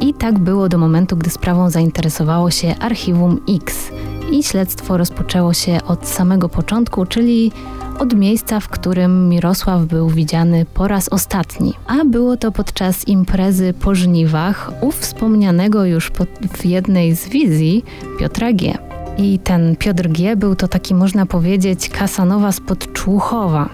I 0.00 0.14
tak 0.14 0.38
było 0.38 0.68
do 0.68 0.78
momentu, 0.78 1.16
gdy 1.16 1.30
sprawą 1.30 1.70
zainteresowało 1.70 2.50
się 2.50 2.74
Archiwum 2.80 3.40
X. 3.48 3.90
I 4.32 4.42
śledztwo 4.42 4.96
rozpoczęło 4.96 5.54
się 5.54 5.78
od 5.86 6.06
samego 6.06 6.48
początku, 6.48 7.06
czyli 7.06 7.52
od 7.98 8.14
miejsca, 8.14 8.60
w 8.60 8.68
którym 8.68 9.28
Mirosław 9.28 9.84
był 9.84 10.08
widziany 10.08 10.66
po 10.74 10.88
raz 10.88 11.08
ostatni. 11.08 11.74
A 11.86 12.04
było 12.04 12.36
to 12.36 12.52
podczas 12.52 13.08
imprezy 13.08 13.74
po 13.80 13.94
żniwach 13.94 14.70
u 14.80 14.92
wspomnianego 14.92 15.84
już 15.84 16.10
pod, 16.10 16.28
w 16.52 16.64
jednej 16.64 17.16
z 17.16 17.28
wizji 17.28 17.84
Piotra 18.18 18.52
G. 18.52 18.78
I 19.18 19.38
ten 19.38 19.76
Piotr 19.76 20.08
G 20.08 20.36
był 20.36 20.56
to 20.56 20.68
taki, 20.68 20.94
można 20.94 21.26
powiedzieć, 21.26 21.88
Kasanowa 21.88 22.52
spod 22.52 22.92
Człuchowa. 22.92 23.68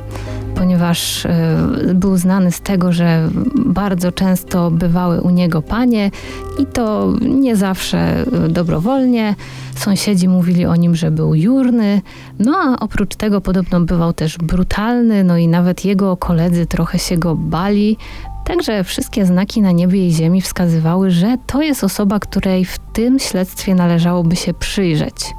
Ponieważ 0.54 1.26
e, 1.26 1.56
był 1.94 2.16
znany 2.16 2.52
z 2.52 2.60
tego, 2.60 2.92
że 2.92 3.28
bardzo 3.66 4.12
często 4.12 4.70
bywały 4.70 5.20
u 5.20 5.30
niego 5.30 5.62
panie 5.62 6.10
i 6.58 6.66
to 6.66 7.12
nie 7.20 7.56
zawsze 7.56 7.98
e, 7.98 8.48
dobrowolnie. 8.48 9.34
Sąsiedzi 9.76 10.28
mówili 10.28 10.66
o 10.66 10.76
nim, 10.76 10.96
że 10.96 11.10
był 11.10 11.34
jurny, 11.34 12.02
no 12.38 12.56
a 12.56 12.80
oprócz 12.80 13.16
tego 13.16 13.40
podobno 13.40 13.80
bywał 13.80 14.12
też 14.12 14.38
brutalny, 14.38 15.24
no 15.24 15.36
i 15.36 15.48
nawet 15.48 15.84
jego 15.84 16.16
koledzy 16.16 16.66
trochę 16.66 16.98
się 16.98 17.16
go 17.16 17.34
bali. 17.34 17.96
Także 18.44 18.84
wszystkie 18.84 19.26
znaki 19.26 19.62
na 19.62 19.72
niebie 19.72 20.06
i 20.06 20.12
ziemi 20.12 20.40
wskazywały, 20.40 21.10
że 21.10 21.36
to 21.46 21.62
jest 21.62 21.84
osoba, 21.84 22.20
której 22.20 22.64
w 22.64 22.78
tym 22.78 23.18
śledztwie 23.18 23.74
należałoby 23.74 24.36
się 24.36 24.54
przyjrzeć. 24.54 25.34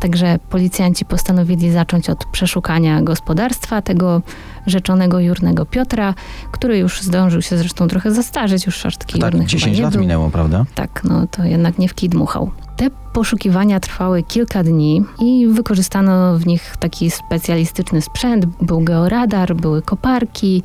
Także 0.00 0.38
policjanci 0.50 1.04
postanowili 1.04 1.70
zacząć 1.70 2.10
od 2.10 2.24
przeszukania 2.24 3.02
gospodarstwa 3.02 3.82
tego 3.82 4.22
rzeczonego 4.66 5.20
jurnego 5.20 5.66
Piotra, 5.66 6.14
który 6.52 6.78
już 6.78 7.02
zdążył 7.02 7.42
się 7.42 7.58
zresztą 7.58 7.88
trochę 7.88 8.14
zastarzeć, 8.14 8.66
już 8.66 8.86
aż 8.86 8.96
taki 8.96 9.18
Tak, 9.18 9.32
jurny 9.32 9.46
10 9.46 9.64
chyba 9.64 9.76
nie 9.76 9.82
lat 9.82 10.00
minęło, 10.00 10.30
prawda? 10.30 10.64
Tak, 10.74 11.00
no 11.04 11.26
to 11.26 11.44
jednak 11.44 11.78
nie 11.78 11.88
w 11.88 11.94
kij 11.94 12.08
dmuchał. 12.08 12.50
Te 12.78 12.90
poszukiwania 13.12 13.80
trwały 13.80 14.22
kilka 14.22 14.62
dni 14.62 15.04
i 15.20 15.46
wykorzystano 15.46 16.38
w 16.38 16.46
nich 16.46 16.76
taki 16.78 17.10
specjalistyczny 17.10 18.02
sprzęt. 18.02 18.46
Był 18.46 18.80
georadar, 18.80 19.56
były 19.56 19.82
koparki. 19.82 20.62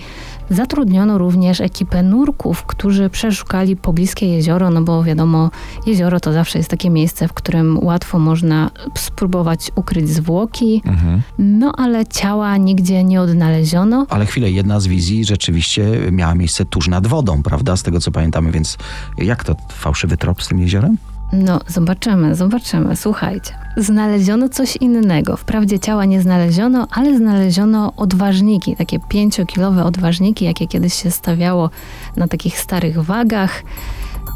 Zatrudniono 0.49 1.18
również 1.18 1.61
ekipę 1.61 2.03
nurków, 2.03 2.64
którzy 2.64 3.09
przeszukali 3.09 3.76
pobliskie 3.76 4.28
jezioro, 4.28 4.70
no 4.70 4.82
bo 4.82 5.03
wiadomo, 5.03 5.49
jezioro 5.86 6.20
to 6.20 6.34
zawsze 6.34 6.57
jest 6.57 6.70
takie 6.70 6.89
miejsce, 6.89 7.28
w 7.28 7.34
którym 7.34 7.84
łatwo 7.84 8.20
można 8.20 8.72
spróbować 8.95 9.72
ukryć 9.76 10.09
zwłoki. 10.09 10.82
Mhm. 10.86 11.22
No 11.38 11.72
ale 11.78 12.05
ciała 12.05 12.57
nigdzie 12.57 13.03
nie 13.03 13.22
odnaleziono. 13.22 14.05
Ale 14.09 14.26
chwilę, 14.26 14.51
jedna 14.51 14.80
z 14.80 14.88
wizji 14.88 15.26
rzeczywiście 15.26 15.86
miała 16.11 16.36
miejsce 16.36 16.66
tuż 16.66 16.88
nad 16.88 17.07
wodą, 17.07 17.43
prawda? 17.43 17.78
Z 17.78 17.84
tego 17.84 17.99
co 17.99 18.11
pamiętamy, 18.11 18.51
więc 18.51 18.78
jak 19.18 19.43
to 19.43 19.55
fałszywy 19.72 20.18
trop 20.18 20.43
z 20.43 20.47
tym 20.47 20.59
jeziorem? 20.59 20.97
No, 21.34 21.59
zobaczymy, 21.67 22.36
zobaczymy. 22.36 22.95
Słuchajcie. 22.95 23.53
Znaleziono 23.77 24.49
coś 24.49 24.75
innego. 24.75 25.38
Wprawdzie 25.38 25.79
ciała 25.79 26.05
nie 26.05 26.21
znaleziono, 26.21 26.88
ale 26.91 27.17
znaleziono 27.17 27.93
odważniki, 27.97 28.75
takie 28.75 28.99
pięciokilowe 28.99 29.84
odważniki, 29.84 30.45
jakie 30.45 30.67
kiedyś 30.67 30.93
się 30.93 31.11
stawiało 31.11 31.69
na 32.15 32.27
takich 32.27 32.59
starych 32.59 33.03
wagach. 33.03 33.63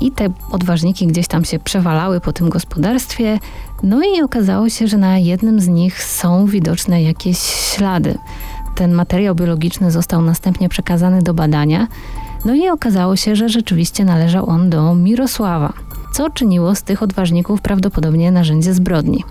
I 0.01 0.11
te 0.11 0.29
odważniki 0.51 1.07
gdzieś 1.07 1.27
tam 1.27 1.45
się 1.45 1.59
przewalały 1.59 2.21
po 2.21 2.33
tym 2.33 2.49
gospodarstwie. 2.49 3.39
No 3.83 4.01
i 4.03 4.21
okazało 4.21 4.69
się, 4.69 4.87
że 4.87 4.97
na 4.97 5.17
jednym 5.17 5.59
z 5.59 5.67
nich 5.67 6.03
są 6.03 6.45
widoczne 6.45 7.03
jakieś 7.03 7.39
ślady. 7.39 8.17
Ten 8.75 8.93
materiał 8.93 9.35
biologiczny 9.35 9.91
został 9.91 10.21
następnie 10.21 10.69
przekazany 10.69 11.21
do 11.21 11.33
badania. 11.33 11.87
No 12.45 12.55
i 12.55 12.69
okazało 12.69 13.15
się, 13.15 13.35
że 13.35 13.49
rzeczywiście 13.49 14.05
należał 14.05 14.49
on 14.49 14.69
do 14.69 14.95
Mirosława 14.95 15.73
co 16.17 16.29
czyniło 16.29 16.75
z 16.75 16.83
tych 16.83 17.03
odważników 17.03 17.61
prawdopodobnie 17.61 18.31
narzędzie 18.31 18.73
zbrodni. 18.73 19.23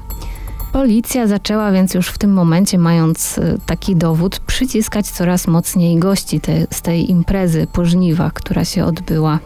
Policja 0.72 1.26
zaczęła 1.26 1.72
więc 1.72 1.95
już 1.95 2.09
w 2.09 2.18
tym 2.18 2.32
momencie, 2.32 2.78
mając 2.78 3.39
y, 3.39 3.59
taki 3.66 3.97
dowód, 3.97 4.39
przyciskać 4.39 5.07
coraz 5.07 5.47
mocniej 5.47 5.99
gości 5.99 6.41
te, 6.41 6.66
z 6.70 6.82
tej 6.82 7.11
imprezy 7.11 7.66
po 7.72 7.84
żniwach, 7.84 8.32
która 8.32 8.64
się 8.64 8.84
odbyła 8.84 9.39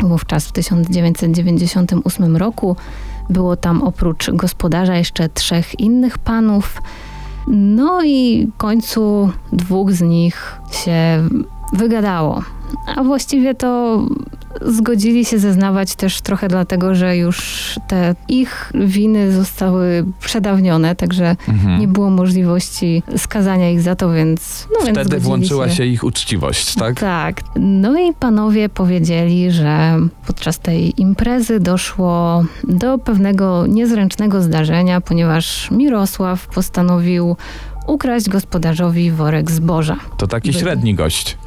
wówczas 0.00 0.46
w 0.46 0.52
1998 0.52 2.36
roku. 2.36 2.76
Było 3.30 3.56
tam 3.56 3.82
oprócz 3.82 4.30
gospodarza 4.30 4.96
jeszcze 4.96 5.28
trzech 5.28 5.80
innych 5.80 6.18
panów. 6.18 6.82
No 7.48 8.04
i 8.04 8.48
w 8.54 8.56
końcu 8.56 9.30
dwóch 9.52 9.92
z 9.92 10.00
nich 10.00 10.56
się 10.70 11.28
wygadało. 11.72 12.42
A 12.96 13.04
właściwie 13.04 13.54
to 13.54 14.02
zgodzili 14.62 15.24
się 15.24 15.38
zeznawać 15.38 15.94
też 15.94 16.20
trochę 16.20 16.48
dlatego, 16.48 16.94
że 16.94 17.16
już 17.16 17.38
te 17.88 18.14
ich 18.28 18.72
winy 18.74 19.32
zostały 19.32 20.04
przedawnione, 20.20 20.96
także 20.96 21.36
Mhm. 21.48 21.80
nie 21.80 21.88
było 21.88 22.10
możliwości 22.10 23.02
skazania 23.16 23.70
ich 23.70 23.80
za 23.80 23.96
to, 23.96 24.12
więc 24.12 24.66
no 24.70 24.86
więc 24.86 24.98
Wtedy 24.98 25.04
zgodzili 25.08 25.20
włączyła 25.28 25.68
się. 25.68 25.74
się 25.74 25.84
ich 25.84 26.04
uczciwość, 26.04 26.74
tak? 26.74 27.00
Tak. 27.00 27.40
No 27.56 27.98
i 28.00 28.12
panowie 28.14 28.68
powiedzieli, 28.68 29.50
że 29.52 29.96
podczas 30.26 30.58
tej 30.58 31.00
imprezy 31.00 31.60
doszło 31.60 32.44
do 32.64 32.98
pewnego 32.98 33.66
niezręcznego 33.66 34.42
zdarzenia, 34.42 35.00
ponieważ 35.00 35.70
Mirosław 35.70 36.46
postanowił 36.46 37.36
ukraść 37.86 38.28
gospodarzowi 38.28 39.10
worek 39.10 39.50
zboża. 39.50 39.96
To 40.16 40.26
taki 40.26 40.48
Byli. 40.50 40.60
średni 40.60 40.94
gość. 40.94 41.38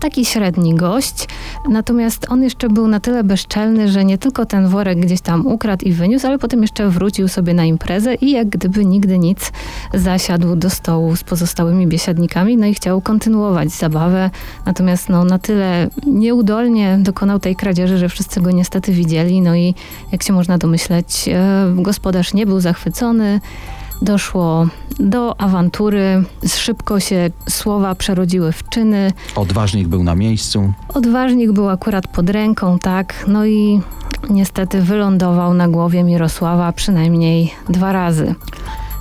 Taki 0.00 0.24
średni 0.24 0.74
gość, 0.74 1.28
natomiast 1.68 2.26
on 2.28 2.42
jeszcze 2.42 2.68
był 2.68 2.88
na 2.88 3.00
tyle 3.00 3.24
bezczelny, 3.24 3.88
że 3.88 4.04
nie 4.04 4.18
tylko 4.18 4.46
ten 4.46 4.68
worek 4.68 5.00
gdzieś 5.00 5.20
tam 5.20 5.46
ukradł 5.46 5.84
i 5.84 5.92
wyniósł, 5.92 6.26
ale 6.26 6.38
potem 6.38 6.62
jeszcze 6.62 6.88
wrócił 6.88 7.28
sobie 7.28 7.54
na 7.54 7.64
imprezę 7.64 8.14
i 8.14 8.30
jak 8.30 8.48
gdyby 8.48 8.84
nigdy 8.84 9.18
nic 9.18 9.52
zasiadł 9.94 10.56
do 10.56 10.70
stołu 10.70 11.16
z 11.16 11.24
pozostałymi 11.24 11.86
biesiadnikami, 11.86 12.56
no 12.56 12.66
i 12.66 12.74
chciał 12.74 13.00
kontynuować 13.00 13.70
zabawę, 13.70 14.30
natomiast 14.66 15.08
no 15.08 15.24
na 15.24 15.38
tyle 15.38 15.88
nieudolnie 16.06 16.98
dokonał 17.02 17.38
tej 17.38 17.56
kradzieży, 17.56 17.98
że 17.98 18.08
wszyscy 18.08 18.40
go 18.40 18.50
niestety 18.50 18.92
widzieli, 18.92 19.40
no 19.40 19.54
i 19.56 19.74
jak 20.12 20.22
się 20.22 20.32
można 20.32 20.58
domyśleć, 20.58 21.28
e, 21.28 21.74
gospodarz 21.76 22.34
nie 22.34 22.46
był 22.46 22.60
zachwycony, 22.60 23.40
doszło 24.02 24.66
do 24.98 25.40
awantury, 25.40 26.24
szybko 26.46 27.00
się 27.00 27.30
słowa 27.48 27.94
przerodziły 27.94 28.52
w 28.52 28.68
czyny, 28.68 29.12
Odważnik 29.36 29.88
był 29.88 30.04
na 30.04 30.14
miejscu. 30.14 30.72
Odważnik 30.94 31.52
był 31.52 31.68
akurat 31.68 32.06
pod 32.06 32.30
ręką, 32.30 32.78
tak, 32.78 33.24
no 33.28 33.46
i 33.46 33.80
niestety 34.30 34.82
wylądował 34.82 35.54
na 35.54 35.68
głowie 35.68 36.02
Mirosława 36.02 36.72
przynajmniej 36.72 37.54
dwa 37.68 37.92
razy. 37.92 38.34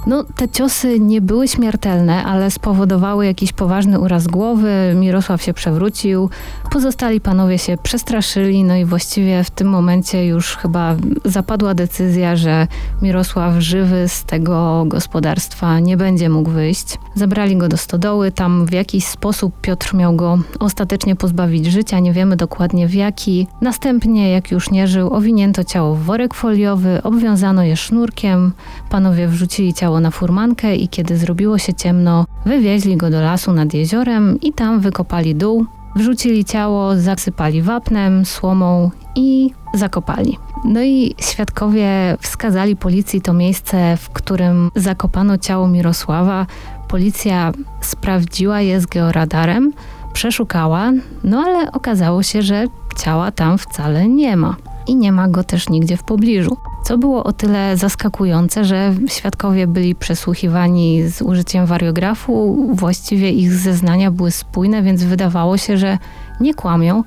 No, 0.07 0.23
te 0.35 0.49
ciosy 0.49 0.99
nie 0.99 1.21
były 1.21 1.47
śmiertelne, 1.47 2.23
ale 2.23 2.51
spowodowały 2.51 3.25
jakiś 3.25 3.53
poważny 3.53 3.99
uraz 3.99 4.27
głowy. 4.27 4.93
Mirosław 4.95 5.41
się 5.41 5.53
przewrócił, 5.53 6.29
pozostali 6.71 7.21
panowie 7.21 7.57
się 7.57 7.77
przestraszyli, 7.83 8.63
no 8.63 8.75
i 8.75 8.85
właściwie 8.85 9.43
w 9.43 9.49
tym 9.49 9.67
momencie 9.67 10.25
już 10.25 10.55
chyba 10.55 10.95
zapadła 11.25 11.73
decyzja, 11.73 12.35
że 12.35 12.67
Mirosław 13.01 13.53
żywy 13.59 14.07
z 14.07 14.23
tego 14.23 14.83
gospodarstwa 14.87 15.79
nie 15.79 15.97
będzie 15.97 16.29
mógł 16.29 16.49
wyjść. 16.49 16.97
Zabrali 17.15 17.57
go 17.57 17.67
do 17.67 17.77
stodoły, 17.77 18.31
tam 18.31 18.65
w 18.65 18.71
jakiś 18.71 19.05
sposób 19.05 19.61
Piotr 19.61 19.95
miał 19.95 20.15
go 20.15 20.39
ostatecznie 20.59 21.15
pozbawić 21.15 21.65
życia, 21.65 21.99
nie 21.99 22.13
wiemy 22.13 22.35
dokładnie 22.35 22.87
w 22.87 22.93
jaki. 22.93 23.47
Następnie, 23.61 24.31
jak 24.31 24.51
już 24.51 24.71
nie 24.71 24.87
żył, 24.87 25.13
owinięto 25.13 25.63
ciało 25.63 25.95
w 25.95 26.03
worek 26.03 26.33
foliowy, 26.33 27.03
obwiązano 27.03 27.63
je 27.63 27.77
sznurkiem, 27.77 28.53
panowie 28.89 29.27
wrzucili 29.27 29.73
ciało 29.73 29.88
na 29.99 30.11
furmankę 30.11 30.75
i 30.75 30.87
kiedy 30.87 31.17
zrobiło 31.17 31.57
się 31.57 31.73
ciemno, 31.73 32.25
wywieźli 32.45 32.97
go 32.97 33.09
do 33.09 33.21
lasu 33.21 33.53
nad 33.53 33.73
jeziorem 33.73 34.41
i 34.41 34.53
tam 34.53 34.79
wykopali 34.79 35.35
dół, 35.35 35.65
wrzucili 35.95 36.45
ciało, 36.45 36.95
zasypali 36.95 37.61
wapnem, 37.61 38.25
słomą 38.25 38.91
i 39.15 39.51
zakopali. 39.73 40.37
No 40.65 40.81
i 40.81 41.15
świadkowie 41.21 42.17
wskazali 42.19 42.75
policji 42.75 43.21
to 43.21 43.33
miejsce, 43.33 43.97
w 43.97 44.09
którym 44.09 44.71
zakopano 44.75 45.37
ciało 45.37 45.67
Mirosława. 45.67 46.45
Policja 46.87 47.51
sprawdziła 47.81 48.61
je 48.61 48.81
z 48.81 48.85
georadarem, 48.85 49.73
przeszukała, 50.13 50.91
no 51.23 51.39
ale 51.39 51.71
okazało 51.71 52.23
się, 52.23 52.41
że 52.41 52.65
ciała 52.97 53.31
tam 53.31 53.57
wcale 53.57 54.07
nie 54.07 54.37
ma. 54.37 54.55
I 54.89 54.95
nie 54.95 55.11
ma 55.11 55.27
go 55.27 55.43
też 55.43 55.69
nigdzie 55.69 55.97
w 55.97 56.03
pobliżu. 56.03 56.57
Co 56.83 56.97
było 56.97 57.23
o 57.23 57.33
tyle 57.33 57.77
zaskakujące, 57.77 58.65
że 58.65 58.93
świadkowie 59.07 59.67
byli 59.67 59.95
przesłuchiwani 59.95 61.09
z 61.09 61.21
użyciem 61.21 61.65
wariografu, 61.65 62.67
właściwie 62.73 63.31
ich 63.31 63.53
zeznania 63.53 64.11
były 64.11 64.31
spójne, 64.31 64.81
więc 64.81 65.03
wydawało 65.03 65.57
się, 65.57 65.77
że 65.77 65.97
nie 66.39 66.53
kłamią, 66.53 67.03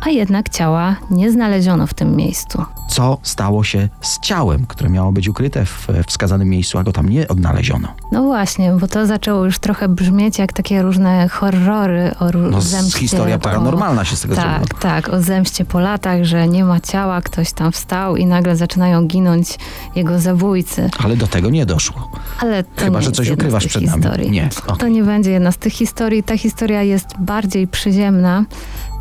a 0.00 0.10
jednak 0.10 0.48
ciała 0.48 0.96
nie 1.10 1.30
znaleziono 1.32 1.86
w 1.86 1.94
tym 1.94 2.16
miejscu. 2.16 2.64
Co 2.88 3.18
stało 3.22 3.64
się 3.64 3.88
z 4.00 4.20
ciałem, 4.20 4.66
które 4.66 4.90
miało 4.90 5.12
być 5.12 5.28
ukryte 5.28 5.64
w 5.64 5.88
wskazanym 6.06 6.48
miejscu, 6.48 6.78
a 6.78 6.82
go 6.84 6.92
tam 6.92 7.08
nie 7.08 7.28
odnaleziono? 7.28 7.88
No 8.12 8.22
właśnie, 8.22 8.72
bo 8.80 8.88
to 8.88 9.06
zaczęło 9.06 9.44
już 9.44 9.58
trochę 9.58 9.88
brzmieć 9.88 10.38
jak 10.38 10.52
takie 10.52 10.82
różne 10.82 11.28
horrory 11.28 12.10
o 12.20 12.30
No, 12.50 12.60
zemście. 12.60 12.98
historia 12.98 13.38
paranormalna 13.38 14.04
się 14.04 14.16
z 14.16 14.20
tego 14.20 14.34
zrobiła. 14.34 14.58
Tak, 14.60 14.78
tak, 14.80 15.08
o 15.08 15.22
zemście 15.22 15.64
po 15.64 15.80
latach, 15.80 16.24
że 16.24 16.48
nie 16.48 16.64
ma 16.64 16.80
ciała, 16.80 17.20
ktoś 17.20 17.52
tam 17.52 17.72
wstał 17.72 18.16
i 18.16 18.26
nagle 18.26 18.56
zaczynają 18.56 19.06
ginąć 19.06 19.58
jego 19.96 20.18
zabójcy. 20.18 20.90
Ale 21.04 21.16
do 21.16 21.26
tego 21.26 21.50
nie 21.50 21.66
doszło. 21.66 22.10
Ale 22.40 22.64
to 22.64 22.84
Chyba, 22.84 23.00
że 23.00 23.12
coś 23.12 23.30
ukrywasz 23.30 23.66
przed 23.66 23.82
nami. 23.82 24.02
historii. 24.02 24.30
Nie, 24.30 24.48
To 24.66 24.72
okej. 24.72 24.92
nie 24.92 25.02
będzie 25.02 25.30
jedna 25.30 25.52
z 25.52 25.56
tych 25.56 25.72
historii. 25.72 26.22
Ta 26.22 26.38
historia 26.38 26.82
jest 26.82 27.06
bardziej 27.18 27.68
przyziemna. 27.68 28.44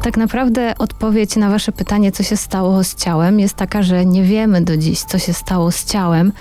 Tak 0.01 0.17
naprawdę 0.17 0.73
odpowiedź 0.77 1.35
na 1.35 1.49
wasze 1.49 1.71
pytanie, 1.71 2.11
co 2.11 2.23
się 2.23 2.37
stało 2.37 2.83
z 2.83 2.95
ciałem, 2.95 3.39
jest 3.39 3.55
taka, 3.55 3.83
że 3.83 4.05
nie 4.05 4.23
wiemy 4.23 4.61
do 4.61 4.77
dziś, 4.77 5.03
co 5.03 5.19
się 5.19 5.33
stało 5.33 5.71
z 5.71 5.85
ciałem, 5.85 6.31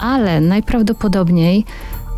ale 0.00 0.40
najprawdopodobniej 0.40 1.64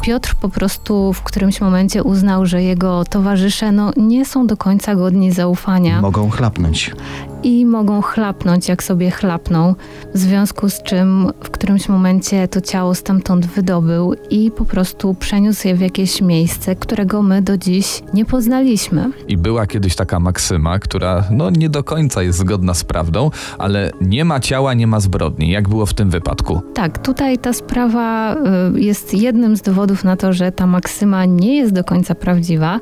Piotr 0.02 0.34
po 0.40 0.48
prostu 0.48 1.12
w 1.12 1.22
którymś 1.22 1.60
momencie 1.60 2.02
uznał, 2.02 2.46
że 2.46 2.62
jego 2.62 3.04
towarzysze 3.04 3.72
no, 3.72 3.92
nie 3.96 4.24
są 4.24 4.46
do 4.46 4.56
końca 4.56 4.94
godni 4.94 5.32
zaufania 5.32 6.00
Mogą 6.00 6.30
chlapnąć. 6.30 6.90
I 7.44 7.66
mogą 7.66 8.02
chlapnąć, 8.02 8.68
jak 8.68 8.82
sobie 8.82 9.10
chlapną. 9.10 9.74
W 10.14 10.18
związku 10.18 10.70
z 10.70 10.82
czym 10.82 11.32
w 11.40 11.50
którymś 11.50 11.88
momencie 11.88 12.48
to 12.48 12.60
ciało 12.60 12.94
stamtąd 12.94 13.46
wydobył 13.46 14.14
i 14.30 14.50
po 14.50 14.64
prostu 14.64 15.14
przeniósł 15.14 15.68
je 15.68 15.74
w 15.74 15.80
jakieś 15.80 16.22
miejsce, 16.22 16.76
którego 16.76 17.22
my 17.22 17.42
do 17.42 17.58
dziś 17.58 18.02
nie 18.14 18.24
poznaliśmy. 18.24 19.10
I 19.28 19.36
była 19.36 19.66
kiedyś 19.66 19.96
taka 19.96 20.20
maksyma, 20.20 20.78
która 20.78 21.24
no 21.30 21.50
nie 21.50 21.68
do 21.68 21.84
końca 21.84 22.22
jest 22.22 22.38
zgodna 22.38 22.74
z 22.74 22.84
prawdą, 22.84 23.30
ale 23.58 23.90
nie 24.00 24.24
ma 24.24 24.40
ciała, 24.40 24.74
nie 24.74 24.86
ma 24.86 25.00
zbrodni. 25.00 25.50
Jak 25.50 25.68
było 25.68 25.86
w 25.86 25.94
tym 25.94 26.10
wypadku? 26.10 26.60
Tak, 26.74 26.98
tutaj 26.98 27.38
ta 27.38 27.52
sprawa 27.52 28.34
y, 28.74 28.80
jest 28.80 29.14
jednym 29.14 29.56
z 29.56 29.62
dowodów 29.62 30.04
na 30.04 30.16
to, 30.16 30.32
że 30.32 30.52
ta 30.52 30.66
maksyma 30.66 31.24
nie 31.24 31.56
jest 31.56 31.72
do 31.72 31.84
końca 31.84 32.14
prawdziwa, 32.14 32.80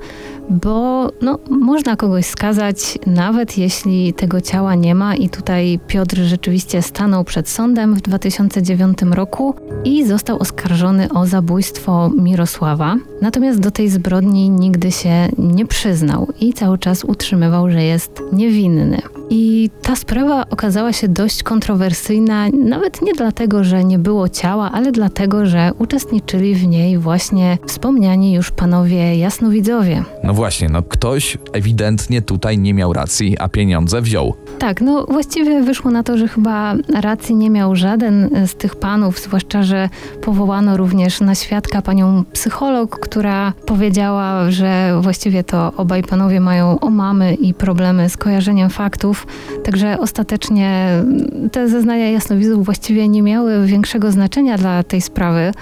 bo 0.50 1.08
no, 1.22 1.38
można 1.50 1.96
kogoś 1.96 2.26
skazać, 2.26 2.98
nawet 3.06 3.58
jeśli 3.58 4.14
tego 4.14 4.40
ciała 4.40 4.51
nie 4.74 4.94
ma. 4.94 5.14
I 5.14 5.28
tutaj 5.28 5.80
Piotr 5.86 6.16
rzeczywiście 6.16 6.82
stanął 6.82 7.24
przed 7.24 7.48
sądem 7.48 7.94
w 7.94 8.00
2009 8.00 8.98
roku 9.10 9.54
i 9.84 10.04
został 10.04 10.38
oskarżony 10.38 11.08
o 11.08 11.26
zabójstwo 11.26 12.10
Mirosława. 12.18 12.96
Natomiast 13.22 13.60
do 13.60 13.70
tej 13.70 13.88
zbrodni 13.88 14.50
nigdy 14.50 14.92
się 14.92 15.28
nie 15.38 15.66
przyznał 15.66 16.28
i 16.40 16.52
cały 16.52 16.78
czas 16.78 17.04
utrzymywał, 17.04 17.70
że 17.70 17.82
jest 17.82 18.22
niewinny. 18.32 19.02
I 19.30 19.70
ta 19.82 19.96
sprawa 19.96 20.44
okazała 20.50 20.92
się 20.92 21.08
dość 21.08 21.42
kontrowersyjna, 21.42 22.48
nawet 22.48 23.02
nie 23.02 23.12
dlatego, 23.12 23.64
że 23.64 23.84
nie 23.84 23.98
było 23.98 24.28
ciała, 24.28 24.70
ale 24.72 24.92
dlatego, 24.92 25.46
że 25.46 25.70
uczestniczyli 25.78 26.54
w 26.54 26.66
niej 26.66 26.98
właśnie 26.98 27.58
wspomniani 27.66 28.32
już 28.32 28.50
panowie 28.50 29.16
jasnowidzowie. 29.16 30.04
No 30.24 30.34
właśnie, 30.34 30.68
no 30.68 30.82
ktoś 30.82 31.38
ewidentnie 31.52 32.22
tutaj 32.22 32.58
nie 32.58 32.74
miał 32.74 32.92
racji, 32.92 33.38
a 33.38 33.48
pieniądze 33.48 34.00
wziął. 34.00 34.34
Tak, 34.58 34.80
no 34.80 35.06
właściwie 35.06 35.62
wyszło 35.62 35.90
na 35.90 36.02
to, 36.02 36.18
że 36.18 36.28
chyba 36.28 36.74
racji 37.00 37.34
nie 37.34 37.50
miał 37.50 37.76
żaden 37.76 38.30
z 38.46 38.54
tych 38.54 38.76
panów, 38.76 39.20
zwłaszcza, 39.20 39.62
że 39.62 39.88
powołano 40.22 40.76
również 40.76 41.20
na 41.20 41.34
świadka 41.34 41.82
panią 41.82 42.24
psycholog, 42.32 42.98
która 43.12 43.52
powiedziała, 43.66 44.50
że 44.50 44.98
właściwie 45.00 45.44
to 45.44 45.72
obaj 45.76 46.02
panowie 46.02 46.40
mają 46.40 46.80
omamy 46.80 47.34
i 47.34 47.54
problemy 47.54 48.08
z 48.08 48.16
kojarzeniem 48.16 48.70
faktów, 48.70 49.26
także 49.64 49.98
ostatecznie 50.00 50.88
te 51.52 51.68
zeznania 51.68 52.10
jasnowidzów 52.10 52.64
właściwie 52.64 53.08
nie 53.08 53.22
miały 53.22 53.66
większego 53.66 54.10
znaczenia 54.12 54.58
dla 54.58 54.82
tej 54.82 55.00
sprawy, 55.00 55.52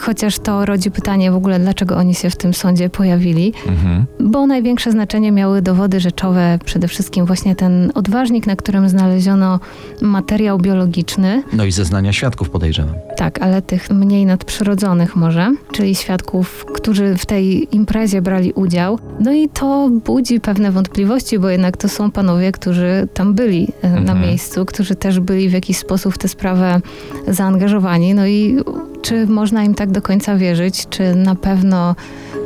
chociaż 0.00 0.38
to 0.38 0.66
rodzi 0.66 0.90
pytanie 0.90 1.30
w 1.32 1.34
ogóle, 1.34 1.58
dlaczego 1.58 1.96
oni 1.96 2.14
się 2.14 2.30
w 2.30 2.36
tym 2.36 2.54
sądzie 2.54 2.90
pojawili, 2.90 3.52
Mhm. 3.68 4.04
bo 4.20 4.46
największe 4.46 4.90
znaczenie 4.92 5.32
miały 5.32 5.62
dowody 5.62 6.00
rzeczowe, 6.00 6.58
przede 6.64 6.88
wszystkim 6.88 7.26
właśnie 7.26 7.56
ten 7.56 7.92
odważnik, 7.94 8.46
na 8.46 8.56
którym 8.56 8.88
znaleziono 8.88 9.60
materiał 10.00 10.58
biologiczny, 10.58 11.42
No 11.52 11.64
i 11.64 11.72
zeznania 11.72 12.12
świadków 12.12 12.50
podejrzewam. 12.50 12.94
tak, 13.16 13.42
ale 13.42 13.62
tych 13.62 13.90
mniej 13.90 14.26
nadprzyrodzonych 14.26 15.16
może, 15.16 15.52
czyli 15.72 15.94
świadków, 15.94 16.64
którzy 16.72 17.14
w 17.18 17.26
tej 17.26 17.76
imprezie 17.76 18.22
brali 18.22 18.52
udział. 18.52 18.98
No 19.20 19.32
i 19.32 19.48
to 19.48 19.90
budzi 20.04 20.40
pewne 20.40 20.70
wątpliwości, 20.72 21.38
bo 21.38 21.48
jednak 21.48 21.76
to 21.76 21.88
są 21.88 22.10
panowie, 22.10 22.52
którzy 22.52 23.08
tam 23.14 23.34
byli 23.34 23.68
e, 23.82 23.90
na 23.90 23.98
Mhm. 23.98 24.20
miejscu, 24.20 24.64
którzy 24.64 24.94
też 24.94 25.20
byli 25.20 25.48
w 25.48 25.52
jakiś 25.52 25.76
sposób 25.76 26.14
w 26.14 26.18
tę 26.18 26.28
sprawę 26.28 26.80
zaangażowani. 27.28 28.14
No 28.14 28.26
i 28.26 28.56
czy 29.02 29.26
można 29.26 29.64
im 29.64 29.74
tak 29.74 29.90
do 29.90 30.02
końca 30.02 30.36
wierzyć, 30.36 30.86
czy 30.90 31.14
na 31.14 31.34
pewno 31.34 31.94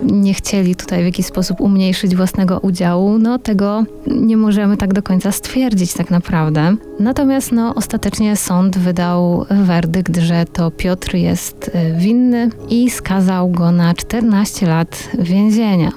nie 0.02 0.34
chcieli 0.34 0.76
tutaj 0.76 1.02
w 1.02 1.04
jakiś 1.04 1.26
sposób 1.26 1.60
umniejszyć 1.60 2.16
własnego 2.16 2.58
udziału, 2.60 3.18
no 3.18 3.38
tego 3.38 3.84
nie 4.06 4.36
możemy 4.36 4.76
tak 4.76 4.94
do 4.94 5.02
końca 5.02 5.32
stwierdzić 5.32 5.94
tak 5.94 6.10
naprawdę. 6.10 6.76
Natomiast 7.00 7.52
no 7.52 7.74
ostatecznie 7.74 8.36
sąd 8.36 8.78
wydał 8.78 9.46
werdykt, 9.50 10.16
że 10.16 10.44
to 10.52 10.70
Piotr 10.70 11.14
jest 11.14 11.68
y, 11.68 11.98
winny 11.98 12.50
i 12.68 12.90
skazał 12.90 13.50
go 13.50 13.72
na 13.72 13.94
14 14.16 14.66
lat 14.66 15.08
więzienia. 15.18 15.92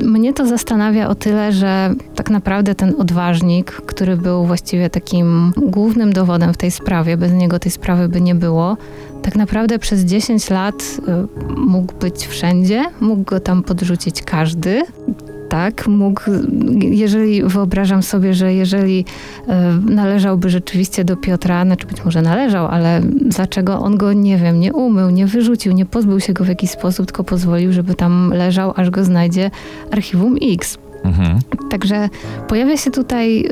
Mnie 0.00 0.32
to 0.32 0.46
zastanawia 0.46 1.08
o 1.08 1.14
tyle, 1.14 1.52
że 1.52 1.94
tak 2.14 2.30
naprawdę 2.30 2.74
ten 2.74 2.94
odważnik, 2.98 3.70
który 3.72 4.16
był 4.16 4.46
właściwie 4.46 4.90
takim 4.90 5.52
głównym 5.56 6.12
dowodem 6.12 6.54
w 6.54 6.56
tej 6.56 6.70
sprawie, 6.70 7.16
bez 7.16 7.32
niego 7.32 7.58
tej 7.58 7.72
sprawy 7.72 8.08
by 8.08 8.20
nie 8.20 8.34
było, 8.34 8.76
tak 9.22 9.36
naprawdę 9.36 9.78
przez 9.78 10.00
10 10.00 10.50
lat 10.50 10.74
y, 10.74 11.56
mógł 11.56 11.94
być 11.94 12.26
wszędzie, 12.26 12.84
mógł 13.00 13.22
go 13.22 13.40
tam 13.40 13.62
podrzucić 13.62 14.22
każdy. 14.22 14.82
Tak, 15.50 15.86
mógł, 15.88 16.22
jeżeli 16.80 17.42
wyobrażam 17.42 18.02
sobie, 18.02 18.34
że 18.34 18.54
jeżeli 18.54 19.04
e, 19.48 19.72
należałby 19.72 20.50
rzeczywiście 20.50 21.04
do 21.04 21.16
Piotra, 21.16 21.64
znaczy 21.64 21.86
być 21.86 22.04
może 22.04 22.22
należał, 22.22 22.66
ale 22.66 23.00
dlaczego 23.20 23.78
on 23.78 23.96
go, 23.96 24.12
nie 24.12 24.38
wiem, 24.38 24.60
nie 24.60 24.72
umył, 24.72 25.10
nie 25.10 25.26
wyrzucił, 25.26 25.72
nie 25.72 25.86
pozbył 25.86 26.20
się 26.20 26.32
go 26.32 26.44
w 26.44 26.48
jakiś 26.48 26.70
sposób, 26.70 27.06
tylko 27.06 27.24
pozwolił, 27.24 27.72
żeby 27.72 27.94
tam 27.94 28.32
leżał, 28.34 28.72
aż 28.76 28.90
go 28.90 29.04
znajdzie 29.04 29.50
archiwum 29.90 30.36
X. 30.42 30.78
Mhm. 31.04 31.38
Także 31.70 32.08
pojawia 32.48 32.76
się 32.76 32.90
tutaj 32.90 33.48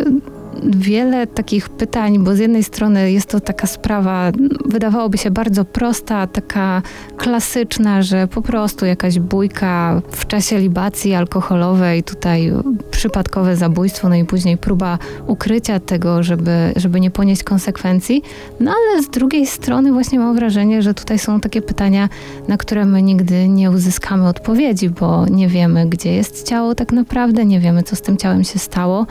wiele 0.64 1.26
takich 1.26 1.68
pytań, 1.68 2.18
bo 2.18 2.36
z 2.36 2.38
jednej 2.38 2.64
strony 2.64 3.12
jest 3.12 3.28
to 3.28 3.40
taka 3.40 3.66
sprawa, 3.66 4.32
wydawałoby 4.64 5.18
się 5.18 5.30
bardzo 5.30 5.64
prosta, 5.64 6.26
taka 6.26 6.82
klasyczna, 7.16 8.02
że 8.02 8.28
po 8.28 8.42
prostu 8.42 8.86
jakaś 8.86 9.18
bójka 9.18 10.02
w 10.10 10.26
czasie 10.26 10.58
libacji 10.58 11.14
alkoholowej, 11.14 12.02
tutaj 12.02 12.52
przypadkowe 12.90 13.56
zabójstwo, 13.56 14.08
no 14.08 14.14
i 14.14 14.24
później 14.24 14.56
próba 14.56 14.98
ukrycia 15.26 15.80
tego, 15.80 16.22
żeby, 16.22 16.72
żeby 16.76 17.00
nie 17.00 17.10
ponieść 17.10 17.42
konsekwencji. 17.42 18.22
No 18.60 18.70
ale 18.70 19.02
z 19.02 19.10
drugiej 19.10 19.46
strony 19.46 19.92
właśnie 19.92 20.18
mam 20.18 20.34
wrażenie, 20.34 20.82
że 20.82 20.94
tutaj 20.94 21.18
są 21.18 21.40
takie 21.40 21.62
pytania, 21.62 22.08
na 22.48 22.56
które 22.56 22.84
my 22.84 23.02
nigdy 23.02 23.48
nie 23.48 23.70
uzyskamy 23.70 24.28
odpowiedzi, 24.28 24.90
bo 24.90 25.26
nie 25.26 25.48
wiemy, 25.48 25.86
gdzie 25.86 26.14
jest 26.14 26.48
ciało 26.48 26.74
tak 26.74 26.92
naprawdę, 26.92 27.44
nie 27.44 27.60
wiemy, 27.60 27.82
co 27.82 27.96
z 27.96 28.00
tym 28.00 28.16
ciałem 28.16 28.44
się 28.44 28.58
stało. 28.58 29.06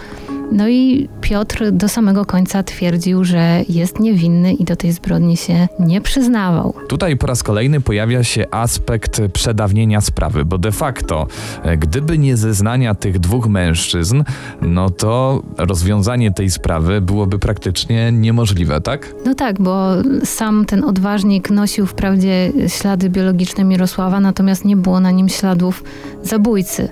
No 0.51 0.67
i 0.67 1.09
Piotr 1.21 1.71
do 1.71 1.89
samego 1.89 2.25
końca 2.25 2.63
twierdził, 2.63 3.23
że 3.23 3.61
jest 3.69 3.99
niewinny 3.99 4.53
i 4.53 4.63
do 4.63 4.75
tej 4.75 4.91
zbrodni 4.91 5.37
się 5.37 5.67
nie 5.79 6.01
przyznawał. 6.01 6.73
Tutaj 6.87 7.17
po 7.17 7.27
raz 7.27 7.43
kolejny 7.43 7.81
pojawia 7.81 8.23
się 8.23 8.45
aspekt 8.51 9.21
przedawnienia 9.33 10.01
sprawy, 10.01 10.45
bo 10.45 10.57
de 10.57 10.71
facto, 10.71 11.27
e, 11.63 11.77
gdyby 11.77 12.17
nie 12.17 12.37
zeznania 12.37 12.95
tych 12.95 13.19
dwóch 13.19 13.47
mężczyzn, 13.47 14.23
no 14.61 14.89
to 14.89 15.43
rozwiązanie 15.57 16.31
tej 16.31 16.49
sprawy 16.49 17.01
byłoby 17.01 17.39
praktycznie 17.39 18.11
niemożliwe, 18.11 18.81
tak? 18.81 19.13
No 19.25 19.35
tak, 19.35 19.61
bo 19.61 19.91
sam 20.23 20.65
ten 20.65 20.83
odważnik 20.83 21.49
nosił 21.49 21.85
wprawdzie 21.85 22.51
ślady 22.67 23.09
biologiczne 23.09 23.63
Mirosława, 23.63 24.19
natomiast 24.19 24.65
nie 24.65 24.75
było 24.75 24.99
na 24.99 25.11
nim 25.11 25.29
śladów 25.29 25.83
zabójcy. 26.23 26.89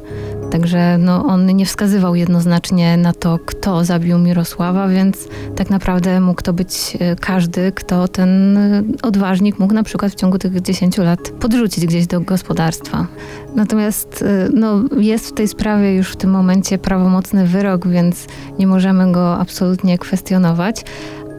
Także 0.52 0.98
no, 0.98 1.26
on 1.26 1.46
nie 1.46 1.66
wskazywał 1.66 2.16
jednoznacznie 2.16 2.98
na 2.98 3.14
to, 3.14 3.40
kto 3.46 3.86
zabił 3.86 4.18
Mirosława, 4.18 4.88
więc 4.88 5.28
tak 5.56 5.70
naprawdę 5.70 6.20
mógł 6.20 6.42
to 6.42 6.54
być 6.54 6.98
e, 7.00 7.16
każdy, 7.16 7.72
kto 7.72 8.08
ten 8.08 8.58
e, 8.58 8.84
odważnik 9.04 9.60
mógł 9.60 9.74
na 9.74 9.84
przykład 9.84 10.12
w 10.12 10.16
ciągu 10.16 10.38
tych 10.38 10.62
10 10.62 10.98
lat 10.98 11.20
podrzucić 11.40 11.86
gdzieś 11.86 12.08
do 12.08 12.22
gospodarstwa. 12.22 13.08
Natomiast 13.56 14.22
e, 14.22 14.50
no, 14.54 14.84
jest 14.98 15.30
w 15.30 15.34
tej 15.34 15.48
sprawie 15.48 15.96
już 15.96 16.12
w 16.12 16.16
tym 16.16 16.30
momencie 16.30 16.78
prawomocny 16.78 17.48
wyrok, 17.48 17.88
więc 17.88 18.28
nie 18.60 18.68
możemy 18.68 19.12
go 19.12 19.38
absolutnie 19.38 19.98
kwestionować. 19.98 20.84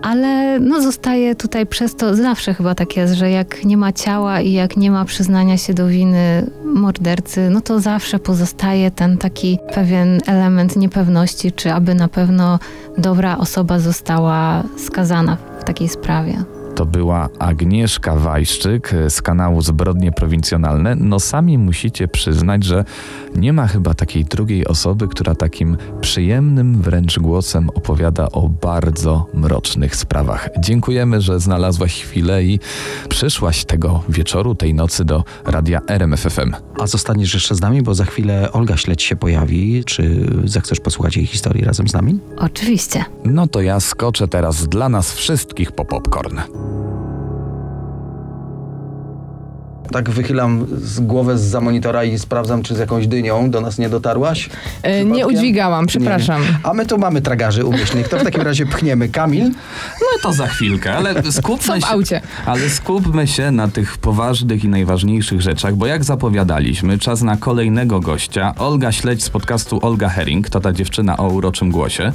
Ale 0.03 0.61
no 0.61 0.83
zostaje 0.83 1.35
tutaj 1.35 1.67
przez 1.67 1.97
to, 1.97 2.17
zawsze 2.17 2.55
chyba 2.55 2.75
tak 2.75 2.97
jest, 2.97 3.15
że 3.15 3.31
jak 3.31 3.65
nie 3.65 3.77
ma 3.77 3.93
ciała 3.93 4.41
i 4.41 4.53
jak 4.53 4.77
nie 4.77 4.91
ma 4.91 5.05
przyznania 5.05 5.59
się 5.59 5.75
do 5.75 5.87
winy 5.87 6.51
mordercy, 6.65 7.51
no 7.51 7.61
to 7.61 7.81
zawsze 7.81 8.19
pozostaje 8.19 8.91
ten 8.91 9.19
taki 9.19 9.59
pewien 9.75 10.21
element 10.27 10.77
niepewności, 10.77 11.53
czy 11.53 11.73
aby 11.73 11.95
na 11.95 12.09
pewno 12.09 12.59
dobra 12.99 13.39
osoba 13.39 13.79
została 13.79 14.63
skazana 14.77 15.37
w 15.61 15.65
takiej 15.65 15.89
sprawie. 15.89 16.56
To 16.77 16.87
była 16.87 17.29
Agnieszka 17.39 18.17
Wajszczyk 18.17 18.95
z 19.09 19.23
kanału 19.23 19.63
Zbrodnie 19.63 20.13
Prowincjonalne. 20.13 20.95
No 20.95 21.21
sami 21.21 21.59
musicie 21.59 22.09
przyznać, 22.09 22.65
że 22.65 22.85
nie 23.37 23.53
ma 23.53 23.67
chyba 23.67 23.95
takiej 23.95 24.25
drugiej 24.25 24.67
osoby, 24.67 25.09
która 25.09 25.35
takim 25.35 25.77
przyjemnym 26.01 26.83
wręcz 26.83 27.19
głosem 27.19 27.71
opowiada 27.71 28.29
o 28.33 28.49
bardzo 28.49 29.27
mrocznych 29.35 29.97
sprawach. 29.97 30.49
Dziękujemy, 30.59 31.21
że 31.21 31.41
znalazłaś 31.41 32.03
chwilę 32.03 32.45
i 32.45 32.61
przyszłaś 33.09 33.65
tego 33.65 34.03
wieczoru, 34.09 34.55
tej 34.55 34.75
nocy 34.75 35.05
do 35.05 35.25
radia 35.45 35.81
RMFFM. 35.89 36.55
A 36.81 36.87
zostaniesz 36.87 37.35
jeszcze 37.35 37.55
z 37.55 37.61
nami, 37.61 37.83
bo 37.83 37.95
za 37.95 38.05
chwilę 38.05 38.53
Olga 38.53 38.77
Śledź 38.77 39.03
się 39.03 39.17
pojawi. 39.17 39.85
Czy 39.85 40.27
zechcesz 40.45 40.81
posłuchać 40.81 41.17
jej 41.17 41.27
historii 41.27 41.65
razem 41.65 41.89
z 41.89 41.95
nami? 41.95 42.19
Oczywiście. 42.39 43.05
No 43.25 43.47
to 43.47 43.61
ja 43.61 43.81
skoczę 43.81 44.29
teraz 44.29 44.69
dla 44.69 44.89
nas 44.89 45.15
wszystkich 45.15 45.73
po 45.73 45.85
popcorn. 45.85 46.39
Tak 49.93 50.11
wychylam 50.11 50.67
z 50.83 51.01
głowę 51.01 51.39
z 51.39 51.63
monitora 51.63 52.05
i 52.05 52.19
sprawdzam, 52.19 52.63
czy 52.63 52.75
z 52.75 52.79
jakąś 52.79 53.07
dynią 53.07 53.51
do 53.51 53.61
nas 53.61 53.79
nie 53.79 53.89
dotarłaś. 53.89 54.51
E, 54.83 55.05
nie 55.05 55.27
udźwigałam, 55.27 55.87
przepraszam. 55.87 56.43
Nie. 56.43 56.59
A 56.63 56.75
my 56.75 56.87
tu 56.87 56.99
mamy 56.99 57.23
tragarzy 57.23 57.65
umyślnych. 57.65 58.09
To 58.09 58.19
w 58.19 58.23
takim 58.25 58.43
razie 58.43 58.67
pchniemy. 58.67 59.09
Kamil? 59.09 59.51
No 60.01 60.07
to 60.23 60.33
za 60.33 60.47
chwilkę, 60.47 60.95
ale 60.95 61.33
skupmy 61.33 61.81
się. 61.81 61.87
aucie. 61.87 62.21
Ale 62.47 62.71
skupmy 62.71 63.27
się 63.27 63.51
na 63.51 63.69
tych 63.69 63.99
poważnych 63.99 64.65
i 64.65 64.69
najważniejszych 64.69 65.41
rzeczach, 65.41 65.77
bo 65.77 65.87
jak 65.87 66.05
zapowiadaliśmy, 66.05 66.99
czas 66.99 67.23
na 67.23 67.37
kolejnego 67.37 68.01
gościa. 68.01 68.55
Olga 68.59 68.93
Śledź 68.93 69.25
z 69.25 69.31
podcastu 69.31 69.79
Olga 69.83 70.09
Herring, 70.09 70.51
to 70.51 70.61
ta 70.61 70.73
dziewczyna 70.73 71.17
o 71.17 71.29
uroczym 71.29 71.71
głosie. 71.71 72.13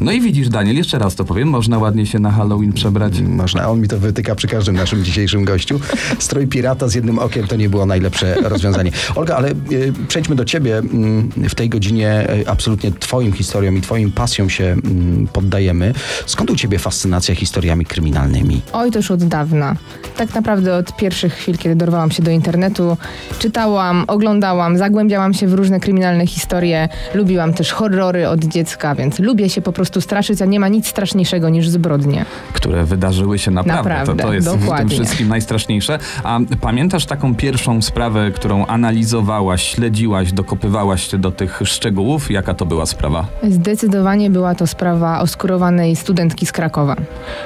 No 0.00 0.12
i 0.12 0.20
widzisz, 0.20 0.48
Daniel, 0.48 0.76
jeszcze 0.76 0.98
raz 0.98 1.14
to 1.14 1.24
powiem, 1.24 1.48
można 1.48 1.78
ładnie 1.78 2.06
się 2.06 2.18
na 2.18 2.30
Halloween 2.30 2.72
przebrać. 2.72 3.20
Można, 3.20 3.68
on 3.70 3.80
mi 3.80 3.88
to 3.88 3.98
wytyka 3.98 4.34
przy 4.34 4.48
każdym 4.48 4.76
naszym 4.76 5.04
dzisiejszym 5.04 5.44
gościu. 5.44 5.80
Strój 6.18 6.46
pirata 6.46 6.88
z 6.88 6.93
jednym 6.94 7.18
okiem 7.18 7.46
to 7.46 7.56
nie 7.56 7.68
było 7.68 7.86
najlepsze 7.86 8.34
rozwiązanie. 8.34 8.90
Olga, 9.16 9.36
ale 9.36 9.50
y, 9.50 9.92
przejdźmy 10.08 10.36
do 10.36 10.44
ciebie. 10.44 10.78
Mm, 10.78 11.30
W 11.48 11.54
tej 11.54 11.68
godzinie 11.68 12.26
y, 12.40 12.48
absolutnie 12.48 12.92
twoim 12.92 13.32
historiom 13.32 13.76
i 13.76 13.80
twoim 13.80 14.12
pasjom 14.12 14.50
się 14.50 14.64
mm, 14.64 15.26
poddajemy. 15.32 15.94
Skąd 16.26 16.50
u 16.50 16.56
ciebie 16.56 16.78
fascynacja 16.78 17.34
historiami 17.34 17.84
kryminalnymi? 17.84 18.62
Oj, 18.72 18.90
to 18.90 18.98
już 18.98 19.10
od 19.10 19.24
dawna. 19.24 19.74
Tak 20.16 20.34
naprawdę 20.34 20.76
od 20.76 20.96
pierwszych 20.96 21.34
chwil, 21.34 21.58
kiedy 21.58 21.76
dorwałam 21.76 22.10
się 22.10 22.22
do 22.22 22.30
internetu, 22.30 22.96
czytałam, 23.38 24.04
oglądałam, 24.06 24.78
zagłębiałam 24.78 25.34
się 25.34 25.46
w 25.46 25.54
różne 25.54 25.80
kryminalne 25.80 26.26
historie. 26.26 26.88
Lubiłam 27.14 27.54
też 27.54 27.72
horrory 27.72 28.28
od 28.28 28.44
dziecka, 28.44 28.94
więc 28.94 29.18
lubię 29.18 29.48
się 29.50 29.62
po 29.62 29.72
prostu 29.72 30.00
straszyć, 30.00 30.42
a 30.42 30.44
nie 30.44 30.60
ma 30.60 30.68
nic 30.68 30.86
straszniejszego 30.86 31.48
niż 31.48 31.68
zbrodnie. 31.68 32.24
które 32.52 32.84
wydarzyły 32.84 33.38
się 33.38 33.50
naprawdę. 33.50 33.90
Naprawdę, 33.90 34.22
to, 34.22 34.28
to 34.28 34.34
jest 34.34 34.48
w 34.48 34.50
tym 34.50 34.60
dokładnie. 34.60 34.96
wszystkim 34.96 35.28
najstraszniejsze. 35.28 35.98
A 36.24 36.40
pamiętasz 36.84 37.06
taką 37.06 37.34
pierwszą 37.34 37.82
sprawę, 37.82 38.30
którą 38.30 38.66
analizowałaś, 38.66 39.62
śledziłaś, 39.62 40.32
dokopywałaś 40.32 41.10
się 41.10 41.18
do 41.18 41.30
tych 41.30 41.60
szczegółów? 41.64 42.30
Jaka 42.30 42.54
to 42.54 42.66
była 42.66 42.86
sprawa? 42.86 43.26
Zdecydowanie 43.50 44.30
była 44.30 44.54
to 44.54 44.66
sprawa 44.66 45.20
oskurowanej 45.20 45.96
studentki 45.96 46.46
z 46.46 46.52
Krakowa. 46.52 46.96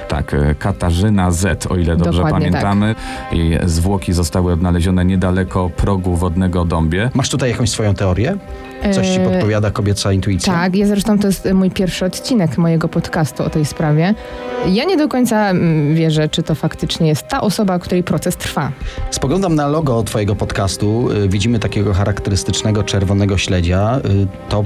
Tak, 0.09 0.35
e, 0.35 0.55
Katarzyna 0.55 1.31
Z, 1.31 1.67
o 1.67 1.77
ile 1.77 1.97
dobrze 1.97 2.23
Dokładnie 2.23 2.47
pamiętamy. 2.47 2.95
Jej 3.33 3.59
zwłoki 3.65 4.13
zostały 4.13 4.53
odnalezione 4.53 5.05
niedaleko 5.05 5.71
progu 5.77 6.17
wodnego 6.17 6.65
Dąbie. 6.65 7.11
Masz 7.15 7.29
tutaj 7.29 7.51
jakąś 7.51 7.71
swoją 7.71 7.95
teorię? 7.95 8.37
Coś 8.93 9.09
ci 9.09 9.21
Eee, 9.21 9.29
podpowiada 9.31 9.71
kobieca 9.71 10.13
intuicja? 10.13 10.53
Tak, 10.53 10.77
ja 10.77 10.87
zresztą 10.87 11.19
to 11.19 11.27
jest 11.27 11.49
mój 11.55 11.71
pierwszy 11.71 12.05
odcinek 12.05 12.59
mojego 12.59 12.89
podcastu 12.89 13.45
o 13.45 13.51
tej 13.51 13.65
sprawie. 13.65 14.15
Ja 14.67 14.85
nie 14.85 14.97
do 14.97 15.09
końca 15.09 15.51
mm, 15.51 15.95
wierzę, 15.95 16.29
czy 16.29 16.43
to 16.43 16.55
faktycznie 16.55 17.09
jest 17.09 17.29
ta 17.29 17.41
osoba, 17.41 17.79
której 17.79 18.03
proces 18.03 18.37
trwa. 18.37 18.73
Spoglądam 19.11 19.55
na 19.55 19.67
logo 19.69 20.03
twojego 20.03 20.35
podcastu. 20.37 21.09
Y, 21.13 21.29
Widzimy 21.29 21.59
takiego 21.59 21.93
charakterystycznego 21.95 22.83
czerwonego 22.83 23.39
śledzia. 23.39 24.01
Y, 24.05 24.27
To 24.49 24.65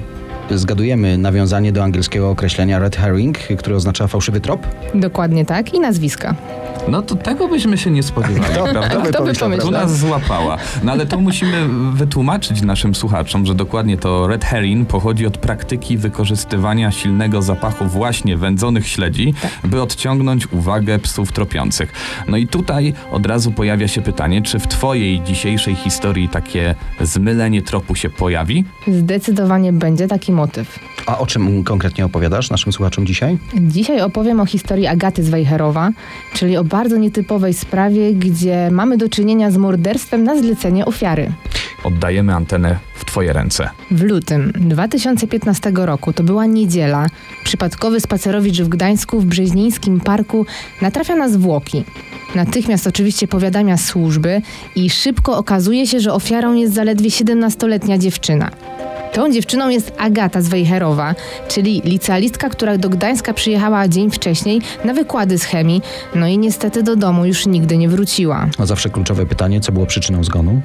zgadujemy 0.58 1.18
nawiązanie 1.18 1.72
do 1.72 1.84
angielskiego 1.84 2.30
określenia 2.30 2.78
red 2.78 2.96
herring, 2.96 3.38
które 3.38 3.76
oznacza 3.76 4.06
fałszywy 4.06 4.40
trop. 4.40 4.66
Dokładnie 4.94 5.44
tak 5.44 5.74
i 5.74 5.80
nazwiska. 5.80 6.34
No 6.88 7.02
to 7.02 7.14
tego 7.14 7.48
byśmy 7.48 7.78
się 7.78 7.90
nie 7.90 8.02
spodziewali, 8.02 8.44
Kto- 8.54 8.62
prawda? 8.64 8.80
kto 8.88 9.00
by 9.02 9.08
Kto 9.08 9.24
by 9.24 9.34
pomyślał? 9.34 9.60
Tu 9.60 9.70
nas 9.70 9.98
złapała. 9.98 10.56
No 10.84 10.92
ale 10.92 11.06
to 11.06 11.20
musimy 11.20 11.68
wytłumaczyć 11.92 12.62
naszym 12.62 12.94
słuchaczom, 12.94 13.46
że 13.46 13.54
dokładnie 13.54 13.96
to 13.96 14.26
red 14.26 14.44
herring 14.44 14.88
pochodzi 14.88 15.26
od 15.26 15.38
praktyki 15.38 15.96
wykorzystywania 15.98 16.90
silnego 16.90 17.42
zapachu 17.42 17.84
właśnie 17.84 18.36
wędzonych 18.36 18.88
śledzi, 18.88 19.34
by 19.64 19.82
odciągnąć 19.82 20.52
uwagę 20.52 20.98
psów 20.98 21.32
tropiących. 21.32 21.92
No 22.28 22.36
i 22.36 22.46
tutaj 22.46 22.94
od 23.12 23.26
razu 23.26 23.52
pojawia 23.52 23.88
się 23.88 24.02
pytanie, 24.02 24.42
czy 24.42 24.58
w 24.58 24.66
twojej 24.68 25.20
dzisiejszej 25.20 25.74
historii 25.74 26.28
takie 26.28 26.74
zmylenie 27.00 27.62
tropu 27.62 27.94
się 27.94 28.10
pojawi? 28.10 28.64
Zdecydowanie 28.88 29.72
będzie 29.72 30.08
taki 30.08 30.32
motyw. 30.42 30.78
A 31.06 31.18
o 31.18 31.26
czym 31.26 31.64
konkretnie 31.64 32.04
opowiadasz 32.04 32.50
naszym 32.50 32.72
słuchaczom 32.72 33.06
dzisiaj? 33.06 33.38
Dzisiaj 33.54 34.00
opowiem 34.00 34.40
o 34.40 34.46
historii 34.46 34.86
Agaty 34.86 35.24
z 35.24 35.28
Wejherowa, 35.28 35.90
czyli 36.34 36.56
o 36.56 36.64
bardzo 36.64 36.96
nietypowej 36.96 37.54
sprawie, 37.54 38.14
gdzie 38.14 38.70
mamy 38.70 38.96
do 38.96 39.08
czynienia 39.08 39.50
z 39.50 39.56
morderstwem 39.56 40.24
na 40.24 40.36
zlecenie 40.36 40.86
ofiary. 40.86 41.32
Oddajemy 41.84 42.34
antenę 42.34 42.78
w 42.94 43.04
twoje 43.04 43.32
ręce. 43.32 43.70
W 43.90 44.02
lutym 44.02 44.52
2015 44.54 45.72
roku, 45.74 46.12
to 46.12 46.22
była 46.22 46.46
niedziela, 46.46 47.06
przypadkowy 47.44 48.00
spacerowicz 48.00 48.60
w 48.60 48.68
Gdańsku 48.68 49.20
w 49.20 49.24
Brzeźnińskim 49.24 50.00
Parku 50.00 50.46
natrafia 50.82 51.16
na 51.16 51.28
zwłoki. 51.28 51.84
Natychmiast 52.34 52.86
oczywiście 52.86 53.28
powiadamia 53.28 53.76
służby 53.76 54.42
i 54.76 54.90
szybko 54.90 55.36
okazuje 55.36 55.86
się, 55.86 56.00
że 56.00 56.12
ofiarą 56.12 56.54
jest 56.54 56.74
zaledwie 56.74 57.10
17-letnia 57.10 57.98
dziewczyna. 57.98 58.50
Tą 59.12 59.32
dziewczyną 59.32 59.68
jest 59.68 59.92
Agata 59.98 60.40
z 60.40 60.48
Wejherowa, 60.48 61.14
czyli 61.48 61.82
licealistka, 61.84 62.48
która 62.48 62.78
do 62.78 62.88
Gdańska 62.88 63.34
przyjechała 63.34 63.88
dzień 63.88 64.10
wcześniej 64.10 64.60
na 64.84 64.94
wykłady 64.94 65.38
z 65.38 65.44
chemii, 65.44 65.82
no 66.14 66.26
i 66.26 66.38
niestety 66.38 66.82
do 66.82 66.96
domu 66.96 67.26
już 67.26 67.46
nigdy 67.46 67.76
nie 67.76 67.88
wróciła. 67.88 68.46
No 68.58 68.66
zawsze 68.66 68.90
kluczowe 68.90 69.26
pytanie, 69.26 69.60
co 69.60 69.72
było 69.72 69.86
przyczyną 69.86 70.24
zgonu? 70.24 70.60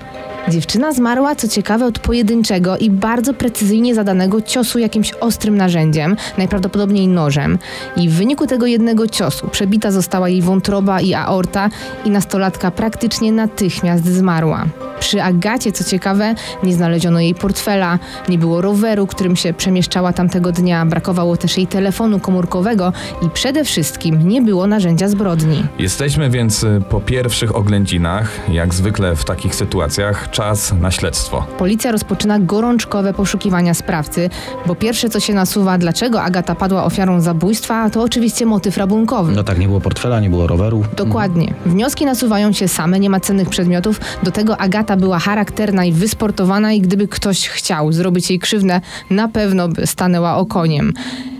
Dziewczyna 0.49 0.91
zmarła, 0.93 1.35
co 1.35 1.47
ciekawe, 1.47 1.85
od 1.85 1.99
pojedynczego 1.99 2.77
i 2.77 2.89
bardzo 2.89 3.33
precyzyjnie 3.33 3.95
zadanego 3.95 4.41
ciosu 4.41 4.79
jakimś 4.79 5.11
ostrym 5.11 5.57
narzędziem, 5.57 6.15
najprawdopodobniej 6.37 7.07
nożem. 7.07 7.57
I 7.95 8.09
w 8.09 8.13
wyniku 8.13 8.47
tego 8.47 8.65
jednego 8.65 9.07
ciosu 9.07 9.47
przebita 9.47 9.91
została 9.91 10.29
jej 10.29 10.41
wątroba 10.41 11.01
i 11.01 11.13
aorta 11.13 11.69
i 12.05 12.09
nastolatka 12.09 12.71
praktycznie 12.71 13.31
natychmiast 13.31 14.05
zmarła. 14.05 14.65
Przy 14.99 15.23
Agacie, 15.23 15.71
co 15.71 15.83
ciekawe, 15.83 16.35
nie 16.63 16.73
znaleziono 16.73 17.19
jej 17.19 17.35
portfela, 17.35 17.99
nie 18.29 18.36
było 18.37 18.61
roweru, 18.61 19.07
którym 19.07 19.35
się 19.35 19.53
przemieszczała 19.53 20.13
tamtego 20.13 20.51
dnia, 20.51 20.85
brakowało 20.85 21.37
też 21.37 21.57
jej 21.57 21.67
telefonu 21.67 22.19
komórkowego 22.19 22.93
i 23.21 23.29
przede 23.29 23.63
wszystkim 23.63 24.27
nie 24.27 24.41
było 24.41 24.67
narzędzia 24.67 25.07
zbrodni. 25.07 25.63
Jesteśmy 25.79 26.29
więc 26.29 26.63
y, 26.63 26.81
po 26.89 27.01
pierwszych 27.01 27.55
oględzinach, 27.55 28.29
jak 28.49 28.73
zwykle 28.73 29.15
w 29.15 29.25
takich 29.25 29.55
sytuacjach, 29.55 30.31
czas 30.31 30.73
na 30.81 30.91
śledztwo. 30.91 31.45
Policja 31.57 31.91
rozpoczyna 31.91 32.39
gorączkowe 32.39 33.13
poszukiwania 33.13 33.73
sprawcy, 33.73 34.29
bo 34.65 34.75
pierwsze 34.75 35.09
co 35.09 35.19
się 35.19 35.33
nasuwa, 35.33 35.77
dlaczego 35.77 36.21
Agata 36.21 36.55
padła 36.55 36.83
ofiarą 36.85 37.21
zabójstwa, 37.21 37.89
to 37.89 38.03
oczywiście 38.03 38.45
motyw 38.45 38.77
rabunkowy. 38.77 39.33
No 39.33 39.43
tak, 39.43 39.59
nie 39.59 39.67
było 39.67 39.81
portfela, 39.81 40.19
nie 40.19 40.29
było 40.29 40.47
roweru. 40.47 40.83
Dokładnie. 40.97 41.53
Wnioski 41.65 42.05
nasuwają 42.05 42.51
się 42.51 42.67
same, 42.67 42.99
nie 42.99 43.09
ma 43.09 43.19
cennych 43.19 43.49
przedmiotów. 43.49 43.99
Do 44.23 44.31
tego 44.31 44.57
Agata 44.57 44.97
była 44.97 45.19
charakterna 45.19 45.85
i 45.85 45.91
wysportowana 45.91 46.73
i 46.73 46.81
gdyby 46.81 47.07
ktoś 47.07 47.49
chciał 47.49 47.91
zrobić 47.91 48.26
jej 48.29 48.39
krzywdę, 48.39 48.81
na 49.09 49.27
pewno 49.27 49.69
by 49.69 49.87
stanęła 49.87 50.37
okoniem. 50.37 50.93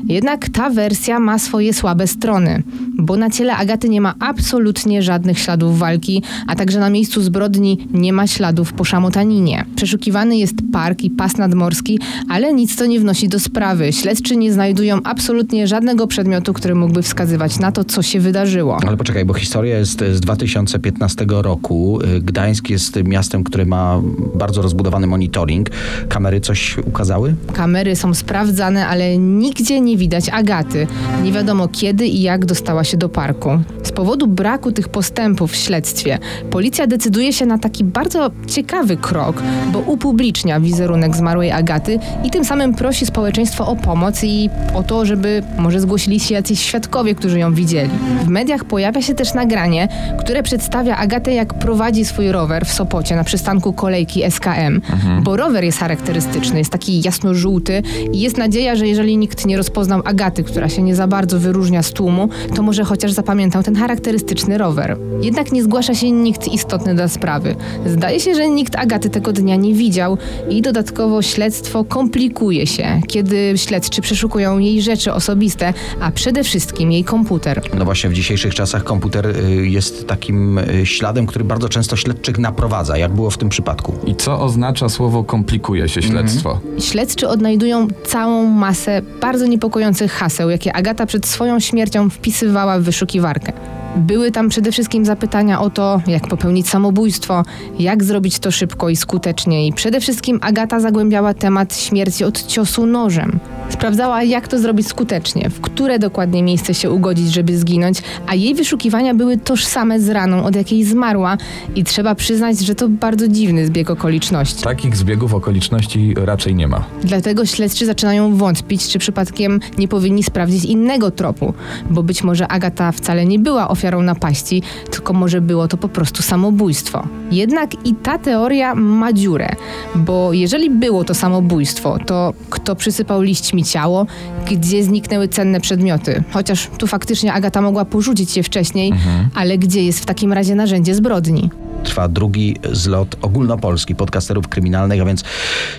Jednak 0.07 0.49
ta 0.49 0.69
wersja 0.69 1.19
ma 1.19 1.39
swoje 1.39 1.73
słabe 1.73 2.07
strony, 2.07 2.63
bo 2.93 3.17
na 3.17 3.29
ciele 3.29 3.55
Agaty 3.55 3.89
nie 3.89 4.01
ma 4.01 4.13
absolutnie 4.19 5.03
żadnych 5.03 5.39
śladów 5.39 5.79
walki, 5.79 6.23
a 6.47 6.55
także 6.55 6.79
na 6.79 6.89
miejscu 6.89 7.21
zbrodni 7.21 7.87
nie 7.93 8.13
ma 8.13 8.27
śladów 8.27 8.73
po 8.73 8.83
szamotaninie. 8.83 9.65
Przeszukiwany 9.75 10.37
jest 10.37 10.55
park 10.73 11.03
i 11.03 11.09
pas 11.09 11.37
nadmorski, 11.37 11.99
ale 12.29 12.53
nic 12.53 12.75
to 12.75 12.85
nie 12.85 12.99
wnosi 12.99 13.29
do 13.29 13.39
sprawy. 13.39 13.93
Śledczy 13.93 14.35
nie 14.35 14.53
znajdują 14.53 14.99
absolutnie 15.03 15.67
żadnego 15.67 16.07
przedmiotu, 16.07 16.53
który 16.53 16.75
mógłby 16.75 17.01
wskazywać 17.01 17.59
na 17.59 17.71
to, 17.71 17.83
co 17.83 18.01
się 18.01 18.19
wydarzyło. 18.19 18.77
Ale 18.87 18.97
poczekaj, 18.97 19.25
bo 19.25 19.33
historia 19.33 19.77
jest 19.77 20.03
z 20.13 20.19
2015 20.19 21.25
roku. 21.29 21.99
Gdańsk 22.21 22.69
jest 22.69 23.03
miastem, 23.03 23.43
które 23.43 23.65
ma 23.65 24.01
bardzo 24.35 24.61
rozbudowany 24.61 25.07
monitoring. 25.07 25.69
Kamery 26.09 26.41
coś 26.41 26.76
ukazały? 26.85 27.35
Kamery 27.53 27.95
są 27.95 28.13
sprawdzane, 28.13 28.87
ale 28.87 29.17
nigdzie 29.17 29.81
nie 29.81 29.97
widać 29.97 30.29
Agaty. 30.29 30.87
Nie 31.23 31.31
wiadomo 31.31 31.67
kiedy 31.67 32.07
i 32.07 32.21
jak 32.21 32.45
dostała 32.45 32.83
się 32.83 32.97
do 32.97 33.09
parku. 33.09 33.49
Z 33.83 33.91
powodu 33.91 34.27
braku 34.27 34.71
tych 34.71 34.89
postępów 34.89 35.51
w 35.51 35.55
śledztwie, 35.55 36.19
policja 36.49 36.87
decyduje 36.87 37.33
się 37.33 37.45
na 37.45 37.57
taki 37.57 37.83
bardzo 37.83 38.31
ciekawy 38.47 38.97
krok, 38.97 39.43
bo 39.73 39.79
upublicznia 39.79 40.59
wizerunek 40.59 41.15
zmarłej 41.15 41.51
Agaty 41.51 41.99
i 42.23 42.29
tym 42.31 42.45
samym 42.45 42.73
prosi 42.73 43.05
społeczeństwo 43.05 43.67
o 43.67 43.75
pomoc 43.75 44.23
i 44.23 44.49
o 44.73 44.83
to, 44.83 45.05
żeby 45.05 45.43
może 45.57 45.79
zgłosili 45.79 46.19
się 46.19 46.33
jacyś 46.33 46.59
świadkowie, 46.59 47.15
którzy 47.15 47.39
ją 47.39 47.53
widzieli. 47.53 47.89
W 48.25 48.27
mediach 48.27 48.65
pojawia 48.65 49.01
się 49.01 49.13
też 49.13 49.33
nagranie, 49.33 49.87
które 50.19 50.43
przedstawia 50.43 50.97
Agatę, 50.97 51.33
jak 51.33 51.53
prowadzi 51.53 52.05
swój 52.05 52.31
rower 52.31 52.65
w 52.65 52.73
Sopocie 52.73 53.15
na 53.15 53.23
przystanku 53.23 53.73
kolejki 53.73 54.23
SKM, 54.31 54.81
bo 55.21 55.37
rower 55.37 55.63
jest 55.63 55.79
charakterystyczny. 55.79 56.56
Charakterystyczny, 56.57 56.67
jest 56.67 56.71
taki 56.71 57.01
jasno-żółty 57.01 57.83
i 58.13 58.19
jest 58.19 58.37
nadzieja, 58.37 58.75
że 58.75 58.87
jeżeli 58.87 59.17
nikt 59.17 59.45
nie 59.45 59.57
rozpoznał 59.57 60.01
Agaty, 60.05 60.43
która 60.43 60.69
się 60.69 60.81
nie 60.81 60.95
za 60.95 61.07
bardzo 61.07 61.39
wyróżnia 61.39 61.83
z 61.83 61.91
tłumu, 61.91 62.29
to 62.55 62.63
może 62.63 62.83
chociaż 62.83 63.11
zapamiętał 63.11 63.63
ten 63.63 63.75
charakterystyczny 63.75 64.57
rower. 64.57 64.97
Jednak 65.21 65.51
nie 65.51 65.63
zgłasza 65.63 65.95
się 65.95 66.11
nikt 66.11 66.47
istotny 66.47 66.95
dla 66.95 67.07
sprawy. 67.07 67.55
Zdaje 67.85 68.19
się, 68.19 68.35
że 68.35 68.49
nikt 68.49 68.75
Agaty 68.75 69.09
tego 69.09 69.33
dnia 69.33 69.55
nie 69.55 69.73
widział 69.73 70.17
i 70.49 70.61
dodatkowo 70.61 71.21
śledztwo 71.21 71.83
komplikuje 71.83 72.67
się, 72.67 73.01
kiedy 73.07 73.53
śledczy 73.55 74.01
przeszukują 74.01 74.59
jej 74.59 74.81
rzeczy 74.81 75.13
osobiste, 75.13 75.73
a 76.01 76.11
przede 76.11 76.43
wszystkim 76.43 76.91
jej 76.91 77.03
komputer. 77.03 77.61
No 77.77 77.85
właśnie 77.85 78.09
w 78.09 78.13
dzisiejszych 78.13 78.55
czasach 78.55 78.83
komputer 78.83 79.27
y, 79.27 79.67
jest 79.67 80.07
takim 80.07 80.57
y, 80.57 80.85
śladem, 80.85 81.27
który 81.27 81.45
bardzo 81.45 81.69
często 81.69 81.95
śledczych 81.95 82.37
naprowadza, 82.37 82.97
jak 82.97 83.13
było 83.13 83.29
w 83.29 83.37
tym 83.37 83.49
przypadku. 83.49 83.93
I 84.05 84.15
co 84.15 84.39
oznacza 84.39 84.89
słowo 84.89 85.23
komplikuje 85.23 85.89
się 85.89 86.01
śledztwo? 86.01 86.46
Śledczy 86.79 87.27
odnajdują 87.27 87.87
całą 88.05 88.45
masę 88.45 89.01
bardzo 89.21 89.47
niepokojących 89.47 90.11
haseł, 90.11 90.49
jakie 90.49 90.75
Agata 90.75 91.05
przed 91.05 91.25
swoją 91.25 91.59
śmiercią 91.59 92.09
wpisywała 92.09 92.79
w 92.79 92.83
wyszukiwarkę. 92.83 93.53
Były 93.97 94.31
tam 94.31 94.49
przede 94.49 94.71
wszystkim 94.71 95.05
zapytania 95.05 95.61
o 95.61 95.69
to, 95.69 96.01
jak 96.07 96.27
popełnić 96.27 96.69
samobójstwo, 96.69 97.43
jak 97.79 98.03
zrobić 98.03 98.39
to 98.39 98.51
szybko 98.51 98.89
i 98.89 98.95
skutecznie. 98.95 99.67
I 99.67 99.73
przede 99.73 99.99
wszystkim 99.99 100.39
Agata 100.41 100.79
zagłębiała 100.79 101.33
temat 101.33 101.77
śmierci 101.77 102.23
od 102.23 102.47
ciosu 102.47 102.85
nożem. 102.85 103.39
Sprawdzała, 103.69 104.23
jak 104.23 104.47
to 104.47 104.59
zrobić 104.59 104.87
skutecznie, 104.87 105.49
w 105.49 105.61
które 105.61 105.99
dokładnie 105.99 106.43
miejsce 106.43 106.73
się 106.73 106.91
ugodzić, 106.91 107.33
żeby 107.33 107.57
zginąć, 107.57 108.01
a 108.27 108.35
jej 108.35 108.55
wyszukiwania 108.55 109.13
były 109.13 109.37
tożsame 109.37 109.99
z 109.99 110.09
raną, 110.09 110.43
od 110.43 110.55
jakiej 110.55 110.83
zmarła 110.83 111.37
i 111.75 111.83
trzeba 111.83 112.15
przyznać, 112.15 112.59
że 112.59 112.75
to 112.75 112.89
bardzo 112.89 113.27
dziwny 113.27 113.65
zbieg 113.65 113.89
okoliczności. 113.89 114.63
Takich 114.63 114.95
zbiegów 114.95 115.33
okoliczności 115.33 116.13
raczej 116.17 116.36
nie 116.45 116.67
ma. 116.67 116.85
Dlatego 117.03 117.45
śledczy 117.45 117.85
zaczynają 117.85 118.35
wątpić, 118.35 118.87
czy 118.87 118.99
przypadkiem 118.99 119.59
nie 119.77 119.87
powinni 119.87 120.23
sprawdzić 120.23 120.65
innego 120.65 121.11
tropu, 121.11 121.53
bo 121.89 122.03
być 122.03 122.23
może 122.23 122.47
Agata 122.47 122.91
wcale 122.91 123.25
nie 123.25 123.39
była 123.39 123.67
ofiarą 123.67 124.01
napaści, 124.01 124.61
tylko 124.91 125.13
może 125.13 125.41
było 125.41 125.67
to 125.67 125.77
po 125.77 125.89
prostu 125.89 126.23
samobójstwo. 126.23 127.07
Jednak 127.31 127.85
i 127.87 127.95
ta 127.95 128.17
teoria 128.17 128.75
ma 128.75 129.13
dziurę, 129.13 129.49
bo 129.95 130.33
jeżeli 130.33 130.69
było 130.69 131.03
to 131.03 131.13
samobójstwo, 131.13 131.97
to 132.05 132.33
kto 132.49 132.75
przysypał 132.75 133.21
liśćmi 133.21 133.63
ciało, 133.63 134.05
gdzie 134.51 134.83
zniknęły 134.83 135.27
cenne 135.27 135.61
przedmioty? 135.61 136.23
Chociaż 136.31 136.69
tu 136.77 136.87
faktycznie 136.87 137.33
Agata 137.33 137.61
mogła 137.61 137.85
porzucić 137.85 138.37
je 138.37 138.43
wcześniej, 138.43 138.93
ale 139.35 139.57
gdzie 139.57 139.83
jest 139.83 139.99
w 139.99 140.05
takim 140.05 140.33
razie 140.33 140.55
narzędzie 140.55 140.95
zbrodni? 140.95 141.49
Trwa 141.83 142.07
drugi 142.07 142.55
zlot 142.71 143.15
ogólnopolski 143.21 143.95
podcasterów 143.95 144.47
kryminalnych, 144.47 145.01
a 145.01 145.05
więc 145.05 145.23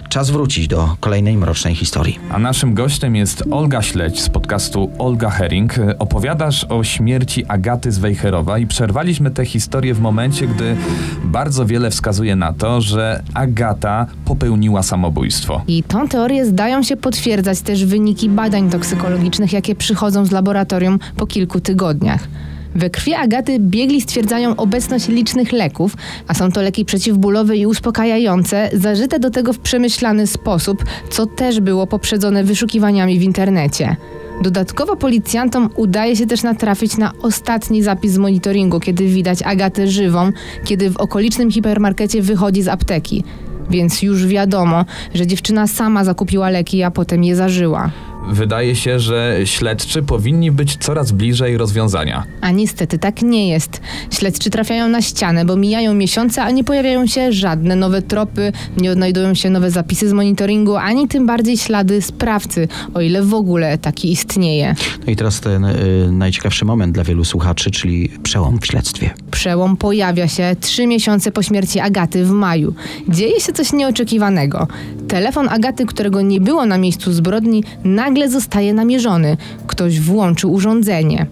czas 0.09 0.31
wrócić 0.31 0.69
do 0.69 0.97
kolejnej 1.01 1.37
mrocznej 1.37 1.75
historii. 1.75 2.19
A 2.31 2.39
naszym 2.39 2.75
gościem 2.75 3.17
jest 3.17 3.45
Olga 3.51 3.83
Śledź 3.83 4.21
z 4.21 4.29
podcastu 4.29 4.91
Olga 4.99 5.31
Herring. 5.31 5.75
Opowiadasz 5.99 6.65
o 6.65 6.85
śmierci 6.85 7.47
Agaty 7.47 7.93
z 7.93 7.99
Wejherowa 7.99 8.59
i 8.59 8.67
przerwaliśmy 8.67 9.31
tę 9.31 9.45
historię 9.45 9.95
w 9.95 10.01
momencie, 10.01 10.47
gdy 10.47 10.77
bardzo 11.25 11.67
wiele 11.67 11.91
wskazuje 11.91 12.37
na 12.37 12.53
to, 12.53 12.81
że 12.81 13.23
Agata 13.35 14.07
popełniła 14.25 14.83
samobójstwo. 14.83 15.63
I 15.67 15.83
tą 15.83 16.09
teorię 16.09 16.47
zdają 16.47 16.83
się 16.83 16.97
potwierdzać 16.97 17.61
też 17.61 17.85
wyniki 17.85 18.29
badań 18.29 18.71
toksykologicznych, 18.71 19.53
jakie 19.53 19.75
przychodzą 19.75 20.25
z 20.25 20.31
laboratorium 20.31 20.99
po 21.17 21.27
kilku 21.27 21.61
tygodniach. 21.61 22.29
We 22.75 22.91
krwi 22.91 23.15
Agaty 23.15 23.59
biegli 23.59 24.01
stwierdzają 24.01 24.57
obecność 24.57 25.09
licznych 25.09 25.53
leków, 25.53 25.97
a 26.27 26.35
są 26.35 26.53
to 26.53 26.63
leki 26.63 26.85
przeciwbólowe 26.85 27.57
i 27.57 27.67
uspokajające, 27.67 28.71
zażyte 28.73 29.19
do 29.19 29.31
tego 29.31 29.53
w 29.53 29.59
przemyślany 29.59 30.27
sposób, 30.27 30.85
co 31.11 31.27
też 31.27 31.61
było 31.61 31.87
poprzedzone 31.87 32.45
wyszukiwaniami 32.45 33.19
w 33.19 33.23
internecie. 33.23 33.97
Dodatkowo 34.43 34.97
policjantom 34.97 35.71
udaje 35.77 36.17
się 36.17 36.27
też 36.27 36.43
natrafić 36.43 36.97
na 36.97 37.13
ostatni 37.23 37.83
zapis 37.83 38.13
z 38.13 38.19
monitoringu, 38.19 38.81
kiedy 38.81 39.07
widać 39.07 39.43
Agatę 39.43 39.89
żywą, 39.89 40.33
kiedy 40.65 40.91
w 40.91 40.97
okolicznym 40.97 41.51
hipermarkecie 41.51 42.23
wychodzi 42.23 42.63
z 42.63 42.69
apteki. 42.69 43.25
Więc 43.71 44.03
już 44.03 44.27
wiadomo, 44.27 44.85
że 45.15 45.27
dziewczyna 45.27 45.67
sama 45.67 46.05
zakupiła 46.05 46.51
leki, 46.51 46.83
a 46.83 46.91
potem 46.91 47.25
je 47.25 47.37
zażyła. 47.37 47.91
Wydaje 48.27 48.77
się, 48.77 49.01
że 49.01 49.37
śledczy 49.45 50.03
powinni 50.03 50.51
być 50.51 50.77
coraz 50.77 51.13
bliżej 51.13 51.57
rozwiązania. 51.57 52.25
A 52.41 52.51
niestety 52.51 52.99
tak 52.99 53.23
nie 53.23 53.49
jest. 53.49 53.81
Śledczy 54.11 54.51
trafiają 54.51 54.89
na 54.89 55.03
ścianę, 55.03 55.45
bo 55.45 55.57
mijają 55.57 55.95
miesiące, 55.95 56.43
a 56.43 56.51
nie 56.51 56.65
pojawiają 56.65 57.07
się 57.07 57.33
żadne 57.33 57.77
nowe 57.77 58.03
tropy, 58.03 58.53
nie 58.77 58.91
odnajdują 58.91 59.35
się 59.35 59.51
nowe 59.51 59.71
zapisy 59.71 60.09
z 60.09 60.13
monitoringu, 60.13 60.77
ani 60.77 61.09
tym 61.09 61.27
bardziej 61.27 61.57
ślady 61.57 62.03
sprawcy, 62.03 62.69
o 62.95 63.01
ile 63.01 63.23
w 63.23 63.35
ogóle 63.35 63.79
taki 63.79 64.13
istnieje. 64.13 64.75
No 65.07 65.13
i 65.13 65.17
teraz 65.17 65.41
ten 65.41 65.65
y, 65.65 66.09
najciekawszy 66.13 66.65
moment 66.65 66.95
dla 66.95 67.05
wielu 67.05 67.25
słuchaczy, 67.25 67.71
czyli 67.71 68.09
przełom 68.23 68.59
w 68.61 68.67
śledztwie. 68.67 69.11
Przełom 69.31 69.77
pojawia 69.77 70.29
się 70.29 70.57
trzy 70.61 70.87
miesiące 70.87 71.33
po 71.33 71.43
śmierci 71.43 71.81
Agaty 71.81 72.25
w 72.25 72.31
maju. 72.31 72.75
Dzieje 73.09 73.41
się 73.41 73.53
coś 73.53 73.73
nieoczekiwanego. 73.73 74.69
Telefon 75.09 75.49
Agaty, 75.49 75.87
którego 75.87 76.23
nie 76.23 76.41
było 76.41 76.67
na 76.67 76.79
miejscu 76.79 77.13
zbrodni, 77.13 77.65
nagle 78.09 78.29
zostaje 78.29 78.75
namierzony. 78.75 79.37
Ktoś 79.67 80.01
włączył 80.01 80.53
urządzenie. 80.53 81.27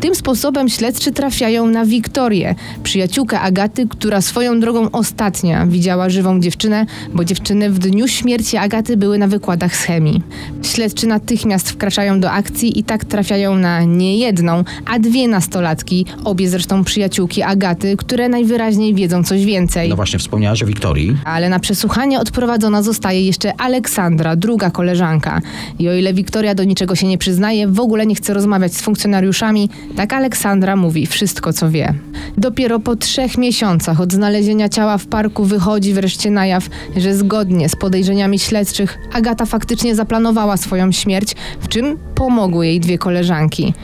Tym 0.00 0.14
sposobem 0.14 0.68
śledczy 0.68 1.12
trafiają 1.12 1.66
na 1.66 1.84
Wiktorię, 1.84 2.54
przyjaciółkę 2.82 3.40
Agaty, 3.40 3.86
która 3.88 4.20
swoją 4.20 4.60
drogą 4.60 4.90
ostatnia 4.90 5.66
widziała 5.66 6.10
żywą 6.10 6.40
dziewczynę, 6.40 6.86
bo 7.14 7.24
dziewczyny 7.24 7.70
w 7.70 7.78
dniu 7.78 8.08
śmierci 8.08 8.56
Agaty 8.56 8.96
były 8.96 9.18
na 9.18 9.28
wykładach 9.28 9.76
z 9.76 9.82
chemii. 9.82 10.22
Śledczy 10.62 11.06
natychmiast 11.06 11.70
wkraczają 11.70 12.20
do 12.20 12.30
akcji 12.30 12.78
i 12.78 12.84
tak 12.84 13.04
trafiają 13.04 13.56
na 13.56 13.82
nie 13.82 14.18
jedną, 14.18 14.64
a 14.86 14.98
dwie 14.98 15.28
nastolatki, 15.28 16.06
obie 16.24 16.48
zresztą 16.48 16.84
przyjaciółki 16.84 17.42
Agaty, 17.42 17.96
które 17.96 18.28
najwyraźniej 18.28 18.94
wiedzą 18.94 19.24
coś 19.24 19.44
więcej. 19.44 19.88
No 19.88 19.96
właśnie, 19.96 20.18
wspomniałaś 20.18 20.62
o 20.62 20.66
Wiktorii. 20.66 21.16
Ale 21.24 21.48
na 21.48 21.60
przesłuchanie 21.60 22.20
odprowadzona 22.20 22.82
zostaje 22.82 23.26
jeszcze 23.26 23.60
Aleksandra, 23.60 24.36
druga 24.36 24.70
koleżanka. 24.70 25.40
I 25.78 25.88
o 25.88 25.94
ile 25.94 26.14
Wiktoria 26.14 26.54
do 26.54 26.64
niczego 26.64 26.94
się 26.94 27.06
nie 27.06 27.18
przyznaje, 27.18 27.68
w 27.68 27.80
ogóle 27.80 28.06
nie 28.06 28.14
chce 28.14 28.34
rozmawiać 28.34 28.74
z 28.74 28.80
funkcjonariuszami, 28.80 29.70
tak 29.96 30.12
Aleksandra 30.12 30.76
mówi 30.76 31.06
wszystko, 31.06 31.52
co 31.52 31.70
wie. 31.70 31.94
Dopiero 32.38 32.80
po 32.80 32.96
trzech 32.96 33.38
miesiącach 33.38 34.00
od 34.00 34.12
znalezienia 34.12 34.68
ciała 34.68 34.98
w 34.98 35.06
parku 35.06 35.44
wychodzi 35.44 35.94
wreszcie 35.94 36.30
na 36.30 36.46
jaw, 36.46 36.68
że 36.96 37.14
zgodnie 37.14 37.68
z 37.68 37.76
podejrzeniami 37.76 38.38
śledczych 38.38 38.98
Agata 39.12 39.46
faktycznie 39.46 39.94
zaplanowała 39.94 40.56
swoją 40.56 40.92
śmierć, 40.92 41.34
w 41.60 41.68
czym 41.68 41.98
pomogły 42.14 42.66
jej 42.66 42.80
dwie 42.80 42.98
koleżanki. 42.98 43.74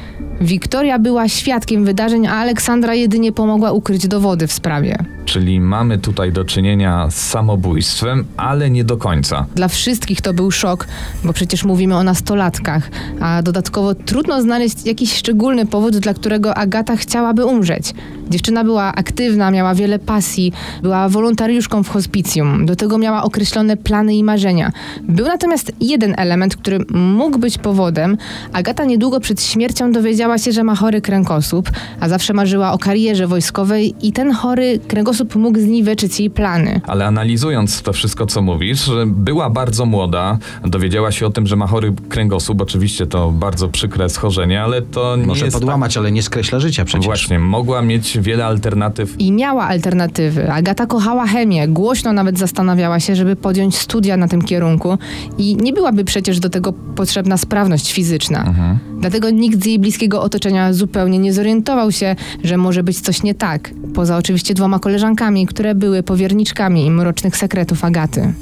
Wiktoria 0.40 0.98
była 0.98 1.28
świadkiem 1.28 1.84
wydarzeń, 1.84 2.26
a 2.26 2.34
Aleksandra 2.34 2.94
jedynie 2.94 3.32
pomogła 3.32 3.72
ukryć 3.72 4.08
dowody 4.08 4.46
w 4.46 4.52
sprawie. 4.52 4.96
Czyli 5.24 5.60
mamy 5.60 5.98
tutaj 5.98 6.32
do 6.32 6.44
czynienia 6.44 7.10
z 7.10 7.14
samobójstwem, 7.14 8.24
ale 8.36 8.70
nie 8.70 8.84
do 8.84 8.96
końca. 8.96 9.46
Dla 9.54 9.68
wszystkich 9.68 10.20
to 10.20 10.34
był 10.34 10.50
szok, 10.50 10.86
bo 11.24 11.32
przecież 11.32 11.64
mówimy 11.64 11.96
o 11.96 12.04
nastolatkach, 12.04 12.90
a 13.20 13.42
dodatkowo 13.42 13.94
trudno 13.94 14.42
znaleźć 14.42 14.86
jakiś 14.86 15.14
szczególny 15.14 15.66
powód, 15.66 15.96
dla 15.96 16.14
którego 16.14 16.54
Agata 16.54 16.96
chciałaby 16.96 17.44
umrzeć. 17.46 17.94
Dziewczyna 18.30 18.64
była 18.64 18.94
aktywna, 18.94 19.50
miała 19.50 19.74
wiele 19.74 19.98
pasji, 19.98 20.52
była 20.82 21.08
wolontariuszką 21.08 21.82
w 21.82 21.88
hospicjum, 21.88 22.66
do 22.66 22.76
tego 22.76 22.98
miała 22.98 23.22
określone 23.22 23.76
plany 23.76 24.14
i 24.14 24.24
marzenia. 24.24 24.72
Był 25.02 25.26
natomiast 25.26 25.72
jeden 25.80 26.14
element, 26.16 26.56
który 26.56 26.78
mógł 26.94 27.38
być 27.38 27.58
powodem. 27.58 28.16
Agata 28.52 28.84
niedługo 28.84 29.20
przed 29.20 29.42
śmiercią 29.42 29.92
dowiedziała 29.92 30.11
się, 30.16 30.52
że 30.52 30.64
ma 30.64 30.74
chory 30.74 31.00
kręgosłup, 31.00 31.70
a 32.00 32.08
zawsze 32.08 32.32
marzyła 32.32 32.72
o 32.72 32.78
karierze 32.78 33.26
wojskowej 33.26 33.94
i 34.02 34.12
ten 34.12 34.32
chory 34.32 34.78
kręgosłup 34.88 35.36
mógł 35.36 35.58
zniweczyć 35.58 36.20
jej 36.20 36.30
plany. 36.30 36.80
Ale 36.86 37.06
analizując 37.06 37.82
to 37.82 37.92
wszystko, 37.92 38.26
co 38.26 38.42
mówisz, 38.42 38.90
była 39.06 39.50
bardzo 39.50 39.86
młoda, 39.86 40.38
dowiedziała 40.64 41.12
się 41.12 41.26
o 41.26 41.30
tym, 41.30 41.46
że 41.46 41.56
ma 41.56 41.66
chory 41.66 41.92
kręgosłup. 42.08 42.60
Oczywiście 42.60 43.06
to 43.06 43.30
bardzo 43.30 43.68
przykre 43.68 44.08
schorzenie, 44.08 44.62
ale 44.62 44.82
to 44.82 45.16
nie 45.16 45.26
Może 45.26 45.44
jest 45.44 45.56
podłamać, 45.56 45.96
ale 45.96 46.12
nie 46.12 46.22
skreśla 46.22 46.60
życia 46.60 46.82
tak... 46.82 46.86
przecież. 46.86 47.06
Właśnie, 47.06 47.38
mogła 47.38 47.82
mieć 47.82 48.18
wiele 48.18 48.46
alternatyw. 48.46 49.20
I 49.20 49.32
miała 49.32 49.64
alternatywy. 49.64 50.52
Agata 50.52 50.86
kochała 50.86 51.26
chemię, 51.26 51.68
głośno 51.68 52.12
nawet 52.12 52.38
zastanawiała 52.38 53.00
się, 53.00 53.16
żeby 53.16 53.36
podjąć 53.36 53.78
studia 53.78 54.16
na 54.16 54.28
tym 54.28 54.42
kierunku 54.42 54.98
i 55.38 55.56
nie 55.56 55.72
byłaby 55.72 56.04
przecież 56.04 56.40
do 56.40 56.50
tego 56.50 56.72
potrzebna 56.72 57.36
sprawność 57.36 57.92
fizyczna. 57.92 58.54
Dlatego 59.00 59.30
nikt 59.30 59.62
z 59.62 59.66
jej 59.66 59.78
bliskiego 60.02 60.22
otoczenia 60.22 60.72
zupełnie 60.72 61.18
nie 61.18 61.32
zorientował 61.32 61.92
się, 61.92 62.16
że 62.44 62.56
może 62.56 62.82
być 62.82 63.00
coś 63.00 63.22
nie 63.22 63.34
tak. 63.34 63.70
Poza 63.94 64.16
oczywiście 64.16 64.54
dwoma 64.54 64.78
koleżankami, 64.78 65.46
które 65.46 65.74
były 65.74 66.02
powierniczkami 66.02 66.90
mrocznych 66.90 67.36
sekretów 67.36 67.84
Agaty. 67.84 68.32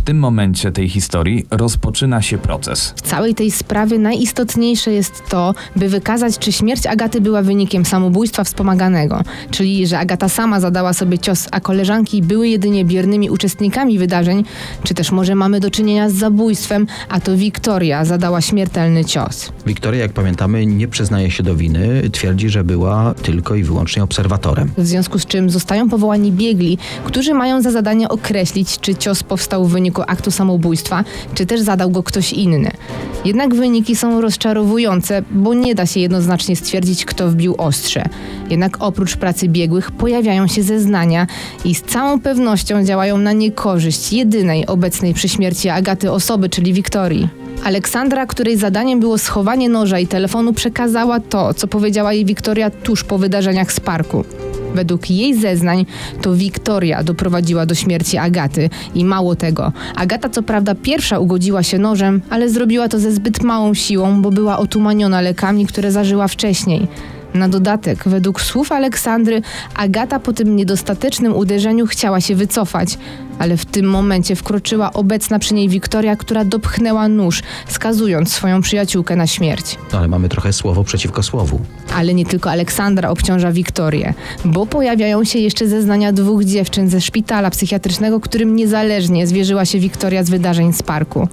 W 0.00 0.02
tym 0.02 0.18
momencie 0.18 0.72
tej 0.72 0.88
historii 0.88 1.46
rozpoczyna 1.50 2.22
się 2.22 2.38
proces. 2.38 2.94
W 2.96 3.00
całej 3.00 3.34
tej 3.34 3.50
sprawie 3.50 3.98
najistotniejsze 3.98 4.92
jest 4.92 5.22
to, 5.28 5.54
by 5.76 5.88
wykazać, 5.88 6.38
czy 6.38 6.52
śmierć 6.52 6.86
Agaty 6.86 7.20
była 7.20 7.42
wynikiem 7.42 7.84
samobójstwa 7.84 8.44
wspomaganego, 8.44 9.22
czyli 9.50 9.86
że 9.86 9.98
Agata 9.98 10.28
sama 10.28 10.60
zadała 10.60 10.92
sobie 10.92 11.18
cios, 11.18 11.48
a 11.52 11.60
koleżanki 11.60 12.22
były 12.22 12.48
jedynie 12.48 12.84
biernymi 12.84 13.30
uczestnikami 13.30 13.98
wydarzeń, 13.98 14.44
czy 14.84 14.94
też 14.94 15.12
może 15.12 15.34
mamy 15.34 15.60
do 15.60 15.70
czynienia 15.70 16.10
z 16.10 16.14
zabójstwem, 16.14 16.86
a 17.08 17.20
to 17.20 17.36
Wiktoria 17.36 18.04
zadała 18.04 18.40
śmiertelny 18.40 19.04
cios. 19.04 19.52
Wiktoria, 19.66 20.00
jak 20.00 20.12
pamiętamy, 20.12 20.66
nie 20.66 20.88
przyznaje 20.88 21.30
się 21.30 21.42
do 21.42 21.56
winy, 21.56 22.10
twierdzi, 22.12 22.48
że 22.48 22.64
była 22.64 23.14
tylko 23.22 23.54
i 23.54 23.62
wyłącznie 23.62 24.02
obserwatorem. 24.02 24.70
W 24.78 24.86
związku 24.86 25.18
z 25.18 25.26
czym 25.26 25.50
zostają 25.50 25.88
powołani 25.88 26.32
biegli, 26.32 26.78
którzy 27.04 27.34
mają 27.34 27.62
za 27.62 27.70
zadanie 27.70 28.08
określić, 28.08 28.78
czy 28.80 28.94
cios 28.94 29.22
powstał 29.22 29.64
w 29.64 29.72
wyniku 29.72 29.89
aktu 29.98 30.30
samobójstwa, 30.30 31.04
czy 31.34 31.46
też 31.46 31.60
zadał 31.60 31.90
go 31.90 32.02
ktoś 32.02 32.32
inny. 32.32 32.70
Jednak 33.24 33.54
wyniki 33.54 33.96
są 33.96 34.20
rozczarowujące, 34.20 35.22
bo 35.30 35.54
nie 35.54 35.74
da 35.74 35.86
się 35.86 36.00
jednoznacznie 36.00 36.56
stwierdzić, 36.56 37.04
kto 37.04 37.28
wbił 37.28 37.54
ostrze. 37.58 38.04
Jednak 38.50 38.76
oprócz 38.80 39.16
pracy 39.16 39.48
biegłych 39.48 39.90
pojawiają 39.90 40.46
się 40.46 40.62
zeznania 40.62 41.26
i 41.64 41.74
z 41.74 41.82
całą 41.82 42.20
pewnością 42.20 42.84
działają 42.84 43.18
na 43.18 43.32
niekorzyść 43.32 44.12
jedynej 44.12 44.66
obecnej 44.66 45.14
przy 45.14 45.28
śmierci 45.28 45.68
Agaty 45.68 46.12
osoby, 46.12 46.48
czyli 46.48 46.72
Wiktorii. 46.72 47.28
Aleksandra, 47.64 48.26
której 48.26 48.56
zadaniem 48.56 49.00
było 49.00 49.18
schowanie 49.18 49.68
noża 49.68 49.98
i 49.98 50.06
telefonu, 50.06 50.52
przekazała 50.52 51.20
to, 51.20 51.54
co 51.54 51.66
powiedziała 51.66 52.12
jej 52.12 52.24
Wiktoria 52.24 52.70
tuż 52.70 53.04
po 53.04 53.18
wydarzeniach 53.18 53.72
z 53.72 53.80
parku. 53.80 54.24
Według 54.74 55.10
jej 55.10 55.34
zeznań 55.34 55.86
to 56.22 56.34
Wiktoria 56.34 57.02
doprowadziła 57.02 57.66
do 57.66 57.74
śmierci 57.74 58.18
Agaty 58.18 58.70
i 58.94 59.04
mało 59.04 59.36
tego. 59.36 59.72
Agata 59.96 60.28
co 60.28 60.42
prawda 60.42 60.74
pierwsza 60.74 61.18
ugodziła 61.18 61.62
się 61.62 61.78
nożem, 61.78 62.22
ale 62.30 62.48
zrobiła 62.48 62.88
to 62.88 62.98
ze 62.98 63.12
zbyt 63.12 63.42
małą 63.42 63.74
siłą, 63.74 64.22
bo 64.22 64.30
była 64.30 64.58
otumaniona 64.58 65.20
lekami, 65.20 65.66
które 65.66 65.92
zażyła 65.92 66.28
wcześniej. 66.28 66.88
Na 67.34 67.48
dodatek, 67.48 68.08
według 68.08 68.40
słów 68.40 68.72
Aleksandry, 68.72 69.42
Agata 69.76 70.20
po 70.20 70.32
tym 70.32 70.56
niedostatecznym 70.56 71.36
uderzeniu 71.36 71.86
chciała 71.86 72.20
się 72.20 72.34
wycofać, 72.34 72.98
ale 73.38 73.56
w 73.56 73.64
tym 73.64 73.86
momencie 73.86 74.36
wkroczyła 74.36 74.92
obecna 74.92 75.38
przy 75.38 75.54
niej 75.54 75.68
Wiktoria, 75.68 76.16
która 76.16 76.44
dopchnęła 76.44 77.08
nóż, 77.08 77.42
skazując 77.68 78.32
swoją 78.32 78.60
przyjaciółkę 78.60 79.16
na 79.16 79.26
śmierć. 79.26 79.76
No 79.92 79.98
ale 79.98 80.08
mamy 80.08 80.28
trochę 80.28 80.52
słowo 80.52 80.84
przeciwko 80.84 81.22
słowu. 81.22 81.60
Ale 81.94 82.14
nie 82.14 82.26
tylko 82.26 82.50
Aleksandra 82.50 83.10
obciąża 83.10 83.52
Wiktorię, 83.52 84.14
bo 84.44 84.66
pojawiają 84.66 85.24
się 85.24 85.38
jeszcze 85.38 85.68
zeznania 85.68 86.12
dwóch 86.12 86.44
dziewczyn 86.44 86.88
ze 86.88 87.00
szpitala 87.00 87.50
psychiatrycznego, 87.50 88.20
którym 88.20 88.56
niezależnie 88.56 89.26
zwierzyła 89.26 89.64
się 89.64 89.78
Wiktoria 89.78 90.24
z 90.24 90.30
wydarzeń 90.30 90.72
z 90.72 90.82
parku. 90.82 91.28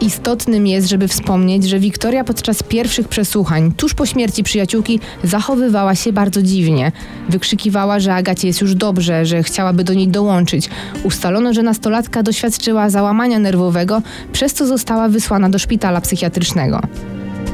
Istotnym 0.00 0.66
jest, 0.66 0.88
żeby 0.88 1.08
wspomnieć, 1.08 1.68
że 1.68 1.78
Wiktoria 1.78 2.24
podczas 2.24 2.62
pierwszych 2.62 3.08
przesłuchań, 3.08 3.72
tuż 3.76 3.94
po 3.94 4.06
śmierci 4.06 4.42
przyjaciółki, 4.42 5.00
zachowywała 5.24 5.94
się 5.94 6.12
bardzo 6.12 6.42
dziwnie. 6.42 6.92
Wykrzykiwała, 7.28 8.00
że 8.00 8.14
Agacie 8.14 8.46
jest 8.46 8.60
już 8.60 8.74
dobrze, 8.74 9.26
że 9.26 9.42
chciałaby 9.42 9.84
do 9.84 9.94
niej 9.94 10.08
dołączyć. 10.08 10.70
Ustalono, 11.04 11.54
że 11.54 11.62
nastolatka 11.62 12.22
doświadczyła 12.22 12.90
załamania 12.90 13.38
nerwowego, 13.38 14.02
przez 14.32 14.54
co 14.54 14.66
została 14.66 15.08
wysłana 15.08 15.48
do 15.48 15.58
szpitala 15.58 16.00
psychiatrycznego. 16.00 16.80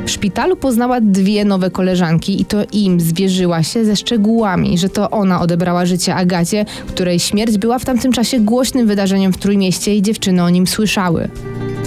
W 0.06 0.10
szpitalu 0.10 0.56
poznała 0.56 1.00
dwie 1.00 1.44
nowe 1.44 1.70
koleżanki 1.70 2.40
i 2.40 2.44
to 2.44 2.58
im 2.72 3.00
zwierzyła 3.00 3.62
się 3.62 3.84
ze 3.84 3.96
szczegółami, 3.96 4.78
że 4.78 4.88
to 4.88 5.10
ona 5.10 5.40
odebrała 5.40 5.86
życie 5.86 6.14
Agacie, 6.14 6.64
której 6.86 7.20
śmierć 7.20 7.58
była 7.58 7.78
w 7.78 7.84
tamtym 7.84 8.12
czasie 8.12 8.40
głośnym 8.40 8.86
wydarzeniem 8.86 9.32
w 9.32 9.38
Trójmieście 9.38 9.94
i 9.94 10.02
dziewczyny 10.02 10.42
o 10.42 10.50
nim 10.50 10.66
słyszały. 10.66 11.28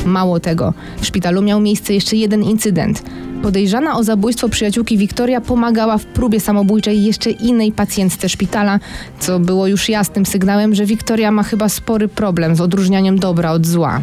Mało 0.07 0.39
tego, 0.39 0.73
w 1.01 1.05
szpitalu 1.05 1.41
miał 1.41 1.59
miejsce 1.59 1.93
jeszcze 1.93 2.15
jeden 2.15 2.43
incydent. 2.43 3.03
Podejrzana 3.43 3.97
o 3.97 4.03
zabójstwo 4.03 4.49
przyjaciółki 4.49 4.97
Wiktoria 4.97 5.41
pomagała 5.41 5.97
w 5.97 6.05
próbie 6.05 6.39
samobójczej 6.39 7.03
jeszcze 7.03 7.31
innej 7.31 7.71
pacjentce 7.71 8.29
szpitala, 8.29 8.79
co 9.19 9.39
było 9.39 9.67
już 9.67 9.89
jasnym 9.89 10.25
sygnałem, 10.25 10.75
że 10.75 10.85
Wiktoria 10.85 11.31
ma 11.31 11.43
chyba 11.43 11.69
spory 11.69 12.07
problem 12.07 12.55
z 12.55 12.61
odróżnianiem 12.61 13.19
dobra 13.19 13.51
od 13.51 13.65
zła. 13.65 14.01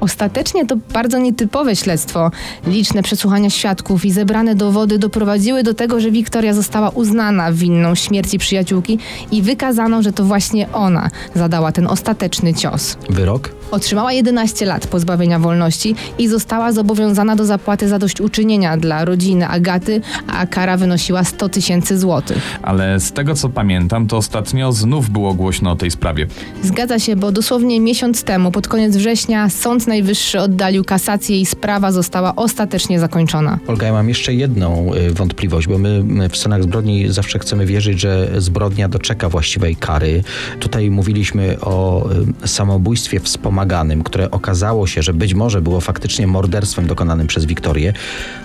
Ostatecznie 0.00 0.66
to 0.66 0.76
bardzo 0.92 1.18
nietypowe 1.18 1.76
śledztwo. 1.76 2.30
Liczne 2.66 3.02
przesłuchania 3.02 3.50
świadków 3.50 4.04
i 4.04 4.12
zebrane 4.12 4.54
dowody 4.54 4.98
doprowadziły 4.98 5.62
do 5.62 5.74
tego, 5.74 6.00
że 6.00 6.10
Wiktoria 6.10 6.54
została 6.54 6.90
uznana 6.90 7.52
winną 7.52 7.94
śmierci 7.94 8.38
przyjaciółki 8.38 8.98
i 9.32 9.42
wykazano, 9.42 10.02
że 10.02 10.12
to 10.12 10.24
właśnie 10.24 10.72
ona 10.72 11.10
zadała 11.34 11.72
ten 11.72 11.86
ostateczny 11.86 12.54
cios. 12.54 12.96
Wyrok? 13.10 13.50
Otrzymała 13.70 14.12
11 14.12 14.66
lat 14.66 14.86
pozbawienia 14.86 15.38
wolności 15.38 15.94
i 16.18 16.28
została 16.28 16.72
zobowiązana 16.72 17.36
do 17.36 17.44
zapłaty 17.44 17.88
zadośćuczynienia 17.88 18.76
dla 18.76 19.04
rodziny 19.04 19.48
Agaty, 19.48 20.00
a 20.26 20.46
kara 20.46 20.76
wynosiła 20.76 21.24
100 21.24 21.48
tysięcy 21.48 21.98
złotych. 21.98 22.58
Ale 22.62 23.00
z 23.00 23.12
tego 23.12 23.34
co 23.34 23.48
pamiętam, 23.48 24.06
to 24.06 24.16
ostatnio 24.16 24.72
znów 24.72 25.10
było 25.10 25.34
głośno 25.34 25.70
o 25.70 25.76
tej 25.76 25.90
sprawie. 25.90 26.26
Zgadza 26.62 26.98
się, 26.98 27.16
bo 27.16 27.32
dosłownie 27.32 27.80
miesiąc 27.80 28.24
temu, 28.24 28.52
pod 28.52 28.68
koniec 28.68 28.96
września, 28.96 29.50
Sąd 29.50 29.86
Najwyższy 29.86 30.40
oddalił 30.40 30.84
kasację 30.84 31.40
i 31.40 31.46
sprawa 31.46 31.92
została 31.92 32.36
ostatecznie 32.36 33.00
zakończona. 33.00 33.58
Olga, 33.66 33.86
ja 33.86 33.92
mam 33.92 34.08
jeszcze 34.08 34.34
jedną 34.34 34.94
y, 34.94 35.10
wątpliwość, 35.10 35.68
bo 35.68 35.78
my 35.78 36.04
y, 36.24 36.28
w 36.28 36.36
scenach 36.36 36.62
zbrodni 36.62 37.08
zawsze 37.08 37.38
chcemy 37.38 37.66
wierzyć, 37.66 38.00
że 38.00 38.30
zbrodnia 38.38 38.88
doczeka 38.88 39.28
właściwej 39.28 39.76
kary. 39.76 40.22
Tutaj 40.60 40.90
mówiliśmy 40.90 41.56
o 41.60 42.08
y, 42.44 42.48
samobójstwie 42.48 43.20
wspomaganym, 43.20 43.55
które 44.04 44.30
okazało 44.30 44.86
się, 44.86 45.02
że 45.02 45.12
być 45.12 45.34
może 45.34 45.60
było 45.60 45.80
faktycznie 45.80 46.26
morderstwem 46.26 46.86
dokonanym 46.86 47.26
przez 47.26 47.44
Wiktorię, 47.44 47.92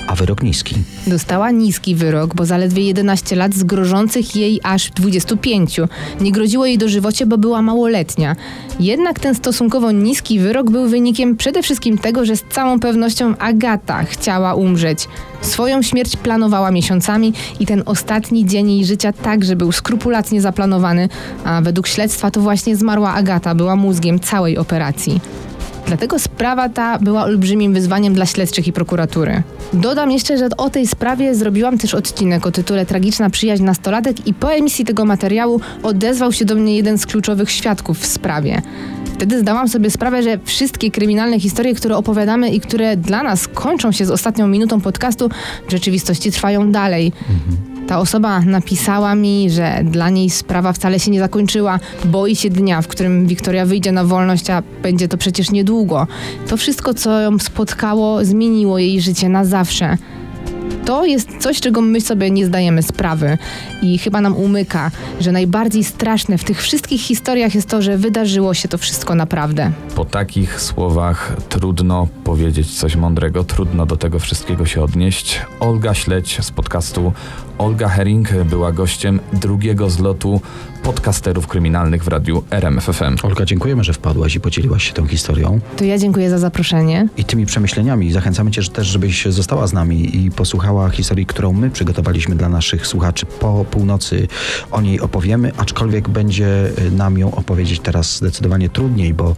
a 0.07 0.15
wyrok 0.15 0.43
niski. 0.43 0.75
Dostała 1.07 1.51
niski 1.51 1.95
wyrok, 1.95 2.35
bo 2.35 2.45
zaledwie 2.45 2.83
11 2.83 3.35
lat 3.35 3.53
z 3.53 3.63
grożących 3.63 4.35
jej 4.35 4.59
aż 4.63 4.91
25. 4.91 5.79
Nie 6.21 6.31
groziło 6.31 6.65
jej 6.65 6.77
dożywocie, 6.77 7.25
bo 7.25 7.37
była 7.37 7.61
małoletnia. 7.61 8.35
Jednak 8.79 9.19
ten 9.19 9.35
stosunkowo 9.35 9.91
niski 9.91 10.39
wyrok 10.39 10.71
był 10.71 10.87
wynikiem 10.87 11.37
przede 11.37 11.63
wszystkim 11.63 11.97
tego, 11.97 12.25
że 12.25 12.35
z 12.35 12.43
całą 12.49 12.79
pewnością 12.79 13.37
Agata 13.37 14.03
chciała 14.03 14.53
umrzeć. 14.53 15.07
Swoją 15.41 15.81
śmierć 15.81 16.17
planowała 16.17 16.71
miesiącami 16.71 17.33
i 17.59 17.65
ten 17.65 17.83
ostatni 17.85 18.45
dzień 18.45 18.71
jej 18.71 18.85
życia 18.85 19.13
także 19.13 19.55
był 19.55 19.71
skrupulatnie 19.71 20.41
zaplanowany, 20.41 21.09
a 21.43 21.61
według 21.61 21.87
śledztwa 21.87 22.31
to 22.31 22.41
właśnie 22.41 22.75
zmarła 22.75 23.13
Agata 23.13 23.55
była 23.55 23.75
mózgiem 23.75 24.19
całej 24.19 24.57
operacji. 24.57 25.21
Dlatego 25.85 26.19
sprawa 26.19 26.69
ta 26.69 26.99
była 26.99 27.23
olbrzymim 27.23 27.73
wyzwaniem 27.73 28.13
dla 28.13 28.25
śledczych 28.25 28.67
i 28.67 28.73
prokuratury. 28.73 29.43
Dodam 29.73 30.11
jeszcze, 30.11 30.37
że 30.37 30.47
o 30.57 30.69
tej 30.69 30.87
sprawie 30.87 31.35
zrobiłam 31.35 31.77
też 31.77 31.93
odcinek 31.93 32.47
o 32.47 32.51
tytule 32.51 32.85
Tragiczna 32.85 33.29
przyjaźń 33.29 33.63
nastolatek 33.63 34.27
i 34.27 34.33
po 34.33 34.53
emisji 34.53 34.85
tego 34.85 35.05
materiału 35.05 35.61
odezwał 35.83 36.31
się 36.31 36.45
do 36.45 36.55
mnie 36.55 36.75
jeden 36.75 36.97
z 36.97 37.05
kluczowych 37.05 37.51
świadków 37.51 37.99
w 37.99 38.05
sprawie. 38.05 38.61
Wtedy 39.21 39.39
zdałam 39.39 39.67
sobie 39.67 39.91
sprawę, 39.91 40.23
że 40.23 40.39
wszystkie 40.45 40.91
kryminalne 40.91 41.39
historie, 41.39 41.75
które 41.75 41.97
opowiadamy 41.97 42.49
i 42.49 42.59
które 42.59 42.97
dla 42.97 43.23
nas 43.23 43.47
kończą 43.47 43.91
się 43.91 44.05
z 44.05 44.11
ostatnią 44.11 44.47
minutą 44.47 44.81
podcastu, 44.81 45.29
w 45.67 45.71
rzeczywistości 45.71 46.31
trwają 46.31 46.71
dalej. 46.71 47.11
Ta 47.87 47.99
osoba 47.99 48.39
napisała 48.39 49.15
mi, 49.15 49.49
że 49.49 49.81
dla 49.83 50.09
niej 50.09 50.29
sprawa 50.29 50.73
wcale 50.73 50.99
się 50.99 51.11
nie 51.11 51.19
zakończyła. 51.19 51.79
Boi 52.05 52.35
się 52.35 52.49
dnia, 52.49 52.81
w 52.81 52.87
którym 52.87 53.27
Wiktoria 53.27 53.65
wyjdzie 53.65 53.91
na 53.91 54.03
wolność, 54.03 54.49
a 54.49 54.63
będzie 54.83 55.07
to 55.07 55.17
przecież 55.17 55.51
niedługo. 55.51 56.07
To 56.47 56.57
wszystko, 56.57 56.93
co 56.93 57.21
ją 57.21 57.39
spotkało, 57.39 58.25
zmieniło 58.25 58.79
jej 58.79 59.01
życie 59.01 59.29
na 59.29 59.45
zawsze. 59.45 59.97
To 60.85 61.05
jest 61.05 61.37
coś, 61.39 61.61
czego 61.61 61.81
my 61.81 62.01
sobie 62.01 62.31
nie 62.31 62.45
zdajemy 62.45 62.83
sprawy 62.83 63.37
i 63.81 63.97
chyba 63.97 64.21
nam 64.21 64.35
umyka, 64.35 64.91
że 65.19 65.31
najbardziej 65.31 65.83
straszne 65.83 66.37
w 66.37 66.43
tych 66.43 66.61
wszystkich 66.61 67.01
historiach 67.01 67.55
jest 67.55 67.69
to, 67.69 67.81
że 67.81 67.97
wydarzyło 67.97 68.53
się 68.53 68.67
to 68.67 68.77
wszystko 68.77 69.15
naprawdę. 69.15 69.71
Po 69.95 70.05
takich 70.05 70.61
słowach 70.61 71.35
trudno 71.49 72.07
powiedzieć 72.23 72.79
coś 72.79 72.95
mądrego, 72.95 73.43
trudno 73.43 73.85
do 73.85 73.97
tego 73.97 74.19
wszystkiego 74.19 74.65
się 74.65 74.83
odnieść. 74.83 75.41
Olga 75.59 75.93
Śledź 75.93 76.37
z 76.41 76.51
podcastu 76.51 77.13
Olga 77.57 77.89
Herring 77.89 78.31
była 78.33 78.71
gościem 78.71 79.19
drugiego 79.33 79.89
zlotu 79.89 80.41
podcasterów 80.83 81.47
kryminalnych 81.47 82.03
w 82.03 82.07
radiu 82.07 82.43
RMFFM. 82.51 83.15
Olga, 83.23 83.45
dziękujemy, 83.45 83.83
że 83.83 83.93
wpadłaś 83.93 84.35
i 84.35 84.39
podzieliłaś 84.39 84.83
się 84.83 84.93
tą 84.93 85.07
historią 85.07 85.59
To 85.77 85.83
ja 85.83 85.97
dziękuję 85.97 86.29
za 86.29 86.37
zaproszenie. 86.37 87.07
i 87.17 87.25
tymi 87.25 87.45
przemyśleniami. 87.45 88.11
Zachęcamy 88.11 88.51
cię 88.51 88.61
że 88.61 88.69
też, 88.69 88.87
żebyś 88.87 89.25
została 89.25 89.67
z 89.67 89.73
nami 89.73 90.25
i 90.25 90.31
posłuchała 90.31 90.89
historii, 90.89 91.25
którą 91.25 91.53
my 91.53 91.69
przygotowaliśmy 91.69 92.35
dla 92.35 92.49
naszych 92.49 92.87
słuchaczy. 92.87 93.25
Po 93.25 93.65
północy 93.65 94.27
o 94.71 94.81
niej 94.81 94.99
opowiemy, 94.99 95.51
aczkolwiek 95.57 96.09
będzie 96.09 96.71
nam 96.91 97.17
ją 97.17 97.35
opowiedzieć 97.35 97.79
teraz 97.79 98.17
zdecydowanie 98.17 98.69
trudniej, 98.69 99.13
bo 99.13 99.35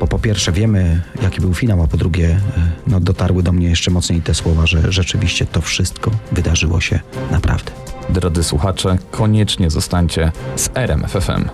bo 0.00 0.06
po 0.06 0.18
pierwsze 0.18 0.52
wiemy, 0.52 1.02
jaki 1.22 1.40
był 1.40 1.54
finał, 1.54 1.82
a 1.82 1.86
po 1.86 1.96
drugie 1.96 2.28
y, 2.28 2.38
no, 2.86 3.00
dotarły 3.00 3.42
do 3.42 3.52
mnie 3.52 3.68
jeszcze 3.68 3.90
mocniej 3.90 4.22
te 4.22 4.34
słowa, 4.34 4.66
że 4.66 4.92
rzeczywiście 4.92 5.46
to 5.46 5.60
wszystko 5.60 6.10
wydarzyło 6.32 6.80
się 6.80 7.00
naprawdę. 7.30 7.72
Drodzy 8.08 8.44
słuchacze, 8.44 8.98
koniecznie 9.10 9.70
zostańcie 9.70 10.32
z 10.56 10.70
RMFFM. 10.74 11.48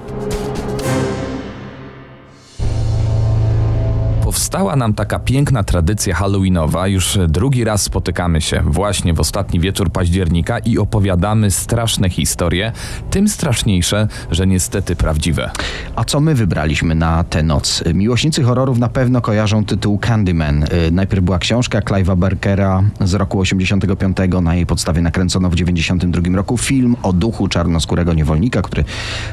Została 4.52 4.76
nam 4.76 4.94
taka 4.94 5.18
piękna 5.18 5.64
tradycja 5.64 6.14
halloweenowa. 6.14 6.86
Już 6.86 7.18
drugi 7.28 7.64
raz 7.64 7.82
spotykamy 7.82 8.40
się 8.40 8.62
właśnie 8.66 9.14
w 9.14 9.20
ostatni 9.20 9.60
wieczór 9.60 9.90
października 9.90 10.58
i 10.58 10.78
opowiadamy 10.78 11.50
straszne 11.50 12.10
historie, 12.10 12.72
tym 13.10 13.28
straszniejsze, 13.28 14.08
że 14.30 14.46
niestety 14.46 14.96
prawdziwe. 14.96 15.50
A 15.96 16.04
co 16.04 16.20
my 16.20 16.34
wybraliśmy 16.34 16.94
na 16.94 17.24
tę 17.24 17.42
noc? 17.42 17.84
Miłośnicy 17.94 18.42
horrorów 18.42 18.78
na 18.78 18.88
pewno 18.88 19.20
kojarzą 19.20 19.64
tytuł 19.64 19.98
Candyman. 19.98 20.62
Y, 20.62 20.68
Najpierw 20.90 21.24
była 21.24 21.38
książka 21.38 21.80
Clive'a 21.80 22.16
Barkera 22.16 22.82
z 23.00 23.14
roku 23.14 23.40
85. 23.40 24.16
Na 24.42 24.54
jej 24.54 24.66
podstawie 24.66 25.02
nakręcono 25.02 25.50
w 25.50 25.54
92 25.54 26.36
roku 26.36 26.58
film 26.58 26.96
o 27.02 27.12
duchu 27.12 27.48
czarnoskórego 27.48 28.14
niewolnika, 28.14 28.62
który 28.62 28.84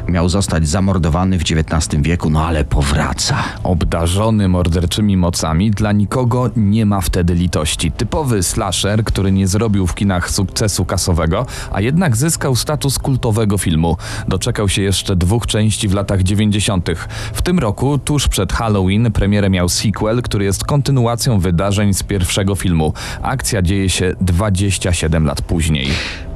miał 0.08 0.30
zostać 0.30 0.68
zamordowany 0.68 1.40
w 1.40 1.42
XIX 1.42 2.02
wieku, 2.02 2.30
no 2.30 2.46
ale 2.46 2.64
powraca. 2.64 3.44
Obdarzony 3.64 4.48
morderczymi 4.48 5.09
mocami, 5.18 5.72
dla 5.72 5.92
nikogo 5.92 6.50
nie 6.56 6.86
ma 6.86 7.02
wtedy 7.02 7.34
litości. 7.34 7.92
Typowy 7.92 8.44
slasher, 8.44 9.04
który 9.04 9.32
nie 9.32 9.48
zrobił 9.48 9.88
w 9.88 9.96
kinach 9.96 10.32
sukcesu 10.32 10.86
kasowego, 10.86 11.46
a 11.72 11.82
jednak 11.82 12.18
zyskał 12.18 12.56
status 12.56 13.00
kultowego 13.00 13.58
filmu. 13.58 13.98
Doczekał 14.28 14.70
się 14.70 14.82
jeszcze 14.82 15.16
dwóch 15.16 15.48
części 15.48 15.88
w 15.88 15.94
latach 15.94 16.24
90. 16.24 16.90
W 17.34 17.42
tym 17.42 17.60
roku, 17.60 17.98
tuż 17.98 18.28
przed 18.28 18.54
Halloween, 18.54 19.12
premierę 19.12 19.50
miał 19.50 19.70
sequel, 19.70 20.22
który 20.22 20.46
jest 20.46 20.64
kontynuacją 20.64 21.40
wydarzeń 21.40 21.94
z 21.94 22.04
pierwszego 22.04 22.56
filmu. 22.56 22.94
Akcja 23.22 23.62
dzieje 23.62 23.90
się 23.90 24.14
27 24.22 25.26
lat 25.26 25.42
później. 25.42 25.90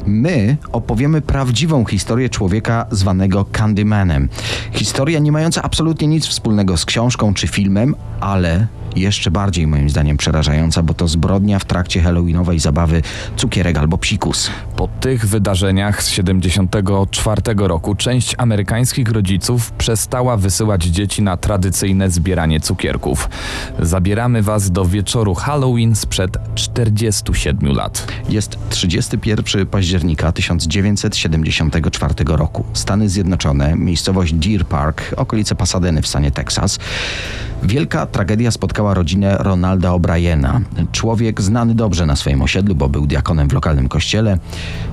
My 0.06 0.58
opowiemy 0.72 1.22
prawdziwą 1.22 1.86
historię 1.86 2.30
człowieka 2.30 2.86
zwanego 2.92 3.46
Candymanem. 3.52 4.30
Historia 4.72 5.20
nie 5.20 5.32
mająca 5.32 5.64
absolutnie 5.64 6.08
nic 6.08 6.28
wspólnego 6.28 6.78
z 6.78 6.86
książką 6.86 7.34
czy 7.34 7.48
filmem, 7.48 7.96
ale 8.20 8.68
jeszcze 8.96 9.32
bardziej 9.32 9.68
moim 9.68 9.90
zdaniem 9.90 10.18
przerażająca, 10.18 10.84
bo 10.84 10.94
to 10.94 11.08
zbrodnia 11.08 11.60
w 11.60 11.66
trakcie 11.66 12.02
halloweenowej 12.02 12.60
zabawy 12.60 13.02
cukierek 13.36 13.78
albo 13.78 13.98
psikus. 13.98 14.50
Po 14.76 14.88
tych 14.88 15.26
wydarzeniach 15.26 16.04
z 16.04 16.10
74 16.10 17.42
roku 17.58 17.96
część 17.96 18.36
amerykańskich 18.38 19.12
rodziców 19.12 19.72
przestała 19.72 20.38
wysyłać 20.38 20.84
dzieci 20.84 21.22
na 21.22 21.38
tradycyjne 21.38 22.10
zbieranie 22.10 22.60
cukierków. 22.60 23.30
Zabieramy 23.80 24.42
was 24.42 24.72
do 24.72 24.86
wieczoru 24.86 25.34
Halloween 25.36 25.96
sprzed 25.96 26.38
47 26.56 27.74
lat. 27.74 28.08
Jest 28.30 28.58
31 28.70 29.66
października 29.66 30.32
1974 30.32 32.14
roku. 32.28 32.64
Stany 32.74 33.10
Zjednoczone, 33.10 33.76
miejscowość 33.76 34.34
Deer 34.34 34.66
Park, 34.66 35.14
okolice 35.18 35.56
Pasadeny 35.56 36.02
w 36.02 36.08
stanie 36.08 36.32
Teksas. 36.32 36.80
Wielka 37.64 38.06
tragedia 38.06 38.52
spotkała 38.52 38.83
rodzinę 38.92 39.38
Ronalda 39.40 39.90
O'Briena. 39.90 40.62
Człowiek 40.92 41.42
znany 41.42 41.76
dobrze 41.76 42.06
na 42.06 42.16
swoim 42.16 42.42
osiedlu, 42.42 42.76
bo 42.76 42.90
był 42.90 43.08
diakonem 43.08 43.50
w 43.50 43.54
lokalnym 43.54 43.90
kościele, 43.90 44.38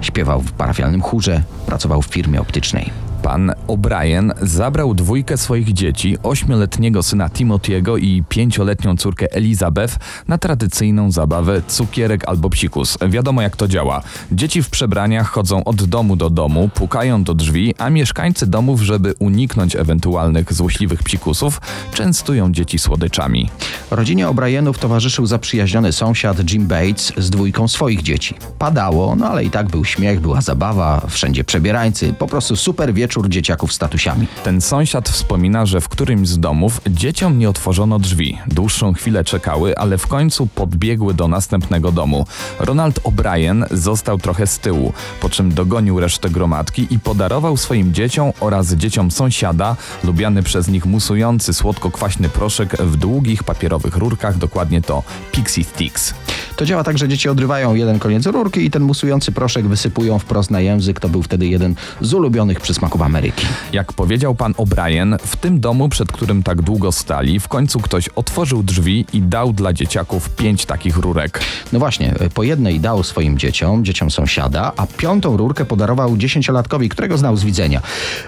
śpiewał 0.00 0.40
w 0.40 0.52
parafialnym 0.52 1.02
chórze, 1.02 1.42
pracował 1.66 2.02
w 2.02 2.06
firmie 2.06 2.40
optycznej. 2.40 3.09
Pan 3.22 3.52
O'Brien 3.66 4.32
zabrał 4.42 4.94
dwójkę 4.94 5.36
swoich 5.36 5.72
dzieci, 5.72 6.18
ośmioletniego 6.22 7.02
syna 7.02 7.28
Timothy'ego 7.28 7.98
i 7.98 8.24
pięcioletnią 8.28 8.96
córkę 8.96 9.32
Elizabeth 9.32 9.98
na 10.28 10.38
tradycyjną 10.38 11.10
zabawę 11.10 11.62
cukierek 11.68 12.28
albo 12.28 12.50
psikus. 12.50 12.98
Wiadomo 13.08 13.42
jak 13.42 13.56
to 13.56 13.68
działa. 13.68 14.02
Dzieci 14.32 14.62
w 14.62 14.70
przebraniach 14.70 15.28
chodzą 15.28 15.64
od 15.64 15.84
domu 15.84 16.16
do 16.16 16.30
domu, 16.30 16.70
pukają 16.74 17.24
do 17.24 17.34
drzwi, 17.34 17.74
a 17.78 17.90
mieszkańcy 17.90 18.46
domów, 18.46 18.80
żeby 18.82 19.14
uniknąć 19.18 19.76
ewentualnych 19.76 20.52
złośliwych 20.52 21.02
psikusów, 21.02 21.60
częstują 21.94 22.52
dzieci 22.52 22.78
słodyczami. 22.78 23.50
Rodzinie 23.90 24.26
O'Brienów 24.26 24.78
towarzyszył 24.78 25.26
zaprzyjaźniony 25.26 25.92
sąsiad 25.92 26.52
Jim 26.52 26.66
Bates 26.66 27.12
z 27.16 27.30
dwójką 27.30 27.68
swoich 27.68 28.02
dzieci. 28.02 28.34
Padało, 28.58 29.16
no 29.16 29.28
ale 29.28 29.44
i 29.44 29.50
tak 29.50 29.68
był 29.68 29.84
śmiech, 29.84 30.20
była 30.20 30.40
zabawa, 30.40 31.06
wszędzie 31.08 31.44
przebierańcy, 31.44 32.14
po 32.18 32.26
prostu 32.26 32.56
super 32.56 32.94
wieczór 32.94 33.09
dzieciaków 33.18 33.72
z 33.72 33.78
tatusiami. 33.78 34.26
Ten 34.44 34.60
sąsiad 34.60 35.08
wspomina, 35.08 35.66
że 35.66 35.80
w 35.80 35.88
którymś 35.88 36.28
z 36.28 36.40
domów 36.40 36.80
dzieciom 36.90 37.38
nie 37.38 37.50
otworzono 37.50 37.98
drzwi. 37.98 38.38
Dłuższą 38.46 38.92
chwilę 38.92 39.24
czekały, 39.24 39.78
ale 39.78 39.98
w 39.98 40.06
końcu 40.06 40.46
podbiegły 40.46 41.14
do 41.14 41.28
następnego 41.28 41.92
domu. 41.92 42.26
Ronald 42.60 43.00
O'Brien 43.02 43.64
został 43.70 44.18
trochę 44.18 44.46
z 44.46 44.58
tyłu, 44.58 44.92
po 45.20 45.28
czym 45.28 45.54
dogonił 45.54 46.00
resztę 46.00 46.30
gromadki 46.30 46.86
i 46.90 46.98
podarował 46.98 47.56
swoim 47.56 47.94
dzieciom 47.94 48.32
oraz 48.40 48.72
dzieciom 48.72 49.10
sąsiada 49.10 49.76
lubiany 50.04 50.42
przez 50.42 50.68
nich 50.68 50.86
musujący 50.86 51.54
słodko-kwaśny 51.54 52.28
proszek 52.28 52.76
w 52.76 52.96
długich 52.96 53.44
papierowych 53.44 53.96
rurkach, 53.96 54.38
dokładnie 54.38 54.82
to 54.82 55.02
Pixie 55.32 55.64
Sticks. 55.64 56.14
To 56.56 56.66
działa 56.66 56.84
tak, 56.84 56.98
że 56.98 57.08
dzieci 57.08 57.28
odrywają 57.28 57.74
jeden 57.74 57.98
koniec 57.98 58.26
rurki 58.26 58.64
i 58.64 58.70
ten 58.70 58.82
musujący 58.82 59.32
proszek 59.32 59.68
wysypują 59.68 60.18
wprost 60.18 60.50
na 60.50 60.60
język. 60.60 61.00
To 61.00 61.08
był 61.08 61.22
wtedy 61.22 61.46
jeden 61.46 61.74
z 62.00 62.14
ulubionych 62.14 62.60
przysmaków 62.60 62.99
Ameryki. 63.02 63.46
Jak 63.72 63.92
powiedział 63.92 64.34
pan 64.34 64.52
O'Brien, 64.52 65.16
w 65.26 65.36
tym 65.36 65.60
domu, 65.60 65.88
przed 65.88 66.12
którym 66.12 66.42
tak 66.42 66.62
długo 66.62 66.92
stali, 66.92 67.40
w 67.40 67.48
końcu 67.48 67.80
ktoś 67.80 68.08
otworzył 68.08 68.62
drzwi 68.62 69.06
i 69.12 69.22
dał 69.22 69.52
dla 69.52 69.72
dzieciaków 69.72 70.30
pięć 70.30 70.66
takich 70.66 70.96
rurek. 70.96 71.40
No 71.72 71.78
właśnie, 71.78 72.14
po 72.34 72.42
jednej 72.42 72.80
dał 72.80 73.02
swoim 73.02 73.38
dzieciom, 73.38 73.84
dzieciom 73.84 74.10
sąsiada, 74.10 74.72
a 74.76 74.86
piątą 74.86 75.36
rurkę 75.36 75.64
podarował 75.64 76.16
dziesięciolatkowi, 76.16 76.88
którego 76.88 77.18
znał 77.18 77.36
z 77.36 77.44
widzenia. 77.44 77.80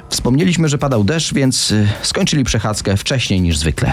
Wspomnieliśmy, 0.09 0.69
że 0.69 0.79
padał 0.79 1.05
deszcz, 1.05 1.35
więc 1.35 1.71
y, 1.71 1.89
skończyli 2.03 2.45
przechadzkę 2.45 2.97
wcześniej 2.97 3.41
niż 3.41 3.59
zwykle. 3.59 3.93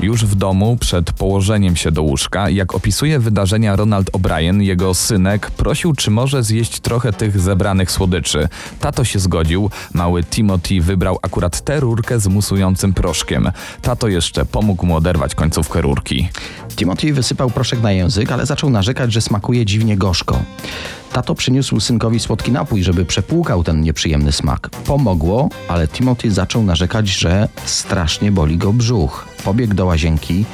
Już 0.00 0.24
w 0.24 0.34
domu, 0.34 0.76
przed 0.80 1.12
położeniem 1.12 1.76
się 1.76 1.90
do 1.90 2.02
łóżka, 2.02 2.50
jak 2.50 2.74
opisuje 2.74 3.18
wydarzenia 3.18 3.76
Ronald 3.76 4.10
O'Brien, 4.10 4.60
jego 4.60 4.94
synek 4.94 5.50
prosił, 5.50 5.92
czy 5.92 6.10
może 6.10 6.42
zjeść 6.42 6.80
trochę 6.80 7.12
tych 7.12 7.40
zebranych 7.40 7.90
słodyczy. 7.90 8.48
Tato 8.80 9.04
się 9.04 9.18
zgodził, 9.18 9.70
mały 9.94 10.19
Timothy 10.22 10.80
wybrał 10.80 11.18
akurat 11.22 11.60
tę 11.60 11.80
rurkę 11.80 12.20
z 12.20 12.26
musującym 12.26 12.94
proszkiem. 12.94 13.50
Tato 13.82 14.08
jeszcze 14.08 14.44
pomógł 14.44 14.86
mu 14.86 14.96
oderwać 14.96 15.34
końcówkę 15.34 15.80
rurki. 15.80 16.28
Timothy 16.76 17.12
wysypał 17.12 17.50
proszek 17.50 17.82
na 17.82 17.92
język, 17.92 18.32
ale 18.32 18.46
zaczął 18.46 18.70
narzekać, 18.70 19.12
że 19.12 19.20
smakuje 19.20 19.66
dziwnie 19.66 19.96
gorzko. 19.96 20.42
Tato 21.12 21.34
przyniósł 21.34 21.80
synkowi 21.80 22.20
słodki 22.20 22.52
napój, 22.52 22.82
żeby 22.82 23.04
przepłukał 23.04 23.64
ten 23.64 23.80
nieprzyjemny 23.80 24.32
smak. 24.32 24.70
Pomogło, 24.70 25.48
ale 25.68 25.88
Timothy 25.88 26.30
zaczął 26.30 26.62
narzekać, 26.62 27.08
że 27.08 27.48
strasznie 27.64 28.32
boli 28.32 28.58
go 28.58 28.72
brzuch. 28.72 29.28
Pobiegł 29.44 29.74
do 29.74 29.86
łazienki 29.86 30.44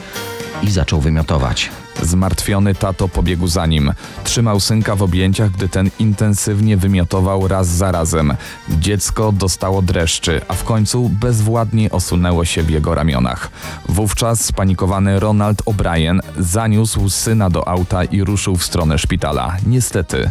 i 0.63 0.71
zaczął 0.71 1.01
wymiotować. 1.01 1.71
Zmartwiony 2.03 2.75
tato 2.75 3.09
pobiegł 3.09 3.47
za 3.47 3.67
nim. 3.67 3.93
Trzymał 4.25 4.61
synka 4.61 4.97
w 4.97 5.03
objęciach, 5.03 5.51
gdy 5.51 5.69
ten 5.69 5.91
intensywnie 5.99 6.77
wymiotował 6.77 7.49
raz 7.49 7.69
za 7.69 7.93
razem. 7.93 8.37
Dziecko 8.69 9.33
dostało 9.33 9.83
dreszczy, 9.83 10.41
a 10.49 10.55
w 10.55 10.65
końcu 10.65 11.09
bezwładnie 11.09 11.91
osunęło 11.91 12.45
się 12.45 12.63
w 12.63 12.71
jego 12.71 12.95
ramionach. 12.95 13.51
Wówczas 13.89 14.45
spanikowany 14.45 15.21
Ronald 15.21 15.63
O'Brien 15.63 16.21
zaniósł 16.39 17.09
syna 17.09 17.51
do 17.51 17.69
auta 17.69 18.05
i 18.05 18.25
ruszył 18.25 18.57
w 18.57 18.65
stronę 18.65 18.99
szpitala. 18.99 19.57
Niestety, 19.67 20.31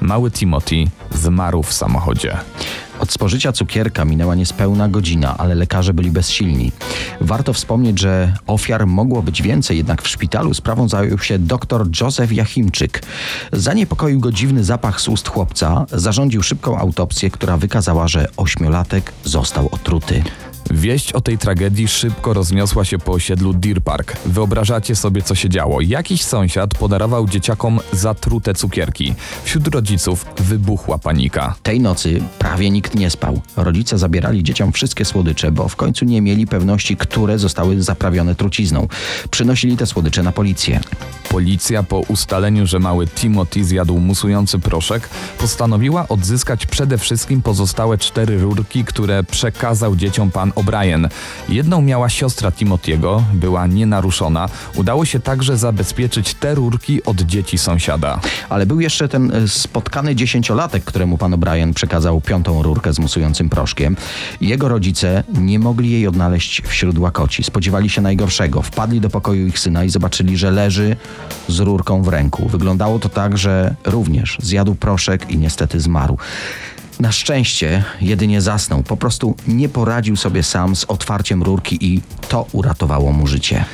mały 0.00 0.30
Timothy 0.30 0.84
zmarł 1.14 1.62
w 1.62 1.72
samochodzie. 1.72 2.36
Od 3.00 3.12
spożycia 3.12 3.52
cukierka 3.52 4.04
minęła 4.04 4.34
niespełna 4.34 4.88
godzina, 4.88 5.36
ale 5.38 5.54
lekarze 5.54 5.94
byli 5.94 6.10
bezsilni. 6.10 6.72
Warto 7.20 7.52
wspomnieć, 7.52 8.00
że 8.00 8.32
ofiar 8.46 8.86
mogło 8.86 9.22
być 9.22 9.42
więcej, 9.42 9.76
jednak 9.76 10.02
w 10.02 10.08
szpitalu 10.08 10.54
sprawą 10.54 10.88
zajął 10.88 11.18
się 11.18 11.38
dr 11.38 11.86
Józef 12.00 12.32
Jachimczyk. 12.32 13.02
Zaniepokoił 13.52 14.20
go 14.20 14.32
dziwny 14.32 14.64
zapach 14.64 15.00
z 15.00 15.08
ust 15.08 15.28
chłopca, 15.28 15.86
zarządził 15.92 16.42
szybką 16.42 16.78
autopsję, 16.78 17.30
która 17.30 17.56
wykazała, 17.56 18.08
że 18.08 18.28
ośmiolatek 18.36 19.12
został 19.24 19.68
otruty. 19.72 20.22
Wieść 20.70 21.12
o 21.12 21.20
tej 21.20 21.38
tragedii 21.38 21.88
szybko 21.88 22.32
rozniosła 22.32 22.84
się 22.84 22.98
po 22.98 23.12
osiedlu 23.12 23.52
Deer 23.52 23.82
Park. 23.82 24.16
Wyobrażacie 24.26 24.96
sobie, 24.96 25.22
co 25.22 25.34
się 25.34 25.48
działo. 25.48 25.80
Jakiś 25.80 26.24
sąsiad 26.24 26.74
podarował 26.74 27.28
dzieciakom 27.28 27.80
zatrute 27.92 28.54
cukierki. 28.54 29.14
Wśród 29.44 29.68
rodziców 29.68 30.26
wybuchła 30.38 30.98
panika. 30.98 31.54
Tej 31.62 31.80
nocy 31.80 32.20
prawie 32.38 32.70
nikt 32.70 32.94
nie 32.94 33.10
spał. 33.10 33.40
Rodzice 33.56 33.98
zabierali 33.98 34.42
dzieciom 34.44 34.72
wszystkie 34.72 35.04
słodycze, 35.04 35.52
bo 35.52 35.68
w 35.68 35.76
końcu 35.76 36.04
nie 36.04 36.22
mieli 36.22 36.46
pewności, 36.46 36.96
które 36.96 37.38
zostały 37.38 37.82
zaprawione 37.82 38.34
trucizną. 38.34 38.88
Przynosili 39.30 39.76
te 39.76 39.86
słodycze 39.86 40.22
na 40.22 40.32
policję. 40.32 40.80
Policja 41.28 41.82
po 41.82 41.98
ustaleniu, 41.98 42.66
że 42.66 42.78
mały 42.78 43.06
Timothy 43.06 43.64
zjadł 43.64 43.98
musujący 43.98 44.58
proszek, 44.58 45.08
postanowiła 45.38 46.08
odzyskać 46.08 46.66
przede 46.66 46.98
wszystkim 46.98 47.42
pozostałe 47.42 47.98
cztery 47.98 48.38
rurki, 48.38 48.84
które 48.84 49.24
przekazał 49.24 49.96
dzieciom 49.96 50.30
pan 50.30 50.52
O'Brien. 50.56 51.08
Jedną 51.48 51.82
miała 51.82 52.08
siostra 52.08 52.50
Timothy'ego, 52.50 53.22
była 53.34 53.66
nienaruszona. 53.66 54.48
Udało 54.74 55.04
się 55.04 55.20
także 55.20 55.56
zabezpieczyć 55.56 56.34
te 56.34 56.54
rurki 56.54 57.04
od 57.04 57.20
dzieci 57.20 57.58
sąsiada. 57.58 58.20
Ale 58.48 58.66
był 58.66 58.80
jeszcze 58.80 59.08
ten 59.08 59.32
e, 59.32 59.48
spotkany 59.48 60.14
dziesięciolatek, 60.14 60.84
któremu 60.84 61.18
pan 61.18 61.32
O'Brien 61.32 61.72
przekazał 61.72 62.20
piątą 62.20 62.62
rurkę 62.62 62.92
z 62.92 62.98
musującym 62.98 63.48
proszkiem. 63.48 63.96
Jego 64.40 64.68
rodzice 64.68 65.24
nie 65.34 65.58
mogli 65.58 65.90
jej 65.90 66.06
odnaleźć 66.06 66.62
wśród 66.62 66.98
łakoci. 66.98 67.42
Spodziewali 67.44 67.90
się 67.90 68.00
najgorszego. 68.00 68.62
Wpadli 68.62 69.00
do 69.00 69.10
pokoju 69.10 69.46
ich 69.46 69.58
syna 69.58 69.84
i 69.84 69.90
zobaczyli, 69.90 70.36
że 70.36 70.50
leży 70.50 70.96
z 71.48 71.60
rurką 71.60 72.02
w 72.02 72.08
ręku. 72.08 72.48
Wyglądało 72.48 72.98
to 72.98 73.08
tak, 73.08 73.38
że 73.38 73.74
również 73.84 74.38
zjadł 74.40 74.74
proszek 74.74 75.30
i 75.30 75.38
niestety 75.38 75.80
zmarł. 75.80 76.18
Na 77.00 77.12
szczęście 77.12 77.84
jedynie 78.00 78.40
zasnął. 78.40 78.82
Po 78.82 78.96
prostu 78.96 79.34
nie 79.48 79.68
poradził 79.68 80.16
sobie 80.16 80.42
sam 80.42 80.76
z 80.76 80.84
otwarciem 80.84 81.42
rurki 81.42 81.78
i 81.80 82.00
to 82.28 82.46
uratowało 82.52 83.12
mu 83.12 83.26
życie. 83.26 83.64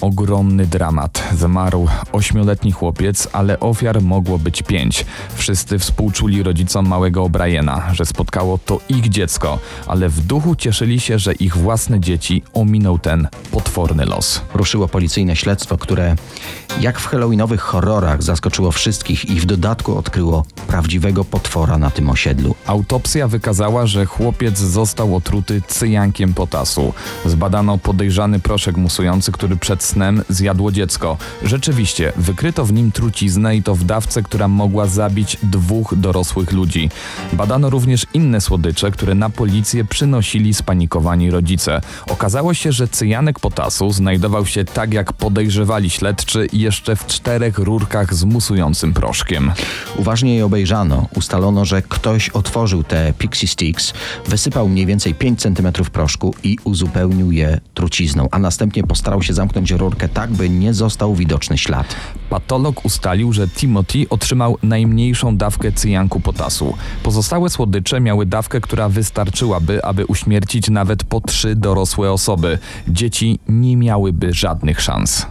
Ogromny 0.00 0.66
dramat. 0.66 1.28
Zmarł 1.36 1.88
ośmioletni 2.12 2.72
chłopiec, 2.72 3.28
ale 3.32 3.60
ofiar 3.60 4.02
mogło 4.02 4.38
być 4.38 4.62
pięć. 4.62 5.06
Wszyscy 5.34 5.78
współczuli 5.78 6.42
rodzicom 6.42 6.88
małego 6.88 7.24
O'Briena, 7.24 7.92
że 7.92 8.06
spotkało 8.06 8.58
to 8.58 8.80
ich 8.88 9.08
dziecko, 9.08 9.58
ale 9.86 10.08
w 10.08 10.20
duchu 10.20 10.56
cieszyli 10.56 11.00
się, 11.00 11.18
że 11.18 11.32
ich 11.32 11.56
własne 11.56 12.00
dzieci 12.00 12.42
ominął 12.52 12.98
ten 12.98 13.28
potworny 13.50 14.04
los. 14.04 14.40
Ruszyło 14.54 14.88
policyjne 14.88 15.36
śledztwo, 15.36 15.78
które 15.78 16.16
jak 16.80 16.98
w 16.98 17.06
halloweenowych 17.06 17.60
horrorach 17.60 18.22
zaskoczyło 18.22 18.72
wszystkich 18.72 19.24
i 19.24 19.40
w 19.40 19.46
dodatku 19.46 19.96
odkryło 19.96 20.44
prawdziwego 20.66 21.24
potwora 21.24 21.78
na 21.78 21.90
tym 21.90 22.10
osiedlu. 22.10 22.54
Autopsja 22.66 23.28
wykazała, 23.28 23.86
że 23.86 24.06
chłopiec 24.06 24.58
został 24.58 25.16
otruty 25.16 25.62
cyjankiem 25.68 26.34
potasu. 26.34 26.94
Zbadano 27.26 27.78
podejrzany 27.78 28.40
proszek 28.40 28.76
musujący, 28.76 29.32
który 29.32 29.56
przed 29.56 29.77
snem 29.84 30.22
zjadło 30.28 30.72
dziecko. 30.72 31.16
Rzeczywiście, 31.42 32.12
wykryto 32.16 32.64
w 32.64 32.72
nim 32.72 32.92
truciznę 32.92 33.56
i 33.56 33.62
to 33.62 33.74
w 33.74 33.84
dawce, 33.84 34.22
która 34.22 34.48
mogła 34.48 34.86
zabić 34.86 35.36
dwóch 35.42 35.94
dorosłych 35.96 36.52
ludzi. 36.52 36.90
Badano 37.32 37.70
również 37.70 38.06
inne 38.14 38.40
słodycze, 38.40 38.90
które 38.90 39.14
na 39.14 39.30
policję 39.30 39.84
przynosili 39.84 40.54
spanikowani 40.54 41.30
rodzice. 41.30 41.80
Okazało 42.08 42.54
się, 42.54 42.72
że 42.72 42.88
cyjanek 42.88 43.40
potasu 43.40 43.92
znajdował 43.92 44.46
się 44.46 44.64
tak 44.64 44.94
jak 44.94 45.12
podejrzewali 45.12 45.90
śledczy 45.90 46.46
jeszcze 46.52 46.96
w 46.96 47.06
czterech 47.06 47.58
rurkach 47.58 48.14
z 48.14 48.24
musującym 48.24 48.92
proszkiem. 48.92 49.52
Uważnie 49.96 50.36
je 50.36 50.44
obejrzano. 50.44 51.06
Ustalono, 51.14 51.64
że 51.64 51.82
ktoś 51.82 52.28
otworzył 52.28 52.84
te 52.84 53.12
Pixie 53.18 53.48
Sticks, 53.48 53.92
wysypał 54.26 54.68
mniej 54.68 54.86
więcej 54.86 55.14
5 55.14 55.40
cm 55.40 55.72
proszku 55.92 56.34
i 56.42 56.56
uzupełnił 56.64 57.32
je 57.32 57.60
trucizną, 57.74 58.28
a 58.30 58.38
następnie 58.38 58.82
postarał 58.82 59.22
się 59.22 59.34
zamknąć 59.34 59.67
rurkę 59.76 60.08
tak, 60.08 60.30
by 60.30 60.50
nie 60.50 60.74
został 60.74 61.14
widoczny 61.14 61.58
ślad. 61.58 61.96
Patolog 62.30 62.84
ustalił, 62.84 63.32
że 63.32 63.48
Timothy 63.48 64.06
otrzymał 64.10 64.58
najmniejszą 64.62 65.36
dawkę 65.36 65.72
cyjanku 65.72 66.20
potasu. 66.20 66.74
Pozostałe 67.02 67.50
słodycze 67.50 68.00
miały 68.00 68.26
dawkę, 68.26 68.60
która 68.60 68.88
wystarczyłaby, 68.88 69.84
aby 69.84 70.06
uśmiercić 70.06 70.70
nawet 70.70 71.04
po 71.04 71.20
trzy 71.20 71.56
dorosłe 71.56 72.12
osoby. 72.12 72.58
Dzieci 72.88 73.38
nie 73.48 73.76
miałyby 73.76 74.32
żadnych 74.32 74.80
szans. 74.80 75.26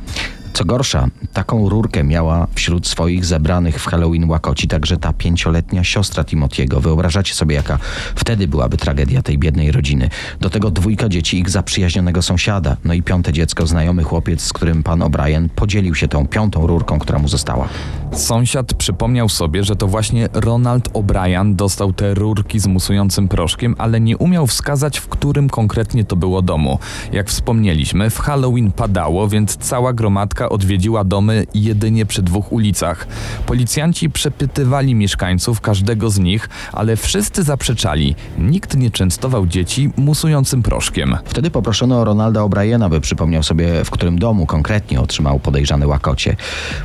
Co 0.58 0.66
gorsza, 0.66 1.08
taką 1.34 1.70
rurkę 1.70 2.04
miała 2.04 2.48
wśród 2.56 2.88
swoich 2.88 3.26
zebranych 3.26 3.82
w 3.82 3.86
Halloween 3.86 4.30
łakoci 4.30 4.68
także 4.68 4.98
ta 4.98 5.14
pięcioletnia 5.14 5.84
siostra 5.84 6.24
Timotiego. 6.24 6.80
Wyobrażacie 6.80 7.34
sobie, 7.34 7.56
jaka 7.56 7.78
wtedy 8.16 8.48
byłaby 8.48 8.78
tragedia 8.78 9.22
tej 9.22 9.38
biednej 9.38 9.72
rodziny. 9.72 10.10
Do 10.42 10.50
tego 10.50 10.72
dwójka 10.72 11.10
dzieci 11.10 11.40
ich 11.40 11.50
zaprzyjaźnionego 11.50 12.22
sąsiada. 12.22 12.78
No 12.84 12.94
i 12.94 13.04
piąte 13.04 13.34
dziecko, 13.34 13.68
znajomy 13.68 14.04
chłopiec, 14.04 14.42
z 14.42 14.54
którym 14.54 14.84
pan 14.84 15.00
O'Brien 15.00 15.50
podzielił 15.50 15.96
się 15.96 16.08
tą 16.08 16.28
piątą 16.28 16.68
rurką, 16.68 17.00
która 17.00 17.20
mu 17.20 17.28
została. 17.28 17.68
Sąsiad 18.12 18.74
przypomniał 18.74 19.30
sobie, 19.30 19.64
że 19.64 19.76
to 19.76 19.88
właśnie 19.88 20.30
Ronald 20.34 20.90
O'Brien 20.90 21.56
dostał 21.56 21.94
te 21.94 22.14
rurki 22.14 22.60
z 22.60 22.68
musującym 22.68 23.28
proszkiem, 23.28 23.76
ale 23.78 24.00
nie 24.00 24.18
umiał 24.18 24.48
wskazać, 24.48 24.98
w 24.98 25.08
którym 25.08 25.50
konkretnie 25.50 26.06
to 26.06 26.16
było 26.16 26.42
domu. 26.42 26.80
Jak 27.12 27.30
wspomnieliśmy, 27.30 28.10
w 28.10 28.20
Halloween 28.20 28.72
padało, 28.72 29.28
więc 29.28 29.58
cała 29.58 29.94
gromadka 29.94 30.47
odwiedziła 30.50 31.04
domy 31.04 31.46
jedynie 31.54 32.06
przy 32.06 32.22
dwóch 32.22 32.52
ulicach. 32.52 33.08
Policjanci 33.46 34.10
przepytywali 34.10 34.96
mieszkańców 34.96 35.62
każdego 35.62 36.10
z 36.10 36.20
nich, 36.20 36.50
ale 36.74 36.96
wszyscy 36.96 37.44
zaprzeczali. 37.44 38.16
Nikt 38.38 38.78
nie 38.78 38.92
częstował 38.92 39.48
dzieci 39.48 39.90
musującym 39.98 40.64
proszkiem. 40.64 41.18
Wtedy 41.26 41.52
poproszono 41.52 42.04
Ronalda 42.04 42.42
O'Briena, 42.42 42.90
by 42.90 43.02
przypomniał 43.02 43.44
sobie, 43.44 43.84
w 43.86 43.90
którym 43.90 44.20
domu 44.20 44.46
konkretnie 44.46 45.02
otrzymał 45.02 45.40
podejrzany 45.40 45.88
łakocie. 45.88 46.36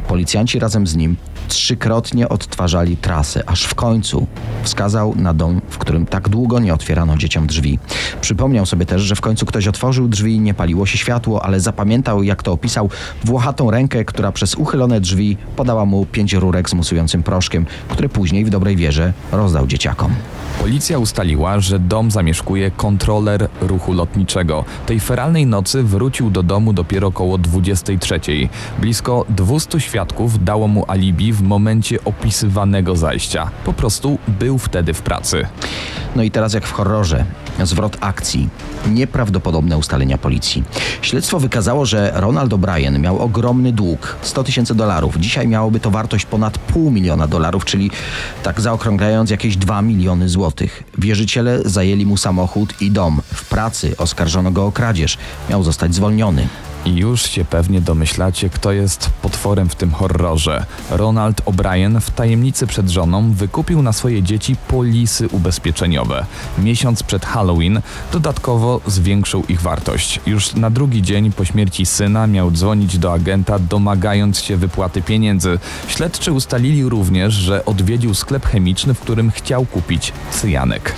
Policjanci 0.09 0.59
razem 0.59 0.87
z 0.87 0.97
nim 0.97 1.17
trzykrotnie 1.49 2.29
odtwarzali 2.29 2.97
trasę, 2.97 3.43
aż 3.47 3.65
w 3.65 3.75
końcu 3.75 4.27
wskazał 4.63 5.15
na 5.17 5.35
dom, 5.35 5.61
w 5.71 5.79
którym 5.79 6.07
tak 6.07 6.29
długo 6.29 6.59
nie 6.59 6.75
otwierano 6.75 7.17
dzieciom 7.17 7.47
drzwi. 7.47 7.79
Przypomniał 8.21 8.67
sobie 8.67 8.87
też, 8.87 9.03
że 9.03 9.17
w 9.17 9.21
końcu 9.21 9.47
ktoś 9.47 9.69
otworzył 9.69 10.09
drzwi, 10.09 10.41
nie 10.41 10.55
paliło 10.55 10.87
się 10.87 10.99
światło, 10.99 11.45
ale 11.45 11.61
zapamiętał, 11.61 12.23
jak 12.23 12.43
to 12.43 12.53
opisał, 12.53 12.91
włochatą 13.25 13.71
rękę, 13.71 14.05
która 14.05 14.33
przez 14.33 14.55
uchylone 14.55 15.01
drzwi 15.01 15.37
podała 15.57 15.85
mu 15.85 16.07
pięć 16.07 16.33
rurek 16.33 16.71
z 16.71 16.75
musującym 16.75 17.23
proszkiem, 17.23 17.67
które 17.89 18.09
później 18.09 18.45
w 18.45 18.51
dobrej 18.51 18.77
wierze 18.77 19.13
rozdał 19.33 19.67
dzieciakom. 19.67 20.15
Policja 20.61 20.99
ustaliła, 20.99 21.61
że 21.61 21.79
dom 21.79 22.11
zamieszkuje 22.11 22.71
kontroler 22.71 23.49
ruchu 23.61 23.93
lotniczego. 23.93 24.65
Tej 24.87 25.01
feralnej 25.01 25.47
nocy 25.47 25.83
wrócił 25.83 26.31
do 26.31 26.43
domu 26.43 26.73
dopiero 26.73 27.09
około 27.09 27.39
23. 27.39 28.21
Blisko 28.79 29.25
200 29.29 29.81
świadków 29.81 30.45
dało 30.45 30.69
mu 30.69 30.85
alibi 30.89 31.33
w 31.33 31.43
momencie 31.43 32.05
opisywanego 32.05 32.97
zajścia. 32.97 33.51
Po 33.65 33.73
prostu 33.73 34.19
był 34.29 34.59
wtedy 34.59 34.95
w 34.95 35.03
pracy. 35.03 35.47
No 36.17 36.23
i 36.23 36.31
teraz 36.31 36.55
jak 36.55 36.67
w 36.67 36.73
horrorze, 36.73 37.25
zwrot 37.63 37.97
akcji. 38.01 38.49
Nieprawdopodobne 38.91 39.79
ustalenia 39.79 40.19
policji. 40.19 40.65
Śledztwo 41.03 41.41
wykazało, 41.41 41.87
że 41.87 42.13
Ronald 42.15 42.53
O'Brien 42.53 42.99
miał 43.01 43.19
ogromny 43.19 43.73
dług 43.73 44.17
100 44.23 44.45
tysięcy 44.45 44.75
dolarów. 44.75 45.17
Dzisiaj 45.17 45.49
miałoby 45.49 45.81
to 45.81 45.91
wartość 45.91 46.27
ponad 46.27 46.59
pół 46.59 46.91
miliona 46.91 47.27
dolarów, 47.29 47.65
czyli 47.65 47.91
tak 48.43 48.61
zaokrąglając 48.61 49.31
jakieś 49.31 49.57
2 49.57 49.83
miliony 49.83 50.29
złotych. 50.29 50.42
Wierzyciele 50.99 51.61
zajęli 51.65 52.07
mu 52.07 52.17
samochód 52.17 52.75
i 52.81 52.91
dom. 52.91 53.21
W 53.35 53.49
pracy 53.49 53.95
oskarżono 53.99 54.51
go 54.51 54.67
o 54.67 54.73
kradzież. 54.73 55.19
Miał 55.51 55.63
zostać 55.63 55.95
zwolniony. 55.95 56.49
I 56.85 56.97
już 56.97 57.23
się 57.23 57.45
pewnie 57.45 57.81
domyślacie, 57.81 58.51
kto 58.51 58.73
jest 58.73 59.11
potworem 59.23 59.69
w 59.69 59.75
tym 59.75 59.93
horrorze. 59.93 60.67
Ronald 60.91 61.45
O'Brien 61.45 62.01
w 62.01 62.11
tajemnicy 62.11 62.67
przed 62.67 62.89
żoną 62.89 63.33
wykupił 63.33 63.83
na 63.83 63.93
swoje 63.93 64.23
dzieci 64.23 64.57
polisy 64.69 65.29
ubezpieczeniowe. 65.29 66.27
Miesiąc 66.59 67.03
przed 67.03 67.27
Halloween 67.27 67.81
dodatkowo 68.13 68.81
zwiększył 68.87 69.45
ich 69.49 69.61
wartość. 69.61 70.21
Już 70.27 70.55
na 70.55 70.71
drugi 70.71 71.03
dzień 71.03 71.33
po 71.33 71.45
śmierci 71.45 71.87
syna 71.87 72.27
miał 72.27 72.51
dzwonić 72.51 72.99
do 72.99 73.13
agenta, 73.13 73.59
domagając 73.59 74.41
się 74.41 74.57
wypłaty 74.57 75.03
pieniędzy. 75.03 75.59
Śledczy 75.89 76.33
ustalili 76.33 76.89
również, 76.89 77.35
że 77.35 77.65
odwiedził 77.65 78.15
sklep 78.15 78.47
chemiczny, 78.47 78.95
w 78.95 79.01
którym 79.01 79.31
chciał 79.31 79.65
kupić 79.65 80.13
cyjanek. 80.31 80.95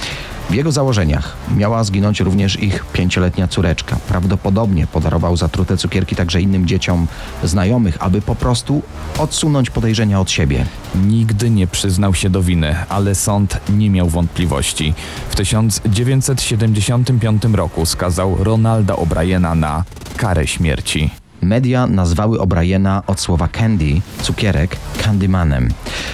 W 0.51 0.55
jego 0.55 0.73
założeniach 0.73 1.37
miała 1.57 1.85
zginąć 1.85 2.21
również 2.21 2.63
ich 2.63 2.85
pięcioletnia 2.93 3.49
córeczka. 3.49 3.97
Prawdopodobnie 4.09 4.87
podarował 4.87 5.37
zatrute 5.37 5.77
cukierki 5.77 6.17
także 6.17 6.41
innym 6.41 6.67
dzieciom 6.67 7.07
znajomych, 7.45 7.97
aby 8.01 8.23
po 8.23 8.35
prostu 8.35 8.83
odsunąć 9.19 9.71
podejrzenia 9.71 10.21
od 10.21 10.31
siebie. 10.31 10.67
Nigdy 11.07 11.51
nie 11.51 11.67
przyznał 11.67 12.15
się 12.15 12.31
do 12.31 12.43
winy, 12.43 12.77
ale 12.89 13.15
sąd 13.15 13.61
nie 13.69 13.91
miał 13.91 14.09
wątpliwości. 14.09 14.95
W 15.31 15.37
1975 15.37 17.45
roku 17.45 17.87
skazał 17.87 18.45
Ronalda 18.45 18.95
O'Briena 18.95 19.57
na 19.57 19.85
karę 20.17 20.47
śmierci. 20.47 21.11
Media 21.43 21.87
nazwały 21.87 22.39
O'Briena 22.39 23.03
od 23.07 23.21
słowa 23.21 23.49
candy, 23.49 24.01
cukierek, 24.23 24.77
Candymanem. 25.03 25.69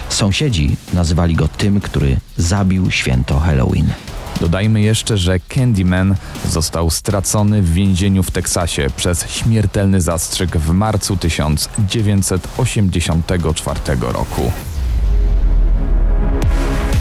Sąsiedzi 0.08 0.76
nazywali 0.94 1.34
go 1.34 1.48
tym, 1.48 1.80
który 1.80 2.16
zabił 2.36 2.90
święto 2.90 3.38
Halloween. 3.38 3.86
Dodajmy 4.40 4.80
jeszcze, 4.80 5.18
że 5.18 5.40
Candyman 5.40 6.14
został 6.48 6.90
stracony 6.90 7.62
w 7.62 7.72
więzieniu 7.72 8.22
w 8.22 8.30
Teksasie 8.30 8.86
przez 8.96 9.30
śmiertelny 9.30 10.00
zastrzyk 10.00 10.56
w 10.56 10.70
marcu 10.70 11.16
1984 11.16 13.80
roku. 14.00 14.52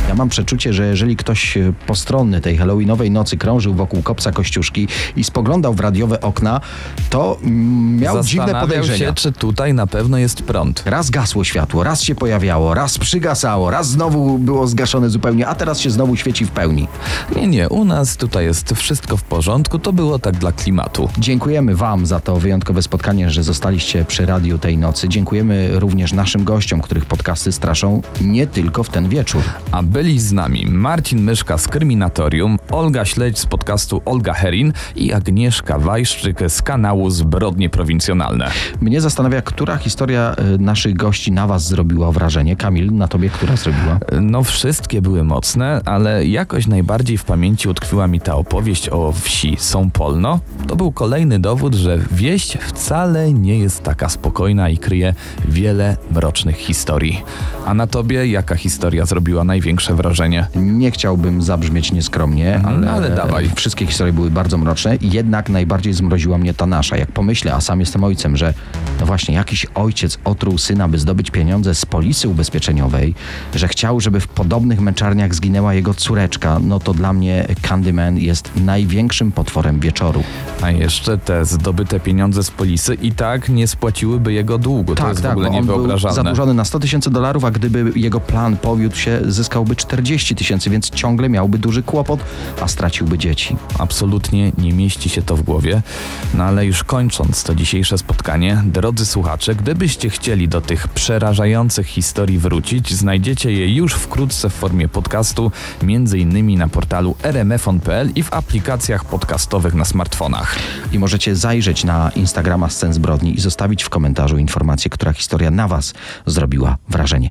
Ja 0.10 0.16
mam 0.16 0.30
przeczucie, 0.30 0.74
że 0.74 0.86
jeżeli 0.86 1.16
ktoś 1.16 1.58
e, 1.58 1.74
postronny 1.88 2.42
tej 2.42 2.58
halloweenowej 2.58 3.12
nocy 3.12 3.38
krążył 3.38 3.74
wokół 3.74 4.02
kopca 4.02 4.32
Kościuszki 4.32 4.88
i 5.16 5.24
spoglądał 5.24 5.74
w 5.74 5.80
radiowe 5.80 6.22
okna, 6.22 6.62
to 7.10 7.38
mm, 7.44 8.00
miał 8.00 8.24
dziwne 8.24 8.62
podejrzenia. 8.62 8.98
się, 8.98 9.14
czy 9.14 9.32
tutaj 9.32 9.74
na 9.74 9.88
pewno 9.88 10.18
jest 10.18 10.42
prąd. 10.42 10.84
Raz 10.86 11.10
gasło 11.10 11.44
światło, 11.44 11.84
raz 11.84 12.02
się 12.02 12.16
pojawiało, 12.16 12.74
raz 12.74 12.98
przygasało, 12.98 13.72
raz 13.72 13.88
znowu 13.88 14.38
było 14.38 14.68
zgaszone 14.68 15.10
zupełnie, 15.10 15.48
a 15.48 15.56
teraz 15.56 15.80
się 15.80 15.90
znowu 15.90 16.16
świeci 16.16 16.46
w 16.46 16.52
pełni. 16.52 16.88
Nie, 17.36 17.48
nie, 17.48 17.70
u 17.70 17.86
nas 17.86 18.18
tutaj 18.18 18.46
jest 18.46 18.74
wszystko 18.76 19.18
w 19.18 19.24
porządku, 19.24 19.80
to 19.80 19.94
było 19.94 20.20
tak 20.20 20.38
dla 20.38 20.52
klimatu. 20.52 21.10
Dziękujemy 21.18 21.76
Wam 21.76 22.06
za 22.06 22.20
to 22.20 22.36
wyjątkowe 22.36 22.82
spotkanie, 22.82 23.30
że 23.30 23.44
zostaliście 23.44 24.06
przy 24.06 24.26
radiu 24.26 24.58
tej 24.58 24.78
nocy. 24.78 25.10
Dziękujemy 25.10 25.80
również 25.80 26.14
naszym 26.14 26.44
gościom, 26.44 26.82
których 26.82 27.06
podcasty 27.06 27.52
straszą 27.52 28.02
nie 28.22 28.48
tylko 28.48 28.84
w 28.84 28.90
ten 28.90 29.10
wieczór. 29.10 29.42
A 29.72 29.84
byli 30.00 30.20
z 30.20 30.32
nami 30.34 30.66
Marcin 30.66 31.22
Myszka 31.22 31.58
z 31.58 31.68
Kryminatorium, 31.68 32.60
Olga 32.72 33.06
Śledź 33.06 33.40
z 33.40 33.46
podcastu 33.46 34.02
Olga 34.06 34.34
Herin 34.34 34.74
i 34.96 35.14
Agnieszka 35.14 35.80
Wajszczyk 35.80 36.40
z 36.48 36.62
kanału 36.62 37.10
Zbrodnie 37.10 37.70
Prowincjonalne. 37.70 38.52
Mnie 38.82 39.02
zastanawia, 39.02 39.42
która 39.42 39.78
historia 39.78 40.36
e, 40.36 40.58
naszych 40.58 40.96
gości 40.96 41.32
na 41.32 41.48
Was 41.48 41.68
zrobiła 41.68 42.12
wrażenie. 42.12 42.56
Kamil, 42.56 42.94
na 42.94 43.08
Tobie 43.08 43.30
która 43.30 43.56
zrobiła? 43.56 44.00
No 44.22 44.44
wszystkie 44.44 45.02
były 45.02 45.24
mocne, 45.24 45.82
ale 45.86 46.26
jakoś 46.26 46.68
najbardziej 46.68 47.18
w 47.18 47.24
pamięci 47.24 47.70
utkwiła 47.70 48.08
mi 48.08 48.22
ta 48.22 48.36
opowieść 48.36 48.90
o 48.90 49.12
wsi 49.12 49.56
Sąpolno. 49.60 50.40
To 50.68 50.76
był 50.76 50.92
kolejny 50.92 51.40
dowód, 51.40 51.76
że 51.76 52.00
wieść 52.12 52.58
wcale 52.58 53.34
nie 53.34 53.60
jest 53.60 53.84
taka 53.84 54.10
spokojna 54.10 54.70
i 54.70 54.78
kryje 54.78 55.14
wiele 55.48 55.98
mrocznych 56.12 56.58
historii. 56.58 57.24
A 57.66 57.74
na 57.74 57.88
tobie 57.88 58.28
jaka 58.28 58.56
historia 58.56 59.06
zrobiła 59.06 59.44
największe 59.44 59.89
wrażenie? 59.96 60.48
Nie 60.56 60.92
chciałbym 60.92 61.42
zabrzmieć 61.42 61.92
nieskromnie, 61.92 62.56
Mhm, 62.56 62.78
ale, 62.78 62.92
ale 62.92 63.10
dawaj. 63.16 63.50
wszystkie 63.56 63.86
historie 63.86 64.14
były 64.14 64.32
bardzo 64.32 64.58
mroczne 64.58 64.96
i 64.96 65.12
jednak 65.12 65.50
najbardziej 65.50 65.94
zmroziła 65.94 66.38
mnie 66.38 66.54
ta 66.54 66.66
nasza. 66.66 66.98
Jak 66.98 67.12
pomyślę, 67.12 67.54
a 67.54 67.62
sam 67.62 67.80
jestem 67.80 68.04
ojcem, 68.04 68.38
że 68.38 68.54
no 69.00 69.06
właśnie 69.06 69.36
jakiś 69.36 69.66
ojciec 69.76 70.18
otruł 70.26 70.58
syna, 70.58 70.88
by 70.88 71.00
zdobyć 71.00 71.32
pieniądze 71.32 71.76
z 71.76 71.86
polisy 71.86 72.28
ubezpieczeniowej, 72.30 73.16
że 73.56 73.68
chciał, 73.68 74.00
żeby 74.00 74.20
w 74.20 74.28
podobnych 74.28 74.82
męczarniach 74.82 75.36
zginęła 75.36 75.74
jego 75.74 75.94
córeczka, 75.94 76.60
no 76.64 76.80
to 76.80 76.94
dla 76.94 77.14
mnie 77.14 77.46
Candyman 77.62 78.18
jest 78.18 78.52
największym 78.56 79.32
potworem 79.32 79.80
wieczoru. 79.80 80.24
A 80.62 80.72
jeszcze 80.72 81.18
te 81.18 81.46
zdobyte 81.46 82.00
pieniądze 82.00 82.44
z 82.44 82.52
polisy 82.52 82.94
i 83.02 83.12
tak 83.12 83.50
nie 83.50 83.68
spłaciłyby 83.68 84.34
jego 84.34 84.58
długu. 84.58 84.96
to 84.96 85.10
jest 85.10 85.22
w 85.22 85.26
ogóle 85.26 85.48
bo 85.50 85.54
Tak, 85.54 85.60
on 85.60 85.66
był 85.66 86.00
zadłużony 86.14 86.54
na 86.54 86.66
100 86.66 86.80
tysięcy 86.80 87.10
dolarów, 87.10 87.46
a 87.46 87.52
gdyby 87.52 87.92
jego 87.96 88.20
plan 88.20 88.58
powiódł 88.58 88.96
się, 88.96 89.20
zyskałby 89.28 89.76
40 89.80 90.36
tysięcy, 90.36 90.70
więc 90.70 90.90
ciągle 90.90 91.30
miałby 91.30 91.58
duży 91.58 91.84
kłopot, 91.84 92.20
a 92.62 92.68
straciłby 92.68 93.18
dzieci. 93.18 93.56
Absolutnie 93.80 94.52
nie 94.58 94.74
mieści 94.74 95.10
się 95.10 95.22
to 95.22 95.36
w 95.36 95.42
głowie. 95.42 95.82
No 96.34 96.44
ale 96.44 96.66
już 96.66 96.84
kończąc 96.84 97.44
to 97.44 97.56
dzisiejsze 97.56 97.98
spotkanie, 97.98 98.64
drodzy 98.66 99.06
słuchacze, 99.06 99.56
gdybyście 99.56 100.10
chcieli 100.10 100.48
do 100.48 100.62
tych 100.62 100.88
przerażających 100.88 101.88
historii 101.88 102.40
wrócić, 102.40 102.94
znajdziecie 102.94 103.52
je 103.52 103.76
już 103.76 103.94
wkrótce 103.94 104.50
w 104.50 104.54
formie 104.54 104.88
podcastu, 104.88 105.52
między 105.82 106.20
innymi 106.20 106.58
na 106.58 106.68
portalu 106.68 107.16
rmfon.pl 107.24 108.12
i 108.16 108.24
w 108.24 108.34
aplikacjach 108.34 109.06
podcastowych 109.06 109.74
na 109.74 109.86
smartfonach. 109.86 110.56
I 110.92 111.00
możecie 111.00 111.36
zajrzeć 111.36 111.84
na 111.84 112.12
Instagrama 112.16 112.70
Scen 112.70 112.94
Zbrodni 112.94 113.36
i 113.36 113.40
zostawić 113.42 113.84
w 113.84 113.90
komentarzu 113.90 114.38
informację, 114.38 114.92
która 114.92 115.14
historia 115.14 115.52
na 115.52 115.68
Was 115.68 115.94
zrobiła 116.26 116.78
wrażenie. 116.90 117.30